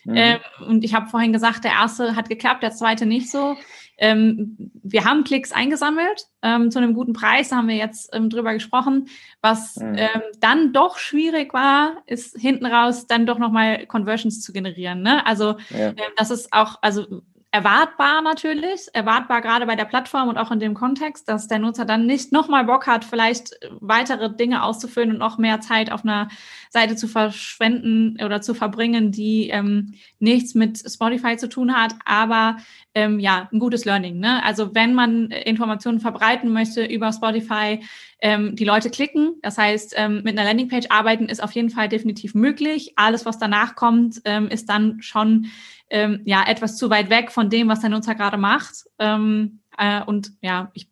Mhm. 0.03 0.15
Ähm, 0.15 0.39
und 0.67 0.83
ich 0.83 0.93
habe 0.93 1.07
vorhin 1.09 1.33
gesagt, 1.33 1.63
der 1.63 1.71
erste 1.71 2.15
hat 2.15 2.29
geklappt, 2.29 2.61
der 2.61 2.71
zweite 2.71 3.07
nicht 3.07 3.31
so. 3.31 3.57
Ähm, 3.97 4.71
wir 4.83 5.05
haben 5.05 5.23
Klicks 5.23 5.51
eingesammelt 5.51 6.27
ähm, 6.43 6.69
zu 6.69 6.77
einem 6.77 6.93
guten 6.93 7.13
Preis, 7.13 7.49
da 7.49 7.57
haben 7.57 7.67
wir 7.67 7.75
jetzt 7.75 8.09
ähm, 8.13 8.29
drüber 8.29 8.53
gesprochen. 8.53 9.07
Was 9.41 9.77
mhm. 9.77 9.95
ähm, 9.95 10.21
dann 10.39 10.73
doch 10.73 10.97
schwierig 10.97 11.53
war, 11.53 11.97
ist 12.05 12.35
hinten 12.39 12.65
raus 12.65 13.07
dann 13.07 13.25
doch 13.25 13.37
nochmal 13.37 13.85
Conversions 13.87 14.41
zu 14.41 14.53
generieren. 14.53 15.01
Ne? 15.01 15.25
Also 15.25 15.55
ja. 15.69 15.89
ähm, 15.89 15.95
das 16.17 16.31
ist 16.31 16.51
auch, 16.51 16.79
also 16.81 17.21
erwartbar 17.51 18.21
natürlich, 18.21 18.87
erwartbar 18.93 19.41
gerade 19.41 19.65
bei 19.65 19.75
der 19.75 19.83
Plattform 19.83 20.29
und 20.29 20.37
auch 20.37 20.51
in 20.51 20.59
dem 20.59 20.73
Kontext, 20.73 21.27
dass 21.27 21.49
der 21.49 21.59
Nutzer 21.59 21.83
dann 21.83 22.05
nicht 22.05 22.31
nochmal 22.31 22.63
Bock 22.63 22.87
hat, 22.87 23.03
vielleicht 23.03 23.59
weitere 23.81 24.33
Dinge 24.33 24.63
auszufüllen 24.63 25.11
und 25.11 25.17
noch 25.17 25.37
mehr 25.37 25.59
Zeit 25.59 25.91
auf 25.91 26.05
einer 26.05 26.29
Seite 26.69 26.95
zu 26.95 27.09
verschwenden 27.09 28.17
oder 28.23 28.41
zu 28.41 28.53
verbringen, 28.53 29.11
die 29.11 29.49
ähm, 29.49 29.95
nichts 30.19 30.55
mit 30.55 30.79
Spotify 30.79 31.35
zu 31.35 31.49
tun 31.49 31.75
hat, 31.75 31.93
aber 32.05 32.55
ähm, 32.93 33.19
ja, 33.19 33.49
ein 33.51 33.59
gutes 33.59 33.83
Learning. 33.83 34.19
Ne? 34.19 34.41
Also 34.45 34.73
wenn 34.73 34.93
man 34.93 35.29
Informationen 35.31 35.99
verbreiten 35.99 36.53
möchte 36.53 36.85
über 36.85 37.11
Spotify, 37.11 37.81
ähm, 38.21 38.55
die 38.55 38.63
Leute 38.63 38.89
klicken. 38.89 39.35
Das 39.41 39.57
heißt, 39.57 39.95
ähm, 39.97 40.21
mit 40.23 40.37
einer 40.37 40.47
Landingpage 40.47 40.87
arbeiten 40.89 41.25
ist 41.25 41.43
auf 41.43 41.51
jeden 41.51 41.69
Fall 41.69 41.89
definitiv 41.89 42.35
möglich. 42.35 42.93
Alles, 42.95 43.25
was 43.25 43.39
danach 43.39 43.75
kommt, 43.75 44.21
ähm, 44.25 44.47
ist 44.47 44.69
dann 44.69 45.01
schon 45.01 45.47
ähm, 45.89 46.21
ja 46.23 46.43
etwas 46.47 46.77
zu 46.77 46.89
weit 46.89 47.09
weg 47.09 47.31
von 47.31 47.49
dem, 47.49 47.67
was 47.67 47.81
der 47.81 47.89
Nutzer 47.89 48.15
gerade 48.15 48.37
macht. 48.37 48.85
Ähm, 48.99 49.61
äh, 49.77 50.03
und 50.03 50.31
ja, 50.41 50.71
ich 50.73 50.87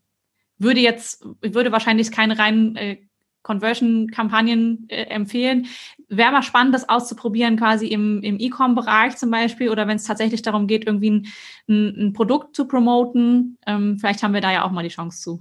würde 0.58 0.82
jetzt, 0.82 1.26
ich 1.42 1.54
würde 1.54 1.72
wahrscheinlich 1.72 2.12
keine 2.12 2.38
reinen 2.38 2.76
äh, 2.76 2.98
Conversion-Kampagnen 3.44 4.88
äh, 4.90 5.04
empfehlen. 5.04 5.68
Wäre 6.10 6.32
mal 6.32 6.44
spannend, 6.44 6.74
das 6.74 6.90
auszuprobieren, 6.90 7.58
quasi 7.58 7.88
im, 7.88 8.22
im 8.22 8.40
E-Com-Bereich 8.40 9.16
zum 9.18 9.32
Beispiel 9.32 9.70
oder 9.70 9.88
wenn 9.88 9.96
es 9.96 10.04
tatsächlich 10.04 10.42
darum 10.42 10.68
geht, 10.68 10.86
irgendwie 10.86 11.12
ein, 11.12 11.28
ein, 11.68 12.08
ein 12.08 12.14
Produkt 12.14 12.56
zu 12.56 12.68
promoten. 12.68 13.58
Ähm, 13.66 13.98
vielleicht 13.98 14.24
haben 14.24 14.34
wir 14.34 14.42
da 14.42 14.52
ja 14.52 14.66
auch 14.66 14.72
mal 14.72 14.84
die 14.84 14.90
Chance 14.90 15.22
zu. 15.22 15.40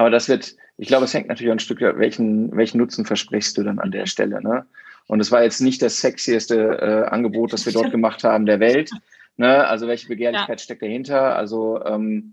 Aber 0.00 0.08
das 0.08 0.30
wird, 0.30 0.56
ich 0.78 0.88
glaube, 0.88 1.04
es 1.04 1.12
hängt 1.12 1.28
natürlich 1.28 1.52
ein 1.52 1.58
Stück, 1.58 1.82
welchen, 1.82 2.56
welchen 2.56 2.78
Nutzen 2.78 3.04
versprichst 3.04 3.58
du 3.58 3.62
dann 3.62 3.78
an 3.78 3.90
der 3.90 4.06
Stelle. 4.06 4.42
Ne? 4.42 4.64
Und 5.08 5.20
es 5.20 5.30
war 5.30 5.42
jetzt 5.42 5.60
nicht 5.60 5.82
das 5.82 6.00
sexieste 6.00 6.56
äh, 6.56 7.10
Angebot, 7.10 7.52
das 7.52 7.66
wir 7.66 7.74
dort 7.74 7.90
gemacht 7.90 8.24
haben 8.24 8.46
der 8.46 8.60
Welt. 8.60 8.90
Ne? 9.36 9.66
Also 9.66 9.88
welche 9.88 10.08
Begehrlichkeit 10.08 10.58
ja. 10.58 10.64
steckt 10.64 10.80
dahinter? 10.80 11.36
Also 11.36 11.84
ähm, 11.84 12.32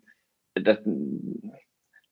das, 0.55 0.77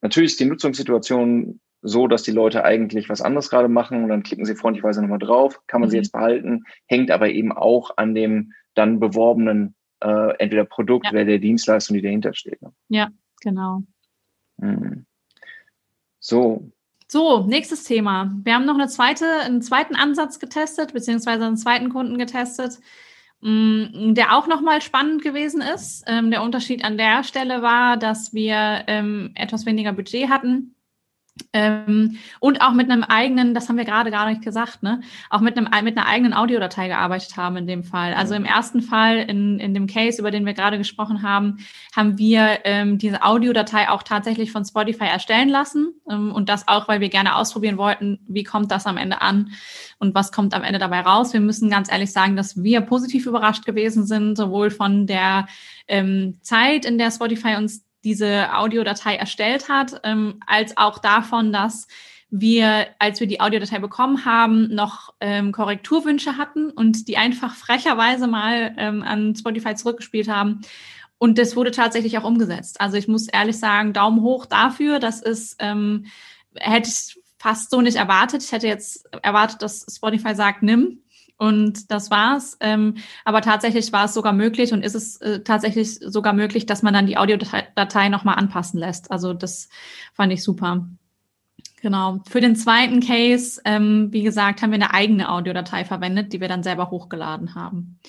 natürlich 0.02 0.32
ist 0.32 0.42
die 0.42 0.46
Nutzungssituation 0.46 1.62
so, 1.82 2.10
dass 2.10 2.24
die 2.24 2.32
Leute 2.32 2.66
eigentlich 2.66 3.08
was 3.08 3.22
anderes 3.22 3.50
gerade 3.50 3.70
machen 3.70 4.04
und 4.04 4.10
dann 4.10 4.24
klicken 4.24 4.44
sie 4.44 4.56
freundlicherweise 4.56 5.02
nochmal 5.02 5.20
drauf, 5.20 5.62
kann 5.68 5.80
man 5.80 5.88
mhm. 5.88 5.92
sie 5.92 5.98
jetzt 6.00 6.12
behalten, 6.12 6.66
hängt 6.88 7.12
aber 7.12 7.30
eben 7.30 7.54
auch 7.54 7.92
an 7.96 8.14
dem 8.14 8.52
dann 8.74 9.00
beworbenen 9.00 9.74
äh, 10.02 10.36
entweder 10.38 10.66
Produkt 10.66 11.06
ja. 11.06 11.12
oder 11.14 11.24
der 11.24 11.40
Dienstleistung, 11.40 11.96
die 11.96 12.02
dahinter 12.02 12.34
steht. 12.34 12.62
Ne? 12.62 12.74
Ja, 12.90 13.08
genau. 13.40 13.84
Mhm. 14.58 15.06
So. 16.26 16.72
So, 17.08 17.46
nächstes 17.46 17.84
Thema. 17.84 18.36
Wir 18.44 18.56
haben 18.56 18.66
noch 18.66 18.74
eine 18.74 18.88
zweite, 18.88 19.42
einen 19.42 19.62
zweiten 19.62 19.96
Ansatz 19.96 20.40
getestet, 20.40 20.92
beziehungsweise 20.92 21.46
einen 21.46 21.56
zweiten 21.56 21.90
Kunden 21.90 22.18
getestet, 22.18 22.80
mm, 23.42 24.16
der 24.16 24.36
auch 24.36 24.48
nochmal 24.48 24.82
spannend 24.82 25.22
gewesen 25.22 25.62
ist. 25.62 26.04
Ähm, 26.08 26.32
der 26.32 26.42
Unterschied 26.42 26.84
an 26.84 26.98
der 26.98 27.24
Stelle 27.24 27.62
war, 27.62 27.98
dass 27.98 28.34
wir 28.34 28.86
ähm, 28.88 29.34
etwas 29.36 29.68
weniger 29.68 29.94
Budget 29.94 30.30
hatten 30.30 30.75
ähm, 31.52 32.18
und 32.40 32.62
auch 32.62 32.72
mit 32.72 32.90
einem 32.90 33.04
eigenen, 33.04 33.54
das 33.54 33.68
haben 33.68 33.78
wir 33.78 33.84
gerade 33.84 34.10
gar 34.10 34.30
nicht 34.30 34.42
gesagt, 34.42 34.84
ne, 34.84 35.02
auch 35.30 35.42
mit 35.42 35.58
einem 35.58 35.68
mit 35.84 35.98
einer 35.98 36.08
eigenen 36.08 36.34
Audiodatei 36.34 36.88
gearbeitet 36.88 37.36
haben 37.36 37.58
in 37.58 37.68
dem 37.68 37.84
Fall. 37.84 38.14
Also 38.14 38.36
im 38.36 38.46
ersten 38.46 38.82
Fall 38.82 39.18
in, 39.18 39.60
in 39.60 39.74
dem 39.74 39.88
Case, 39.88 40.20
über 40.20 40.32
den 40.32 40.46
wir 40.46 40.54
gerade 40.54 40.78
gesprochen 40.78 41.24
haben, 41.24 41.58
haben 41.94 42.18
wir 42.18 42.60
ähm, 42.64 42.98
diese 42.98 43.24
Audiodatei 43.24 43.90
auch 43.90 44.04
tatsächlich 44.04 44.52
von 44.52 44.64
Spotify 44.64 45.06
erstellen 45.06 45.50
lassen 45.50 45.94
ähm, 46.10 46.32
und 46.32 46.48
das 46.48 46.70
auch, 46.70 46.88
weil 46.88 47.02
wir 47.02 47.10
gerne 47.10 47.36
ausprobieren 47.36 47.78
wollten, 47.78 48.20
wie 48.28 48.44
kommt 48.44 48.72
das 48.72 48.86
am 48.86 48.96
Ende 48.96 49.22
an 49.22 49.52
und 50.00 50.16
was 50.16 50.32
kommt 50.32 50.54
am 50.54 50.64
Ende 50.64 50.80
dabei 50.80 51.02
raus. 51.02 51.34
Wir 51.34 51.42
müssen 51.42 51.70
ganz 51.70 51.92
ehrlich 51.92 52.14
sagen, 52.14 52.38
dass 52.38 52.64
wir 52.64 52.80
positiv 52.82 53.26
überrascht 53.26 53.66
gewesen 53.66 54.06
sind, 54.06 54.38
sowohl 54.38 54.72
von 54.72 55.06
der 55.06 55.48
ähm, 55.88 56.38
Zeit, 56.42 56.86
in 56.86 56.98
der 56.98 57.12
Spotify 57.12 57.56
uns 57.58 57.85
diese 58.06 58.56
Audiodatei 58.56 59.16
erstellt 59.16 59.68
hat, 59.68 60.00
ähm, 60.04 60.40
als 60.48 60.78
auch 60.78 61.00
davon, 61.00 61.52
dass 61.52 61.88
wir, 62.30 62.88
als 63.00 63.20
wir 63.20 63.28
die 63.28 63.42
Audiodatei 63.42 63.80
bekommen 63.80 64.26
haben, 64.26 64.74
noch 64.74 65.14
ähm, 65.20 65.52
Korrekturwünsche 65.52 66.38
hatten 66.38 66.70
und 66.70 67.08
die 67.08 67.18
einfach 67.18 67.56
frecherweise 67.56 68.28
mal 68.28 68.74
ähm, 68.78 69.04
an 69.04 69.36
Spotify 69.36 69.76
zurückgespielt 69.76 70.28
haben. 70.28 70.62
Und 71.18 71.38
das 71.38 71.56
wurde 71.56 71.72
tatsächlich 71.72 72.18
auch 72.18 72.24
umgesetzt. 72.24 72.80
Also 72.82 72.98
ich 72.98 73.08
muss 73.08 73.28
ehrlich 73.28 73.58
sagen, 73.58 73.94
Daumen 73.94 74.22
hoch 74.22 74.46
dafür. 74.46 75.00
Das 75.00 75.22
ist, 75.22 75.56
ähm, 75.60 76.06
hätte 76.56 76.90
ich 76.90 77.22
fast 77.40 77.72
so 77.72 77.82
nicht 77.82 77.98
erwartet. 77.98 78.44
Ich 78.44 78.52
hätte 78.52 78.68
jetzt 78.68 79.08
erwartet, 79.24 79.62
dass 79.62 79.86
Spotify 79.90 80.36
sagt, 80.36 80.62
nimm. 80.62 81.04
Und 81.38 81.92
das 81.92 82.12
war's. 82.12 82.58
Ähm, 82.62 82.96
aber 83.26 83.42
tatsächlich 83.42 83.92
war 83.92 84.06
es 84.06 84.14
sogar 84.14 84.34
möglich 84.34 84.72
und 84.72 84.84
ist 84.84 84.96
es 84.96 85.20
äh, 85.22 85.42
tatsächlich 85.42 86.00
sogar 86.00 86.34
möglich, 86.34 86.66
dass 86.66 86.82
man 86.82 86.94
dann 86.94 87.08
die 87.08 87.18
Audiodatei 87.18 88.10
nochmal 88.10 88.36
anpassen 88.36 88.80
lässt. 88.80 89.12
Also 89.12 89.34
das 89.34 89.68
fand 90.14 90.32
ich 90.32 90.44
super. 90.44 90.88
Genau. 91.82 92.22
Für 92.28 92.42
den 92.42 92.56
zweiten 92.56 93.00
Case, 93.00 93.62
ähm, 93.66 94.08
wie 94.12 94.24
gesagt, 94.24 94.62
haben 94.62 94.72
wir 94.72 94.76
eine 94.76 94.94
eigene 94.94 95.30
Audiodatei 95.30 95.86
verwendet, 95.86 96.34
die 96.34 96.42
wir 96.42 96.48
dann 96.48 96.64
selber 96.64 96.90
hochgeladen 96.90 97.54
haben. 97.54 98.00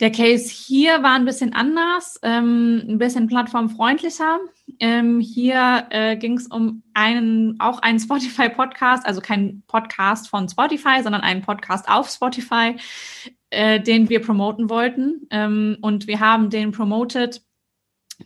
Der 0.00 0.10
Case 0.10 0.48
hier 0.48 1.02
war 1.02 1.12
ein 1.12 1.26
bisschen 1.26 1.52
anders, 1.52 2.18
ähm, 2.22 2.82
ein 2.88 2.96
bisschen 2.96 3.26
plattformfreundlicher. 3.26 4.38
Ähm, 4.78 5.20
hier 5.20 5.86
äh, 5.90 6.16
ging 6.16 6.38
es 6.38 6.46
um 6.46 6.82
einen, 6.94 7.60
auch 7.60 7.80
einen 7.80 8.00
Spotify-Podcast, 8.00 9.06
also 9.06 9.20
kein 9.20 9.62
Podcast 9.66 10.30
von 10.30 10.48
Spotify, 10.48 11.02
sondern 11.02 11.20
einen 11.20 11.42
Podcast 11.42 11.86
auf 11.86 12.08
Spotify, 12.08 12.76
äh, 13.50 13.78
den 13.78 14.08
wir 14.08 14.22
promoten 14.22 14.70
wollten. 14.70 15.26
Ähm, 15.30 15.76
und 15.82 16.06
wir 16.06 16.18
haben 16.18 16.48
den 16.48 16.72
promoted 16.72 17.42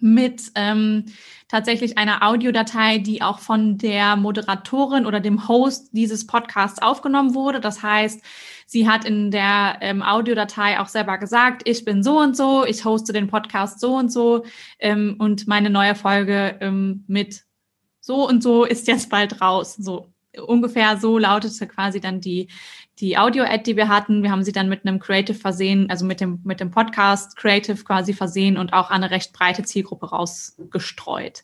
mit 0.00 0.52
ähm, 0.54 1.06
tatsächlich 1.48 1.98
einer 1.98 2.22
Audiodatei, 2.26 2.98
die 2.98 3.22
auch 3.22 3.40
von 3.40 3.78
der 3.78 4.14
Moderatorin 4.14 5.06
oder 5.06 5.18
dem 5.18 5.48
Host 5.48 5.88
dieses 5.92 6.26
Podcasts 6.26 6.80
aufgenommen 6.80 7.34
wurde. 7.34 7.60
Das 7.60 7.82
heißt, 7.82 8.22
sie 8.66 8.88
hat 8.88 9.04
in 9.04 9.30
der 9.30 9.78
ähm, 9.80 10.02
Audiodatei 10.02 10.80
auch 10.80 10.88
selber 10.88 11.18
gesagt, 11.18 11.62
ich 11.64 11.84
bin 11.84 12.02
so 12.02 12.18
und 12.18 12.36
so, 12.36 12.64
ich 12.64 12.84
hoste 12.84 13.12
den 13.12 13.28
Podcast 13.28 13.80
so 13.80 13.96
und 13.96 14.12
so 14.12 14.44
ähm, 14.78 15.16
und 15.18 15.46
meine 15.46 15.70
neue 15.70 15.94
Folge 15.94 16.56
ähm, 16.60 17.04
mit 17.06 17.42
so 18.00 18.28
und 18.28 18.42
so 18.42 18.64
ist 18.64 18.86
jetzt 18.86 19.10
bald 19.10 19.40
raus. 19.40 19.76
So 19.76 20.08
ungefähr 20.46 20.96
so 20.98 21.18
lautete 21.18 21.66
quasi 21.66 22.00
dann 22.00 22.20
die 22.20 22.48
die 23.00 23.18
Audio-Ad, 23.18 23.64
die 23.64 23.76
wir 23.76 23.88
hatten, 23.88 24.22
wir 24.22 24.30
haben 24.30 24.44
sie 24.44 24.52
dann 24.52 24.68
mit 24.68 24.86
einem 24.86 25.00
Creative 25.00 25.36
versehen, 25.36 25.90
also 25.90 26.04
mit 26.04 26.20
dem, 26.20 26.40
mit 26.44 26.60
dem 26.60 26.70
Podcast 26.70 27.36
Creative 27.36 27.82
quasi 27.82 28.12
versehen 28.12 28.56
und 28.56 28.72
auch 28.72 28.90
eine 28.90 29.10
recht 29.10 29.32
breite 29.32 29.64
Zielgruppe 29.64 30.10
rausgestreut. 30.10 31.42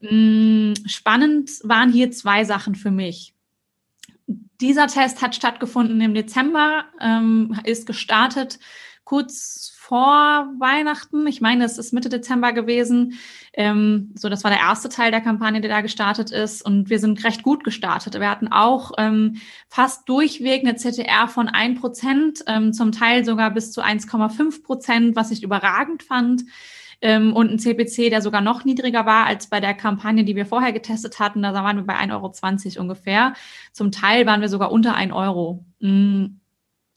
Mhm. 0.00 0.74
Spannend 0.86 1.50
waren 1.64 1.92
hier 1.92 2.10
zwei 2.12 2.44
Sachen 2.44 2.74
für 2.74 2.90
mich. 2.90 3.33
Dieser 4.26 4.86
Test 4.86 5.20
hat 5.22 5.34
stattgefunden 5.34 6.00
im 6.00 6.14
Dezember, 6.14 6.84
ähm, 7.00 7.58
ist 7.64 7.86
gestartet 7.86 8.58
kurz 9.04 9.74
vor 9.76 10.48
Weihnachten. 10.58 11.26
Ich 11.26 11.42
meine, 11.42 11.64
es 11.64 11.76
ist 11.76 11.92
Mitte 11.92 12.08
Dezember 12.08 12.54
gewesen. 12.54 13.18
Ähm, 13.52 14.12
so, 14.14 14.30
das 14.30 14.42
war 14.42 14.50
der 14.50 14.60
erste 14.60 14.88
Teil 14.88 15.10
der 15.10 15.20
Kampagne, 15.20 15.60
der 15.60 15.70
da 15.70 15.82
gestartet 15.82 16.30
ist. 16.30 16.64
Und 16.64 16.88
wir 16.88 16.98
sind 16.98 17.22
recht 17.22 17.42
gut 17.42 17.64
gestartet. 17.64 18.14
Wir 18.14 18.30
hatten 18.30 18.48
auch 18.48 18.92
ähm, 18.96 19.36
fast 19.68 20.08
durchweg 20.08 20.66
eine 20.66 20.76
CTR 20.76 21.28
von 21.28 21.48
1 21.48 21.80
Prozent, 21.80 22.44
ähm, 22.46 22.72
zum 22.72 22.92
Teil 22.92 23.26
sogar 23.26 23.50
bis 23.50 23.72
zu 23.72 23.82
1,5 23.82 24.62
Prozent, 24.62 25.16
was 25.16 25.30
ich 25.30 25.42
überragend 25.42 26.02
fand. 26.02 26.44
Ähm, 27.04 27.36
und 27.36 27.50
ein 27.50 27.58
CPC, 27.58 28.08
der 28.08 28.22
sogar 28.22 28.40
noch 28.40 28.64
niedriger 28.64 29.04
war 29.04 29.26
als 29.26 29.48
bei 29.48 29.60
der 29.60 29.74
Kampagne, 29.74 30.24
die 30.24 30.36
wir 30.36 30.46
vorher 30.46 30.72
getestet 30.72 31.20
hatten. 31.20 31.42
Da 31.42 31.52
waren 31.52 31.76
wir 31.76 31.84
bei 31.84 31.98
1,20 31.98 32.76
Euro 32.76 32.80
ungefähr. 32.80 33.34
Zum 33.72 33.92
Teil 33.92 34.24
waren 34.24 34.40
wir 34.40 34.48
sogar 34.48 34.72
unter 34.72 34.94
1 34.94 35.12
Euro. 35.12 35.66
Mhm. 35.80 36.40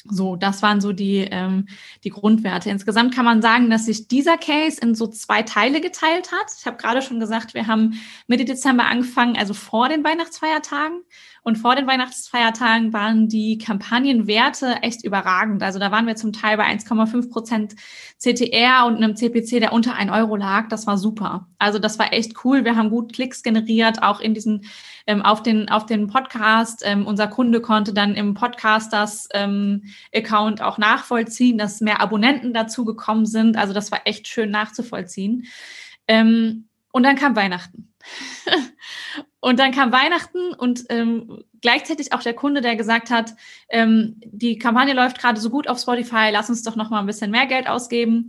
So, 0.10 0.36
das 0.36 0.62
waren 0.62 0.82
so 0.82 0.94
die, 0.94 1.28
ähm, 1.30 1.68
die 2.04 2.10
Grundwerte. 2.10 2.70
Insgesamt 2.70 3.14
kann 3.14 3.26
man 3.26 3.42
sagen, 3.42 3.70
dass 3.70 3.86
sich 3.86 4.08
dieser 4.08 4.38
Case 4.38 4.80
in 4.82 4.96
so 4.96 5.08
zwei 5.08 5.44
Teile 5.44 5.82
geteilt 5.82 6.32
hat. 6.32 6.48
Ich 6.60 6.66
habe 6.66 6.78
gerade 6.78 7.02
schon 7.02 7.20
gesagt, 7.20 7.54
wir 7.54 7.68
haben 7.68 8.00
Mitte 8.28 8.46
Dezember 8.46 8.86
angefangen, 8.86 9.38
also 9.38 9.54
vor 9.54 9.90
den 9.90 10.04
Weihnachtsfeiertagen. 10.04 11.02
Und 11.48 11.58
vor 11.58 11.76
den 11.76 11.88
Weihnachtsfeiertagen 11.88 12.92
waren 12.92 13.30
die 13.30 13.58
Kampagnenwerte 13.58 14.80
echt 14.82 15.06
überragend. 15.06 15.64
Also 15.64 15.80
da 15.80 15.92
waren 15.92 16.06
wir 16.06 16.18
zum 16.18 16.34
Teil 16.34 16.58
bei 16.58 16.66
1,5 16.66 17.30
Prozent 17.30 17.76
CTR 18.18 18.86
und 18.86 18.98
einem 18.98 19.16
CPC, 19.16 19.62
der 19.62 19.72
unter 19.72 19.96
1 19.96 20.12
Euro 20.12 20.36
lag. 20.36 20.68
Das 20.68 20.88
war 20.88 20.98
super. 20.98 21.48
Also 21.58 21.80
das 21.80 22.00
war 22.00 22.12
echt 22.12 22.44
cool. 22.44 22.66
Wir 22.66 22.76
haben 22.76 22.90
gut 22.90 23.14
Klicks 23.14 23.44
generiert, 23.44 24.04
auch 24.04 24.20
in 24.20 24.34
diesen, 24.34 24.66
ähm, 25.08 25.22
auf 25.22 25.42
den, 25.42 25.70
auf 25.70 25.86
den 25.86 26.08
Podcast. 26.08 26.84
Ähm, 26.86 27.08
unser 27.08 27.28
Kunde 27.28 27.62
konnte 27.62 27.94
dann 27.94 28.14
im 28.14 28.34
Podcasters 28.34 29.28
ähm, 29.34 29.84
auch 30.60 30.78
nachvollziehen, 30.78 31.58
dass 31.58 31.82
mehr 31.82 32.02
Abonnenten 32.02 32.54
dazu 32.54 32.86
gekommen 32.86 33.26
sind. 33.26 33.58
Also 33.58 33.74
das 33.74 33.92
war 33.92 34.02
echt 34.06 34.28
schön 34.28 34.52
nachzuvollziehen. 34.52 35.48
Ähm, 36.08 36.68
und 36.92 37.04
dann 37.04 37.16
kam 37.16 37.36
Weihnachten. 37.36 37.94
und 39.40 39.60
dann 39.60 39.72
kam 39.72 39.92
Weihnachten 39.92 40.54
und 40.54 40.86
ähm, 40.90 41.44
gleichzeitig 41.62 42.14
auch 42.14 42.22
der 42.22 42.34
Kunde, 42.34 42.62
der 42.62 42.76
gesagt 42.76 43.10
hat, 43.10 43.34
ähm, 43.70 44.20
die 44.26 44.58
Kampagne 44.58 44.94
läuft 44.94 45.20
gerade 45.20 45.40
so 45.40 45.50
gut 45.50 45.68
auf 45.68 45.80
Spotify, 45.80 46.30
lass 46.32 46.50
uns 46.50 46.64
doch 46.64 46.76
noch 46.76 46.90
mal 46.90 47.00
ein 47.00 47.06
bisschen 47.06 47.32
mehr 47.32 47.46
Geld 47.46 47.68
ausgeben. 47.68 48.28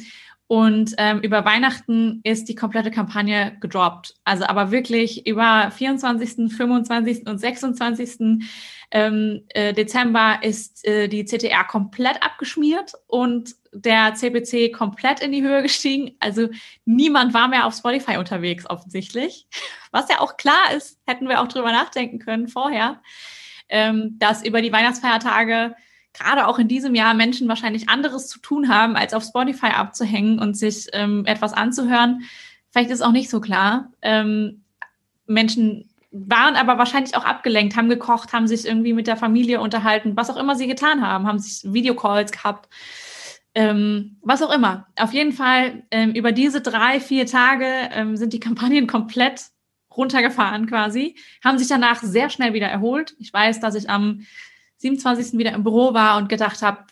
Und 0.49 0.95
ähm, 0.97 1.21
über 1.21 1.45
Weihnachten 1.45 2.21
ist 2.25 2.49
die 2.49 2.55
komplette 2.55 2.91
Kampagne 2.91 3.57
gedroppt. 3.61 4.15
Also 4.25 4.47
aber 4.47 4.71
wirklich 4.71 5.27
über 5.27 5.71
24., 5.71 6.57
25. 6.57 7.27
und 7.27 7.39
26. 7.39 8.47
Ähm, 8.91 9.45
äh, 9.51 9.75
Dezember 9.75 10.39
ist 10.41 10.87
äh, 10.87 11.09
die 11.09 11.27
CTR 11.27 11.65
komplett 11.65 12.23
abgeschmiert 12.23 12.95
und 13.07 13.57
der 13.73 14.15
CPC 14.15 14.73
komplett 14.73 15.21
in 15.21 15.33
die 15.33 15.43
Höhe 15.43 15.61
gestiegen. 15.63 16.17
Also 16.19 16.49
niemand 16.87 17.35
war 17.35 17.49
mehr 17.49 17.67
auf 17.67 17.75
Spotify 17.75 18.17
unterwegs 18.17 18.65
offensichtlich. 18.71 19.47
Was 19.91 20.09
ja 20.09 20.21
auch 20.21 20.39
klar 20.39 20.73
ist, 20.75 20.99
hätten 21.07 21.29
wir 21.29 21.43
auch 21.43 21.49
drüber 21.49 21.73
nachdenken 21.73 22.21
können 22.21 22.49
vorher, 22.49 23.03
ähm, 23.69 24.19
dass 24.19 24.42
über 24.42 24.63
die 24.63 24.73
Weihnachtsfeiertage 24.73 25.75
gerade 26.19 26.46
auch 26.46 26.58
in 26.58 26.69
diesem 26.69 26.94
Jahr 26.94 27.14
Menschen 27.14 27.48
wahrscheinlich 27.48 27.88
anderes 27.88 28.29
zu 28.29 28.40
tun 28.40 28.69
haben, 28.69 28.96
als 28.96 29.14
auf 29.14 29.25
Spotify 29.25 29.69
abzuhängen 29.69 30.38
und 30.38 30.56
sich 30.56 30.88
ähm, 30.92 31.25
etwas 31.27 31.52
anzuhören. 31.52 32.23
Vielleicht 32.71 32.90
ist 32.90 33.02
auch 33.02 33.12
nicht 33.12 33.31
so 33.31 33.40
klar. 33.40 33.92
Ähm, 34.02 34.62
Menschen 35.27 35.88
waren 36.10 36.56
aber 36.56 36.79
wahrscheinlich 36.79 37.16
auch 37.16 37.25
abgelenkt, 37.25 37.77
haben 37.77 37.88
gekocht, 37.88 38.33
haben 38.33 38.48
sich 38.48 38.66
irgendwie 38.66 38.94
mit 38.94 39.06
der 39.06 39.16
Familie 39.16 39.60
unterhalten, 39.60 40.16
was 40.16 40.31
auch 40.31 40.37
immer 40.37 40.56
sie 40.56 40.66
getan 40.66 41.06
haben, 41.06 41.27
haben 41.27 41.38
sich 41.38 41.71
Videocalls 41.71 42.33
gehabt, 42.33 42.69
ähm, 43.54 44.16
was 44.23 44.42
auch 44.42 44.52
immer. 44.52 44.87
Auf 44.96 45.12
jeden 45.12 45.33
Fall 45.33 45.83
ähm, 45.90 46.12
über 46.12 46.33
diese 46.33 46.60
drei, 46.60 47.00
vier 47.00 47.27
Tage 47.27 47.66
ähm, 47.92 48.16
sind 48.16 48.33
die 48.33 48.40
Kampagnen 48.40 48.87
komplett 48.87 49.46
runtergefahren 49.94 50.66
quasi, 50.66 51.16
haben 51.44 51.58
sich 51.58 51.69
danach 51.69 52.02
sehr 52.02 52.31
schnell 52.31 52.54
wieder 52.54 52.69
erholt. 52.69 53.14
Ich 53.19 53.33
weiß, 53.33 53.60
dass 53.60 53.75
ich 53.75 53.90
am 53.90 54.23
27. 54.79 55.38
wieder 55.38 55.52
im 55.52 55.64
Büro 55.64 55.94
war 55.94 56.16
und 56.18 56.29
gedacht 56.29 56.62
habe, 56.62 56.85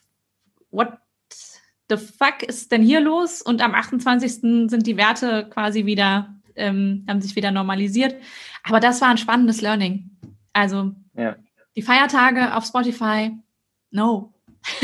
what 0.71 0.93
the 1.89 1.97
fuck 1.97 2.43
ist 2.43 2.73
denn 2.73 2.83
hier 2.83 3.01
los? 3.01 3.43
Und 3.43 3.63
am 3.63 3.75
28. 3.75 4.41
sind 4.71 4.87
die 4.87 4.97
Werte 4.97 5.49
quasi 5.51 5.87
wieder, 5.87 6.35
ähm, 6.57 7.05
haben 7.09 7.21
sich 7.21 7.37
wieder 7.37 7.51
normalisiert. 7.51 8.17
Aber 8.65 8.81
das 8.81 9.01
war 9.01 9.09
ein 9.09 9.19
spannendes 9.19 9.61
Learning. 9.61 10.11
Also 10.53 10.93
ja. 11.15 11.37
die 11.77 11.83
Feiertage 11.83 12.55
auf 12.55 12.65
Spotify, 12.65 13.33
no. 13.91 14.33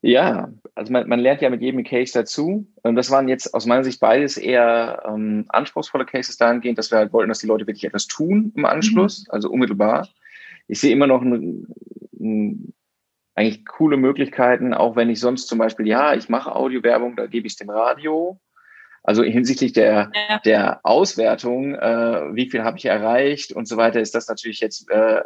ja, 0.00 0.48
also 0.74 0.92
man, 0.92 1.08
man, 1.08 1.20
lernt 1.20 1.42
ja 1.42 1.50
mit 1.50 1.60
jedem 1.60 1.84
Case 1.84 2.12
dazu. 2.12 2.66
Und 2.82 2.96
das 2.96 3.10
waren 3.10 3.28
jetzt 3.28 3.52
aus 3.52 3.66
meiner 3.66 3.84
Sicht 3.84 4.00
beides 4.00 4.36
eher 4.36 5.02
ähm, 5.06 5.44
anspruchsvolle 5.48 6.06
Cases 6.06 6.36
dahingehend, 6.36 6.78
dass 6.78 6.90
wir 6.90 6.98
halt 6.98 7.12
wollten, 7.12 7.28
dass 7.28 7.40
die 7.40 7.46
Leute 7.46 7.66
wirklich 7.66 7.84
etwas 7.84 8.06
tun 8.06 8.52
im 8.56 8.64
Anschluss, 8.64 9.26
mhm. 9.26 9.32
also 9.32 9.50
unmittelbar. 9.50 10.08
Ich 10.68 10.80
sehe 10.80 10.92
immer 10.92 11.06
noch 11.06 11.22
ein, 11.22 11.66
ein 12.18 12.74
eigentlich 13.36 13.66
coole 13.66 13.98
Möglichkeiten, 13.98 14.72
auch 14.72 14.96
wenn 14.96 15.10
ich 15.10 15.20
sonst 15.20 15.46
zum 15.46 15.58
Beispiel, 15.58 15.86
ja, 15.86 16.14
ich 16.14 16.28
mache 16.28 16.54
Audiowerbung, 16.54 17.16
da 17.16 17.26
gebe 17.26 17.46
ich 17.46 17.52
es 17.52 17.58
dem 17.58 17.70
Radio. 17.70 18.40
Also 19.02 19.22
hinsichtlich 19.22 19.72
der, 19.72 20.10
ja. 20.14 20.38
der 20.40 20.80
Auswertung, 20.82 21.74
äh, 21.74 22.34
wie 22.34 22.50
viel 22.50 22.64
habe 22.64 22.78
ich 22.78 22.86
erreicht 22.86 23.52
und 23.52 23.68
so 23.68 23.76
weiter, 23.76 24.00
ist 24.00 24.14
das 24.14 24.26
natürlich 24.26 24.60
jetzt 24.60 24.90
äh, 24.90 25.20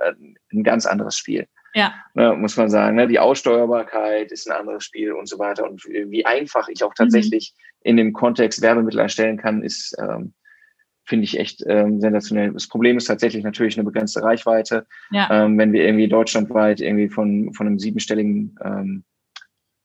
ein 0.53 0.65
ganz 0.65 0.85
anderes 0.85 1.17
Spiel. 1.17 1.47
Ja. 1.73 1.95
Ne, 2.15 2.35
muss 2.35 2.57
man 2.57 2.69
sagen. 2.69 2.97
Ne? 2.97 3.07
Die 3.07 3.21
Aussteuerbarkeit 3.21 4.33
ist 4.33 4.51
ein 4.51 4.57
anderes 4.57 4.85
Spiel 4.85 5.13
und 5.13 5.29
so 5.29 5.39
weiter. 5.39 5.65
Und 5.65 5.85
wie 5.87 6.27
einfach 6.27 6.69
ich 6.69 6.83
auch 6.83 6.95
tatsächlich 6.95 7.55
mhm. 7.57 7.89
in 7.89 7.97
dem 7.97 8.13
Kontext 8.13 8.61
Werbemittel 8.61 9.01
erstellen 9.01 9.39
kann, 9.39 9.63
ist 9.63 9.97
ähm, 10.01 10.35
finde 11.11 11.25
ich 11.25 11.41
echt 11.41 11.65
ähm, 11.67 12.01
sensationell. 12.01 12.53
Das 12.53 12.69
Problem 12.69 12.97
ist 12.97 13.07
tatsächlich 13.07 13.43
natürlich 13.43 13.77
eine 13.77 13.85
begrenzte 13.85 14.23
Reichweite. 14.23 14.87
Ja. 15.11 15.29
Ähm, 15.45 15.59
wenn 15.59 15.73
wir 15.73 15.85
irgendwie 15.85 16.07
deutschlandweit 16.07 16.81
irgendwie 16.81 17.09
von, 17.09 17.53
von 17.53 17.67
einem 17.67 17.81
siebenstelligen, 17.81 18.57
ähm, 18.63 19.05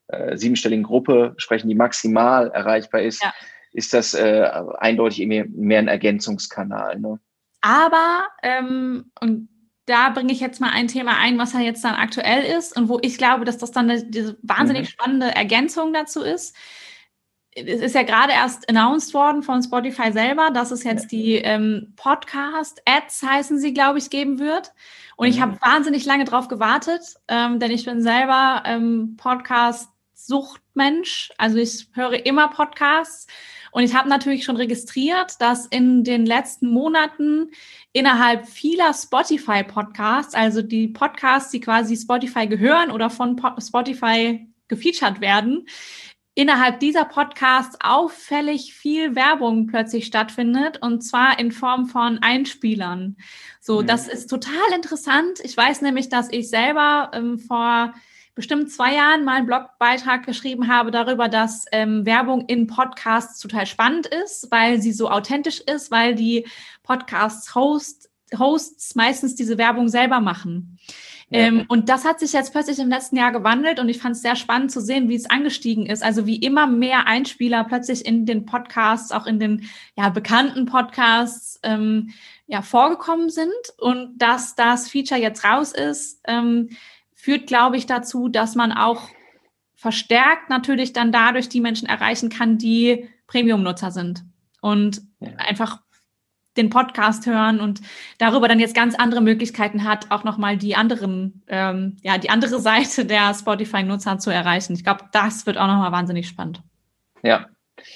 äh, 0.07 0.37
siebenstelligen 0.37 0.83
Gruppe 0.83 1.33
sprechen, 1.37 1.67
die 1.67 1.73
maximal 1.73 2.51
erreichbar 2.51 3.01
ist, 3.01 3.23
ja. 3.23 3.33
ist 3.73 3.95
das 3.95 4.13
äh, 4.13 4.47
eindeutig 4.77 5.25
mehr, 5.25 5.45
mehr 5.49 5.79
ein 5.79 5.87
Ergänzungskanal. 5.87 6.99
Ne? 6.99 7.19
Aber, 7.61 8.27
ähm, 8.43 9.11
und 9.19 9.49
da 9.87 10.11
bringe 10.11 10.31
ich 10.31 10.39
jetzt 10.39 10.61
mal 10.61 10.73
ein 10.73 10.87
Thema 10.87 11.17
ein, 11.17 11.39
was 11.39 11.53
ja 11.53 11.59
jetzt 11.59 11.83
dann 11.83 11.95
aktuell 11.95 12.43
ist 12.55 12.77
und 12.77 12.87
wo 12.87 12.99
ich 13.01 13.17
glaube, 13.17 13.45
dass 13.45 13.57
das 13.57 13.71
dann 13.71 13.89
eine, 13.89 14.05
diese 14.05 14.37
wahnsinnig 14.43 14.83
mhm. 14.83 14.91
spannende 14.91 15.35
Ergänzung 15.35 15.91
dazu 15.91 16.21
ist 16.21 16.55
es 17.55 17.81
ist 17.81 17.95
ja 17.95 18.03
gerade 18.03 18.33
erst 18.33 18.69
announced 18.69 19.13
worden 19.13 19.41
von 19.41 19.63
Spotify 19.63 20.11
selber, 20.11 20.51
dass 20.51 20.71
es 20.71 20.83
jetzt 20.83 21.13
die 21.13 21.35
ähm, 21.35 21.93
Podcast-Ads, 21.95 23.23
heißen 23.23 23.57
sie, 23.59 23.73
glaube 23.73 23.97
ich, 23.97 24.09
geben 24.09 24.39
wird. 24.39 24.73
Und 25.15 25.27
ich 25.27 25.37
mhm. 25.37 25.41
habe 25.41 25.61
wahnsinnig 25.61 26.03
lange 26.05 26.25
drauf 26.25 26.49
gewartet, 26.49 27.15
ähm, 27.29 27.59
denn 27.59 27.71
ich 27.71 27.85
bin 27.85 28.01
selber 28.01 28.63
ähm, 28.65 29.15
Podcast-Suchtmensch. 29.17 31.31
Also 31.37 31.55
ich 31.57 31.87
höre 31.93 32.25
immer 32.25 32.49
Podcasts. 32.49 33.27
Und 33.71 33.83
ich 33.83 33.95
habe 33.95 34.09
natürlich 34.09 34.43
schon 34.45 34.57
registriert, 34.57 35.39
dass 35.39 35.65
in 35.65 36.03
den 36.03 36.25
letzten 36.25 36.69
Monaten 36.69 37.51
innerhalb 37.93 38.47
vieler 38.47 38.93
Spotify-Podcasts, 38.93 40.33
also 40.33 40.61
die 40.61 40.89
Podcasts, 40.89 41.51
die 41.51 41.61
quasi 41.61 41.95
Spotify 41.97 42.47
gehören 42.47 42.91
oder 42.91 43.09
von 43.09 43.41
Spotify 43.59 44.45
gefeatured 44.67 45.21
werden, 45.21 45.67
innerhalb 46.35 46.81
dieser 46.81 47.05
Podcasts 47.05 47.77
auffällig 47.81 48.73
viel 48.73 49.15
Werbung 49.15 49.67
plötzlich 49.67 50.05
stattfindet 50.05 50.81
und 50.81 51.01
zwar 51.01 51.39
in 51.39 51.51
Form 51.51 51.87
von 51.87 52.19
Einspielern. 52.19 53.15
So, 53.61 53.81
mhm. 53.81 53.87
das 53.87 54.07
ist 54.07 54.27
total 54.27 54.73
interessant. 54.75 55.39
Ich 55.43 55.55
weiß 55.55 55.81
nämlich, 55.81 56.09
dass 56.09 56.31
ich 56.31 56.49
selber 56.49 57.11
ähm, 57.13 57.39
vor 57.39 57.93
bestimmt 58.35 58.69
zwei 58.69 58.95
Jahren 58.95 59.23
mal 59.23 59.37
einen 59.37 59.47
Blogbeitrag 59.47 60.25
geschrieben 60.25 60.67
habe 60.67 60.91
darüber, 60.91 61.29
dass 61.29 61.65
ähm, 61.71 62.05
Werbung 62.05 62.45
in 62.47 62.67
Podcasts 62.67 63.39
total 63.39 63.65
spannend 63.65 64.07
ist, 64.07 64.51
weil 64.51 64.81
sie 64.81 64.91
so 64.91 65.09
authentisch 65.09 65.61
ist, 65.61 65.89
weil 65.89 66.15
die 66.15 66.45
Podcasts-Hosts 66.83 68.09
Hosts 68.37 68.95
meistens 68.95 69.35
diese 69.35 69.57
Werbung 69.57 69.87
selber 69.87 70.19
machen. 70.19 70.79
Ähm, 71.31 71.65
und 71.67 71.89
das 71.89 72.05
hat 72.05 72.19
sich 72.19 72.33
jetzt 72.33 72.51
plötzlich 72.51 72.77
im 72.79 72.89
letzten 72.89 73.17
Jahr 73.17 73.31
gewandelt 73.31 73.79
und 73.79 73.89
ich 73.89 73.97
fand 73.97 74.15
es 74.15 74.21
sehr 74.21 74.35
spannend 74.35 74.71
zu 74.71 74.79
sehen, 74.79 75.09
wie 75.09 75.15
es 75.15 75.29
angestiegen 75.29 75.87
ist. 75.87 76.03
Also 76.03 76.27
wie 76.27 76.37
immer 76.37 76.67
mehr 76.67 77.07
Einspieler 77.07 77.63
plötzlich 77.63 78.05
in 78.05 78.25
den 78.25 78.45
Podcasts, 78.45 79.11
auch 79.11 79.25
in 79.25 79.39
den 79.39 79.67
ja, 79.97 80.09
bekannten 80.09 80.65
Podcasts 80.65 81.59
ähm, 81.63 82.11
ja, 82.47 82.61
vorgekommen 82.61 83.29
sind 83.29 83.49
und 83.79 84.17
dass 84.19 84.55
das 84.55 84.87
Feature 84.87 85.19
jetzt 85.19 85.43
raus 85.43 85.71
ist, 85.71 86.21
ähm, 86.27 86.69
führt, 87.13 87.47
glaube 87.47 87.77
ich, 87.77 87.87
dazu, 87.87 88.29
dass 88.29 88.53
man 88.53 88.71
auch 88.71 89.09
verstärkt 89.75 90.49
natürlich 90.49 90.93
dann 90.93 91.11
dadurch 91.11 91.49
die 91.49 91.61
Menschen 91.61 91.87
erreichen 91.87 92.29
kann, 92.29 92.59
die 92.59 93.09
Premium-Nutzer 93.27 93.89
sind 93.89 94.23
und 94.61 95.01
ja. 95.19 95.29
einfach 95.37 95.81
den 96.57 96.69
Podcast 96.69 97.25
hören 97.25 97.59
und 97.59 97.81
darüber 98.17 98.47
dann 98.47 98.59
jetzt 98.59 98.75
ganz 98.75 98.95
andere 98.95 99.21
Möglichkeiten 99.21 99.83
hat, 99.83 100.11
auch 100.11 100.23
nochmal 100.23 100.57
die 100.57 100.75
anderen, 100.75 101.43
ähm, 101.47 101.97
ja, 102.01 102.17
die 102.17 102.29
andere 102.29 102.59
Seite 102.59 103.05
der 103.05 103.33
Spotify-Nutzer 103.33 104.19
zu 104.19 104.29
erreichen. 104.31 104.73
Ich 104.73 104.83
glaube, 104.83 105.05
das 105.11 105.45
wird 105.45 105.57
auch 105.57 105.67
nochmal 105.67 105.91
wahnsinnig 105.91 106.27
spannend. 106.27 106.61
Ja, 107.23 107.47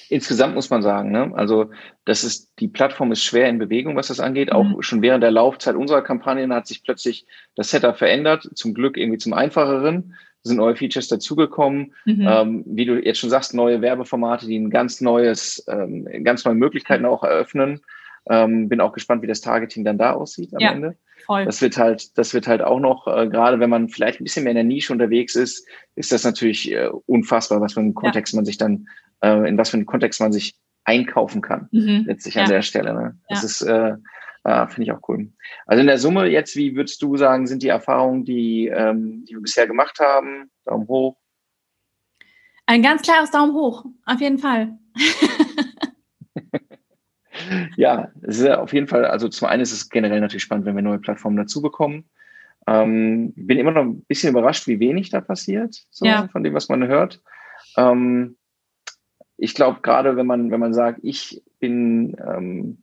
insgesamt 0.08 0.54
muss 0.54 0.70
man 0.70 0.82
sagen, 0.82 1.10
ne? 1.10 1.32
also 1.34 1.70
das 2.04 2.24
ist, 2.24 2.52
die 2.58 2.68
Plattform 2.68 3.12
ist 3.12 3.24
schwer 3.24 3.48
in 3.48 3.58
Bewegung, 3.58 3.96
was 3.96 4.08
das 4.08 4.20
angeht. 4.20 4.48
Mhm. 4.48 4.54
Auch 4.54 4.82
schon 4.82 5.02
während 5.02 5.22
der 5.22 5.30
Laufzeit 5.30 5.76
unserer 5.76 6.02
Kampagnen 6.02 6.52
hat 6.52 6.66
sich 6.66 6.82
plötzlich 6.82 7.26
das 7.54 7.70
Setup 7.70 7.96
verändert, 7.96 8.48
zum 8.54 8.74
Glück 8.74 8.96
irgendwie 8.96 9.18
zum 9.18 9.32
einfacheren 9.32 10.14
sind 10.42 10.56
neue 10.56 10.76
Features 10.76 11.08
dazugekommen. 11.08 11.94
Mhm. 12.04 12.26
Ähm, 12.28 12.64
wie 12.66 12.84
du 12.84 12.98
jetzt 12.98 13.18
schon 13.18 13.30
sagst, 13.30 13.54
neue 13.54 13.82
Werbeformate, 13.82 14.46
die 14.46 14.58
ein 14.58 14.70
ganz 14.70 15.00
neues, 15.00 15.64
ähm, 15.68 16.08
ganz 16.24 16.44
neue 16.44 16.54
Möglichkeiten 16.54 17.04
auch 17.04 17.22
eröffnen. 17.22 17.80
Ähm, 18.28 18.68
bin 18.68 18.80
auch 18.80 18.92
gespannt, 18.92 19.22
wie 19.22 19.26
das 19.26 19.40
Targeting 19.40 19.84
dann 19.84 19.98
da 19.98 20.12
aussieht 20.12 20.52
am 20.54 20.60
ja, 20.60 20.72
Ende. 20.72 20.96
Voll. 21.24 21.44
Das 21.44 21.62
wird 21.62 21.78
halt, 21.78 22.16
das 22.18 22.34
wird 22.34 22.46
halt 22.46 22.62
auch 22.62 22.80
noch, 22.80 23.06
äh, 23.06 23.28
gerade 23.28 23.60
wenn 23.60 23.70
man 23.70 23.88
vielleicht 23.88 24.20
ein 24.20 24.24
bisschen 24.24 24.44
mehr 24.44 24.52
in 24.52 24.56
der 24.56 24.64
Nische 24.64 24.92
unterwegs 24.92 25.34
ist, 25.34 25.66
ist 25.94 26.12
das 26.12 26.24
natürlich 26.24 26.70
äh, 26.70 26.90
unfassbar, 27.06 27.60
was 27.60 27.74
für 27.74 27.80
einen 27.80 27.94
Kontext 27.94 28.32
ja. 28.32 28.38
man 28.38 28.44
sich 28.44 28.58
dann, 28.58 28.88
äh, 29.22 29.48
in 29.48 29.56
was 29.56 29.70
für 29.70 29.76
einen 29.76 29.86
Kontext 29.86 30.20
man 30.20 30.32
sich 30.32 30.54
einkaufen 30.84 31.40
kann, 31.40 31.68
mhm. 31.72 32.04
letztlich 32.06 32.34
ja. 32.34 32.42
an 32.42 32.50
der 32.50 32.62
Stelle. 32.62 32.94
Ne? 32.94 33.18
Das 33.28 33.44
ist, 33.44 33.62
äh, 33.62 33.94
äh, 34.44 34.66
finde 34.68 34.82
ich 34.82 34.92
auch 34.92 35.08
cool. 35.08 35.30
Also 35.66 35.80
in 35.80 35.86
der 35.86 35.98
Summe 35.98 36.26
jetzt, 36.26 36.56
wie 36.56 36.74
würdest 36.74 37.02
du 37.02 37.16
sagen, 37.16 37.46
sind 37.46 37.62
die 37.62 37.68
Erfahrungen, 37.68 38.24
die, 38.24 38.68
ähm, 38.68 39.24
die 39.26 39.34
wir 39.34 39.42
bisher 39.42 39.66
gemacht 39.66 39.98
haben? 40.00 40.50
Daumen 40.64 40.88
hoch. 40.88 41.16
Ein 42.66 42.82
ganz 42.82 43.02
klares 43.02 43.30
Daumen 43.30 43.52
hoch, 43.52 43.84
auf 44.06 44.20
jeden 44.20 44.38
Fall. 44.38 44.78
ja, 47.76 48.10
es 48.22 48.38
ist 48.38 48.50
auf 48.50 48.72
jeden 48.72 48.86
Fall, 48.86 49.04
also 49.04 49.28
zum 49.28 49.48
einen 49.48 49.62
ist 49.62 49.72
es 49.72 49.88
generell 49.88 50.20
natürlich 50.20 50.42
spannend, 50.42 50.66
wenn 50.66 50.76
wir 50.76 50.82
neue 50.82 50.98
Plattformen 50.98 51.36
dazu 51.36 51.62
bekommen. 51.62 52.04
Ähm, 52.66 53.32
bin 53.36 53.58
immer 53.58 53.72
noch 53.72 53.82
ein 53.82 54.02
bisschen 54.02 54.30
überrascht, 54.30 54.66
wie 54.66 54.80
wenig 54.80 55.10
da 55.10 55.20
passiert, 55.20 55.82
so 55.90 56.04
ja. 56.04 56.28
von 56.28 56.42
dem, 56.42 56.54
was 56.54 56.68
man 56.68 56.86
hört. 56.86 57.20
Ähm, 57.76 58.36
ich 59.36 59.54
glaube, 59.54 59.80
gerade 59.82 60.16
wenn 60.16 60.26
man, 60.26 60.50
wenn 60.50 60.60
man 60.60 60.74
sagt, 60.74 61.00
ich 61.02 61.42
bin, 61.58 62.16
ähm, 62.24 62.82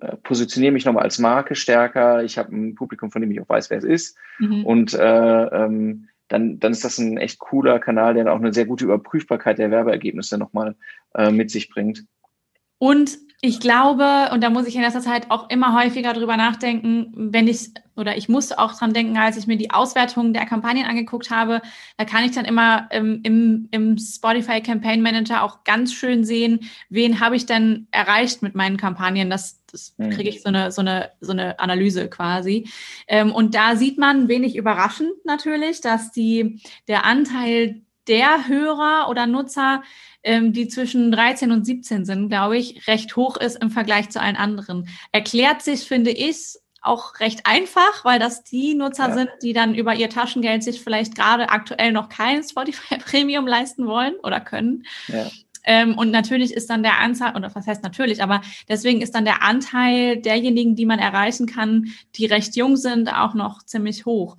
äh, 0.00 0.16
positioniere 0.16 0.72
mich 0.72 0.84
nochmal 0.84 1.04
als 1.04 1.18
Marke 1.18 1.54
stärker, 1.54 2.22
ich 2.22 2.36
habe 2.36 2.54
ein 2.54 2.74
Publikum, 2.74 3.10
von 3.10 3.22
dem 3.22 3.30
ich 3.30 3.40
auch 3.40 3.48
weiß, 3.48 3.70
wer 3.70 3.78
es 3.78 3.84
ist. 3.84 4.18
Mhm. 4.38 4.66
Und 4.66 4.94
äh, 4.94 5.44
ähm, 5.46 6.08
dann, 6.28 6.60
dann 6.60 6.72
ist 6.72 6.84
das 6.84 6.98
ein 6.98 7.16
echt 7.16 7.38
cooler 7.38 7.80
Kanal, 7.80 8.14
der 8.14 8.32
auch 8.32 8.38
eine 8.38 8.52
sehr 8.52 8.66
gute 8.66 8.84
Überprüfbarkeit 8.84 9.58
der 9.58 9.70
Werbeergebnisse 9.70 10.38
nochmal 10.38 10.76
äh, 11.14 11.30
mit 11.30 11.50
sich 11.50 11.70
bringt. 11.70 12.04
Und 12.80 13.18
ich 13.42 13.60
glaube, 13.60 14.30
und 14.32 14.42
da 14.42 14.50
muss 14.50 14.66
ich 14.66 14.74
in 14.74 14.82
letzter 14.82 15.02
Zeit 15.02 15.30
auch 15.30 15.50
immer 15.50 15.74
häufiger 15.74 16.14
drüber 16.14 16.36
nachdenken, 16.36 17.12
wenn 17.14 17.46
ich, 17.46 17.70
oder 17.94 18.16
ich 18.16 18.28
musste 18.28 18.58
auch 18.58 18.76
dran 18.76 18.94
denken, 18.94 19.16
als 19.16 19.36
ich 19.36 19.46
mir 19.46 19.56
die 19.56 19.70
Auswertungen 19.70 20.32
der 20.32 20.46
Kampagnen 20.46 20.86
angeguckt 20.86 21.30
habe, 21.30 21.60
da 21.98 22.04
kann 22.06 22.24
ich 22.24 22.32
dann 22.32 22.46
immer 22.46 22.88
ähm, 22.90 23.20
im, 23.22 23.68
im 23.70 23.98
Spotify 23.98 24.62
Campaign 24.62 25.02
Manager 25.02 25.42
auch 25.42 25.64
ganz 25.64 25.92
schön 25.92 26.24
sehen, 26.24 26.70
wen 26.88 27.20
habe 27.20 27.36
ich 27.36 27.46
denn 27.46 27.86
erreicht 27.90 28.42
mit 28.42 28.54
meinen 28.54 28.78
Kampagnen. 28.78 29.28
Das, 29.28 29.62
das 29.70 29.94
mhm. 29.98 30.10
kriege 30.10 30.30
ich 30.30 30.42
so 30.42 30.48
eine, 30.48 30.72
so 30.72 30.80
eine, 30.80 31.10
so 31.20 31.32
eine 31.32 31.58
Analyse 31.60 32.08
quasi. 32.08 32.68
Ähm, 33.08 33.32
und 33.32 33.54
da 33.54 33.76
sieht 33.76 33.98
man 33.98 34.28
wenig 34.28 34.56
überraschend 34.56 35.12
natürlich, 35.24 35.82
dass 35.82 36.12
die, 36.12 36.62
der 36.88 37.04
Anteil 37.04 37.82
der 38.06 38.48
Hörer 38.48 39.08
oder 39.08 39.26
Nutzer, 39.26 39.82
ähm, 40.22 40.52
die 40.52 40.68
zwischen 40.68 41.10
13 41.12 41.50
und 41.50 41.64
17 41.64 42.04
sind, 42.04 42.28
glaube 42.28 42.58
ich, 42.58 42.86
recht 42.86 43.16
hoch 43.16 43.36
ist 43.36 43.62
im 43.62 43.70
Vergleich 43.70 44.10
zu 44.10 44.20
allen 44.20 44.36
anderen. 44.36 44.88
Erklärt 45.12 45.62
sich, 45.62 45.84
finde 45.84 46.10
ich, 46.10 46.56
auch 46.82 47.20
recht 47.20 47.44
einfach, 47.44 48.04
weil 48.04 48.18
das 48.18 48.42
die 48.42 48.74
Nutzer 48.74 49.08
ja. 49.08 49.14
sind, 49.14 49.30
die 49.42 49.52
dann 49.52 49.74
über 49.74 49.94
ihr 49.94 50.08
Taschengeld 50.08 50.62
sich 50.62 50.80
vielleicht 50.80 51.14
gerade 51.14 51.50
aktuell 51.50 51.92
noch 51.92 52.08
kein 52.08 52.42
Spotify 52.48 52.98
Premium 52.98 53.46
leisten 53.46 53.86
wollen 53.86 54.14
oder 54.22 54.40
können. 54.40 54.84
Ja. 55.08 55.30
Ähm, 55.64 55.96
und 55.98 56.10
natürlich 56.10 56.54
ist 56.54 56.70
dann 56.70 56.82
der 56.82 57.00
Anteil, 57.00 57.36
oder 57.36 57.54
was 57.54 57.66
heißt 57.66 57.82
natürlich, 57.82 58.22
aber 58.22 58.40
deswegen 58.68 59.02
ist 59.02 59.14
dann 59.14 59.26
der 59.26 59.42
Anteil 59.42 60.16
derjenigen, 60.16 60.74
die 60.74 60.86
man 60.86 60.98
erreichen 60.98 61.46
kann, 61.46 61.92
die 62.16 62.24
recht 62.24 62.56
jung 62.56 62.76
sind, 62.76 63.12
auch 63.12 63.34
noch 63.34 63.62
ziemlich 63.64 64.06
hoch. 64.06 64.38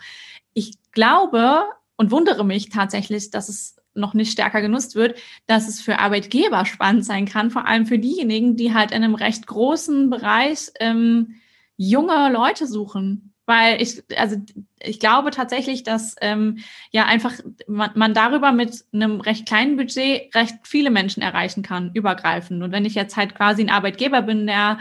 Ich 0.53 0.73
glaube, 0.91 1.63
und 1.95 2.09
wundere 2.09 2.43
mich 2.43 2.69
tatsächlich, 2.69 3.29
dass 3.29 3.49
es 3.49 3.75
noch 3.93 4.13
nicht 4.13 4.31
stärker 4.31 4.61
genutzt 4.61 4.95
wird, 4.95 5.19
dass 5.47 5.67
es 5.67 5.81
für 5.81 5.99
Arbeitgeber 5.99 6.65
spannend 6.65 7.05
sein 7.05 7.25
kann, 7.25 7.51
vor 7.51 7.67
allem 7.67 7.85
für 7.85 7.99
diejenigen, 7.99 8.55
die 8.55 8.73
halt 8.73 8.91
in 8.91 9.03
einem 9.03 9.15
recht 9.15 9.47
großen 9.47 10.09
Bereich 10.09 10.71
ähm, 10.79 11.35
junge 11.77 12.31
Leute 12.31 12.67
suchen. 12.67 13.33
Weil 13.47 13.81
ich, 13.81 14.03
also 14.15 14.37
ich 14.79 14.99
glaube 14.99 15.31
tatsächlich, 15.31 15.83
dass 15.83 16.15
ähm, 16.21 16.59
ja 16.91 17.05
einfach 17.05 17.33
man, 17.67 17.89
man 17.95 18.13
darüber 18.13 18.51
mit 18.51 18.85
einem 18.93 19.19
recht 19.19 19.45
kleinen 19.45 19.77
Budget 19.77 20.33
recht 20.35 20.55
viele 20.63 20.91
Menschen 20.91 21.21
erreichen 21.21 21.63
kann, 21.63 21.91
übergreifend. 21.93 22.63
Und 22.63 22.71
wenn 22.71 22.85
ich 22.85 22.95
jetzt 22.95 23.17
halt 23.17 23.35
quasi 23.35 23.63
ein 23.63 23.69
Arbeitgeber 23.69 24.21
bin, 24.21 24.47
der 24.47 24.77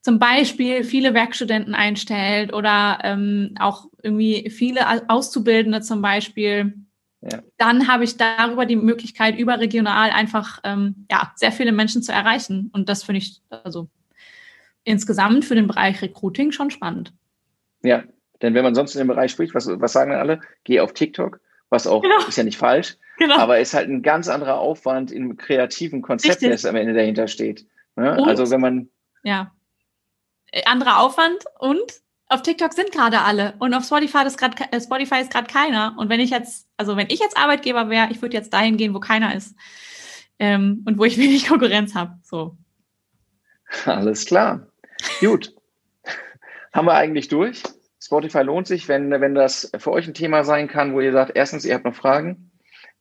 zum 0.00 0.18
Beispiel 0.18 0.82
viele 0.82 1.14
Werkstudenten 1.14 1.74
einstellt 1.74 2.52
oder 2.52 2.98
ähm, 3.04 3.54
auch 3.60 3.86
irgendwie 4.02 4.50
viele 4.50 5.08
Auszubildende 5.08 5.80
zum 5.80 6.02
Beispiel, 6.02 6.74
ja. 7.22 7.42
dann 7.56 7.88
habe 7.88 8.04
ich 8.04 8.16
darüber 8.16 8.66
die 8.66 8.76
Möglichkeit, 8.76 9.38
überregional 9.38 10.10
einfach 10.10 10.60
ähm, 10.64 11.06
ja, 11.10 11.32
sehr 11.36 11.52
viele 11.52 11.72
Menschen 11.72 12.02
zu 12.02 12.12
erreichen. 12.12 12.70
Und 12.72 12.88
das 12.88 13.04
finde 13.04 13.18
ich 13.18 13.40
also 13.48 13.88
insgesamt 14.84 15.44
für 15.44 15.54
den 15.54 15.68
Bereich 15.68 16.02
Recruiting 16.02 16.52
schon 16.52 16.70
spannend. 16.70 17.12
Ja, 17.82 18.02
denn 18.40 18.54
wenn 18.54 18.64
man 18.64 18.74
sonst 18.74 18.94
in 18.94 18.98
dem 18.98 19.08
Bereich 19.08 19.30
spricht, 19.30 19.54
was, 19.54 19.68
was 19.68 19.92
sagen 19.92 20.12
alle? 20.12 20.40
Geh 20.64 20.80
auf 20.80 20.92
TikTok, 20.92 21.40
was 21.70 21.86
auch 21.86 22.02
genau. 22.02 22.18
ist 22.28 22.36
ja 22.36 22.44
nicht 22.44 22.58
falsch, 22.58 22.96
genau. 23.18 23.36
aber 23.36 23.60
ist 23.60 23.74
halt 23.74 23.88
ein 23.88 24.02
ganz 24.02 24.28
anderer 24.28 24.58
Aufwand 24.58 25.12
im 25.12 25.36
kreativen 25.36 26.02
Konzept, 26.02 26.42
das 26.42 26.64
am 26.64 26.76
Ende 26.76 26.94
dahinter 26.94 27.28
steht. 27.28 27.66
Ne? 27.96 28.12
Also 28.24 28.50
wenn 28.50 28.60
man 28.60 28.88
ja 29.22 29.52
äh, 30.50 30.64
anderer 30.64 31.00
Aufwand 31.00 31.44
und 31.58 32.02
auf 32.28 32.42
TikTok 32.42 32.72
sind 32.72 32.92
gerade 32.92 33.20
alle 33.20 33.54
und 33.58 33.74
auf 33.74 33.84
Spotify 33.84 34.24
ist 34.26 34.38
gerade 34.38 34.56
äh, 34.70 34.80
Spotify 34.80 35.20
ist 35.20 35.30
gerade 35.30 35.46
keiner. 35.46 35.94
Und 35.98 36.08
wenn 36.08 36.20
ich 36.20 36.30
jetzt, 36.30 36.66
also 36.82 36.96
wenn 36.96 37.06
ich 37.10 37.20
jetzt 37.20 37.36
Arbeitgeber 37.36 37.90
wäre, 37.90 38.08
ich 38.10 38.20
würde 38.20 38.36
jetzt 38.36 38.52
dahin 38.52 38.76
gehen, 38.76 38.92
wo 38.92 38.98
keiner 38.98 39.36
ist 39.36 39.54
ähm, 40.40 40.82
und 40.84 40.98
wo 40.98 41.04
ich 41.04 41.16
wenig 41.18 41.46
Konkurrenz 41.46 41.94
habe. 41.94 42.18
So. 42.24 42.56
Alles 43.84 44.26
klar. 44.26 44.66
Gut. 45.20 45.54
Haben 46.72 46.86
wir 46.88 46.94
eigentlich 46.94 47.28
durch? 47.28 47.62
Spotify 48.00 48.42
lohnt 48.42 48.66
sich, 48.66 48.88
wenn, 48.88 49.12
wenn 49.12 49.36
das 49.36 49.70
für 49.78 49.92
euch 49.92 50.08
ein 50.08 50.14
Thema 50.14 50.42
sein 50.42 50.66
kann, 50.66 50.92
wo 50.92 51.00
ihr 51.00 51.12
sagt, 51.12 51.36
erstens, 51.36 51.64
ihr 51.64 51.74
habt 51.74 51.84
noch 51.84 51.94
Fragen 51.94 52.50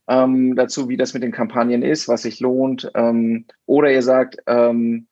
ähm, 0.07 0.55
dazu, 0.55 0.89
wie 0.89 0.97
das 0.97 1.15
mit 1.15 1.23
den 1.23 1.31
Kampagnen 1.31 1.81
ist, 1.81 2.07
was 2.07 2.21
sich 2.21 2.39
lohnt, 2.39 2.91
ähm, 2.93 3.45
oder 3.65 3.91
ihr 3.91 4.03
sagt, 4.03 4.37
ähm, 4.45 5.07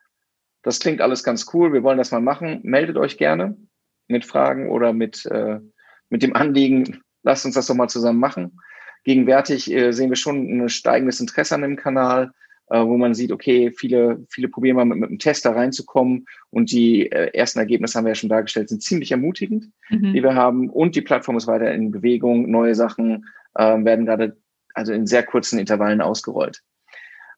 das 0.61 0.79
klingt 0.79 1.01
alles 1.01 1.23
ganz 1.23 1.47
cool, 1.55 1.73
wir 1.73 1.81
wollen 1.81 1.97
das 1.97 2.11
mal 2.11 2.21
machen, 2.21 2.59
meldet 2.61 2.97
euch 2.97 3.17
gerne 3.17 3.57
mit 4.07 4.25
Fragen 4.25 4.69
oder 4.69 4.93
mit, 4.93 5.25
äh, 5.25 5.59
mit 6.09 6.21
dem 6.21 6.35
Anliegen, 6.35 7.01
lasst 7.23 7.45
uns 7.45 7.55
das 7.55 7.67
doch 7.67 7.75
mal 7.75 7.87
zusammen 7.87 8.19
machen. 8.19 8.59
Gegenwärtig 9.03 9.71
äh, 9.71 9.91
sehen 9.91 10.09
wir 10.09 10.15
schon 10.15 10.61
ein 10.61 10.69
steigendes 10.69 11.19
Interesse 11.19 11.55
an 11.55 11.61
dem 11.61 11.75
Kanal, 11.75 12.31
äh, 12.69 12.79
wo 12.79 12.97
man 12.97 13.13
sieht, 13.13 13.31
okay, 13.31 13.71
viele, 13.71 14.25
viele 14.29 14.49
probieren 14.49 14.75
mal 14.75 14.85
mit, 14.85 14.99
mit 14.99 15.09
einem 15.09 15.19
Test 15.19 15.45
da 15.45 15.51
reinzukommen 15.51 16.25
und 16.49 16.71
die 16.71 17.11
äh, 17.11 17.31
ersten 17.33 17.59
Ergebnisse 17.59 17.97
haben 17.97 18.05
wir 18.05 18.11
ja 18.11 18.15
schon 18.15 18.29
dargestellt, 18.29 18.69
sind 18.69 18.83
ziemlich 18.83 19.11
ermutigend, 19.11 19.71
mhm. 19.89 20.13
die 20.13 20.23
wir 20.23 20.35
haben 20.35 20.69
und 20.69 20.95
die 20.95 21.01
Plattform 21.01 21.37
ist 21.37 21.47
weiter 21.47 21.71
in 21.73 21.91
Bewegung, 21.91 22.49
neue 22.49 22.75
Sachen 22.75 23.25
äh, 23.55 23.83
werden 23.83 24.05
gerade 24.05 24.37
also 24.73 24.93
in 24.93 25.07
sehr 25.07 25.23
kurzen 25.23 25.59
Intervallen 25.59 26.01
ausgerollt. 26.01 26.61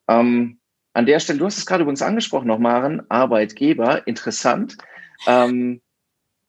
Ähm, 0.07 0.59
an 0.93 1.05
der 1.05 1.19
Stelle, 1.19 1.39
du 1.39 1.45
hast 1.45 1.57
es 1.57 1.65
gerade 1.65 1.83
übrigens 1.83 2.01
angesprochen 2.01 2.47
noch, 2.47 2.59
Maren, 2.59 3.01
Arbeitgeber, 3.09 4.05
interessant. 4.07 4.77
Ähm, 5.27 5.81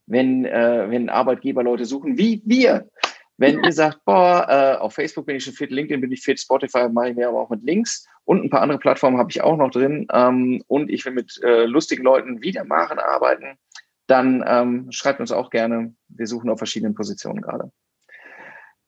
wenn, 0.07 0.45
äh, 0.45 0.91
wenn 0.91 1.09
Arbeitgeber 1.09 1.63
Leute 1.63 1.85
suchen, 1.85 2.19
wie 2.19 2.43
wir. 2.45 2.89
Wenn 3.39 3.65
ihr 3.65 3.73
sagt, 3.73 4.05
boah, 4.05 4.47
äh, 4.49 4.79
auf 4.79 4.95
Facebook 4.95 5.27
bin 5.27 5.37
ich 5.37 5.45
schon 5.45 5.55
fit, 5.55 5.71
LinkedIn 5.71 6.01
bin 6.01 6.13
ich 6.13 6.23
fit, 6.23 6.39
Spotify 6.39 6.89
mache 6.89 7.11
ich 7.11 7.17
mir 7.17 7.29
aber 7.29 7.41
auch 7.41 7.51
mit 7.51 7.63
Links 7.63 8.07
und 8.25 8.45
ein 8.45 8.51
paar 8.51 8.63
andere 8.63 8.79
Plattformen 8.79 9.19
habe 9.19 9.31
ich 9.31 9.43
auch 9.43 9.57
noch 9.57 9.71
drin 9.71 10.07
ähm, 10.13 10.63
und 10.69 10.91
ich 10.91 11.05
will 11.05 11.13
mit 11.13 11.41
äh, 11.43 11.65
lustigen 11.65 12.05
Leuten 12.05 12.43
wie 12.43 12.53
der 12.53 12.65
Maren 12.65 12.99
arbeiten, 12.99 13.59
dann 14.07 14.45
ähm, 14.47 14.93
schreibt 14.93 15.21
uns 15.21 15.33
auch 15.33 15.51
gerne. 15.51 15.95
Wir 16.09 16.27
suchen 16.27 16.51
auf 16.51 16.59
verschiedenen 16.59 16.95
Positionen 16.95 17.41
gerade. 17.41 17.73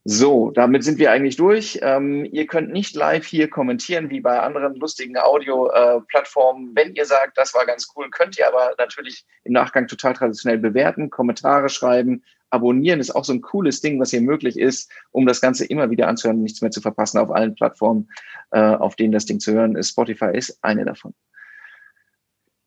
So, 0.06 0.50
damit 0.50 0.84
sind 0.84 0.98
wir 0.98 1.10
eigentlich 1.10 1.36
durch. 1.36 1.78
Ähm, 1.80 2.26
ihr 2.26 2.46
könnt 2.46 2.70
nicht 2.70 2.94
live 2.94 3.24
hier 3.24 3.48
kommentieren 3.48 4.10
wie 4.10 4.20
bei 4.20 4.38
anderen 4.38 4.74
lustigen 4.74 5.16
Audio-Plattformen. 5.16 6.68
Äh, 6.68 6.70
Wenn 6.74 6.94
ihr 6.94 7.06
sagt, 7.06 7.38
das 7.38 7.54
war 7.54 7.64
ganz 7.64 7.88
cool, 7.96 8.10
könnt 8.10 8.38
ihr 8.38 8.46
aber 8.46 8.74
natürlich 8.76 9.24
im 9.44 9.54
Nachgang 9.54 9.86
total 9.86 10.12
traditionell 10.12 10.58
bewerten, 10.58 11.08
Kommentare 11.08 11.70
schreiben. 11.70 12.22
Abonnieren 12.50 13.00
ist 13.00 13.14
auch 13.14 13.24
so 13.24 13.32
ein 13.32 13.40
cooles 13.40 13.80
Ding, 13.80 13.98
was 14.00 14.10
hier 14.10 14.20
möglich 14.20 14.58
ist, 14.58 14.90
um 15.10 15.26
das 15.26 15.40
Ganze 15.40 15.64
immer 15.64 15.90
wieder 15.90 16.08
anzuhören 16.08 16.38
und 16.38 16.44
nichts 16.44 16.62
mehr 16.62 16.70
zu 16.70 16.80
verpassen 16.80 17.18
auf 17.18 17.30
allen 17.30 17.54
Plattformen, 17.54 18.08
äh, 18.50 18.60
auf 18.60 18.96
denen 18.96 19.12
das 19.12 19.26
Ding 19.26 19.40
zu 19.40 19.52
hören 19.52 19.76
ist. 19.76 19.90
Spotify 19.90 20.30
ist 20.32 20.58
eine 20.62 20.84
davon. 20.84 21.14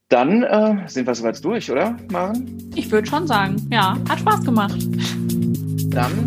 Dann 0.09 0.43
äh, 0.43 0.88
sind 0.88 1.05
wir 1.05 1.15
soweit 1.15 1.43
durch, 1.43 1.69
oder, 1.69 1.97
Maren? 2.09 2.71
Ich 2.75 2.89
würde 2.91 3.07
schon 3.07 3.28
sagen, 3.28 3.67
ja, 3.71 3.97
hat 4.09 4.19
Spaß 4.19 4.43
gemacht. 4.45 4.78
Dann 5.89 6.25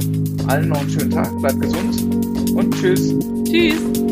allen 0.48 0.68
noch 0.68 0.80
einen 0.80 0.90
schönen 0.90 1.10
Tag, 1.10 1.30
bleibt 1.38 1.60
gesund 1.60 2.54
und 2.54 2.74
tschüss. 2.74 3.14
Tschüss. 3.44 4.09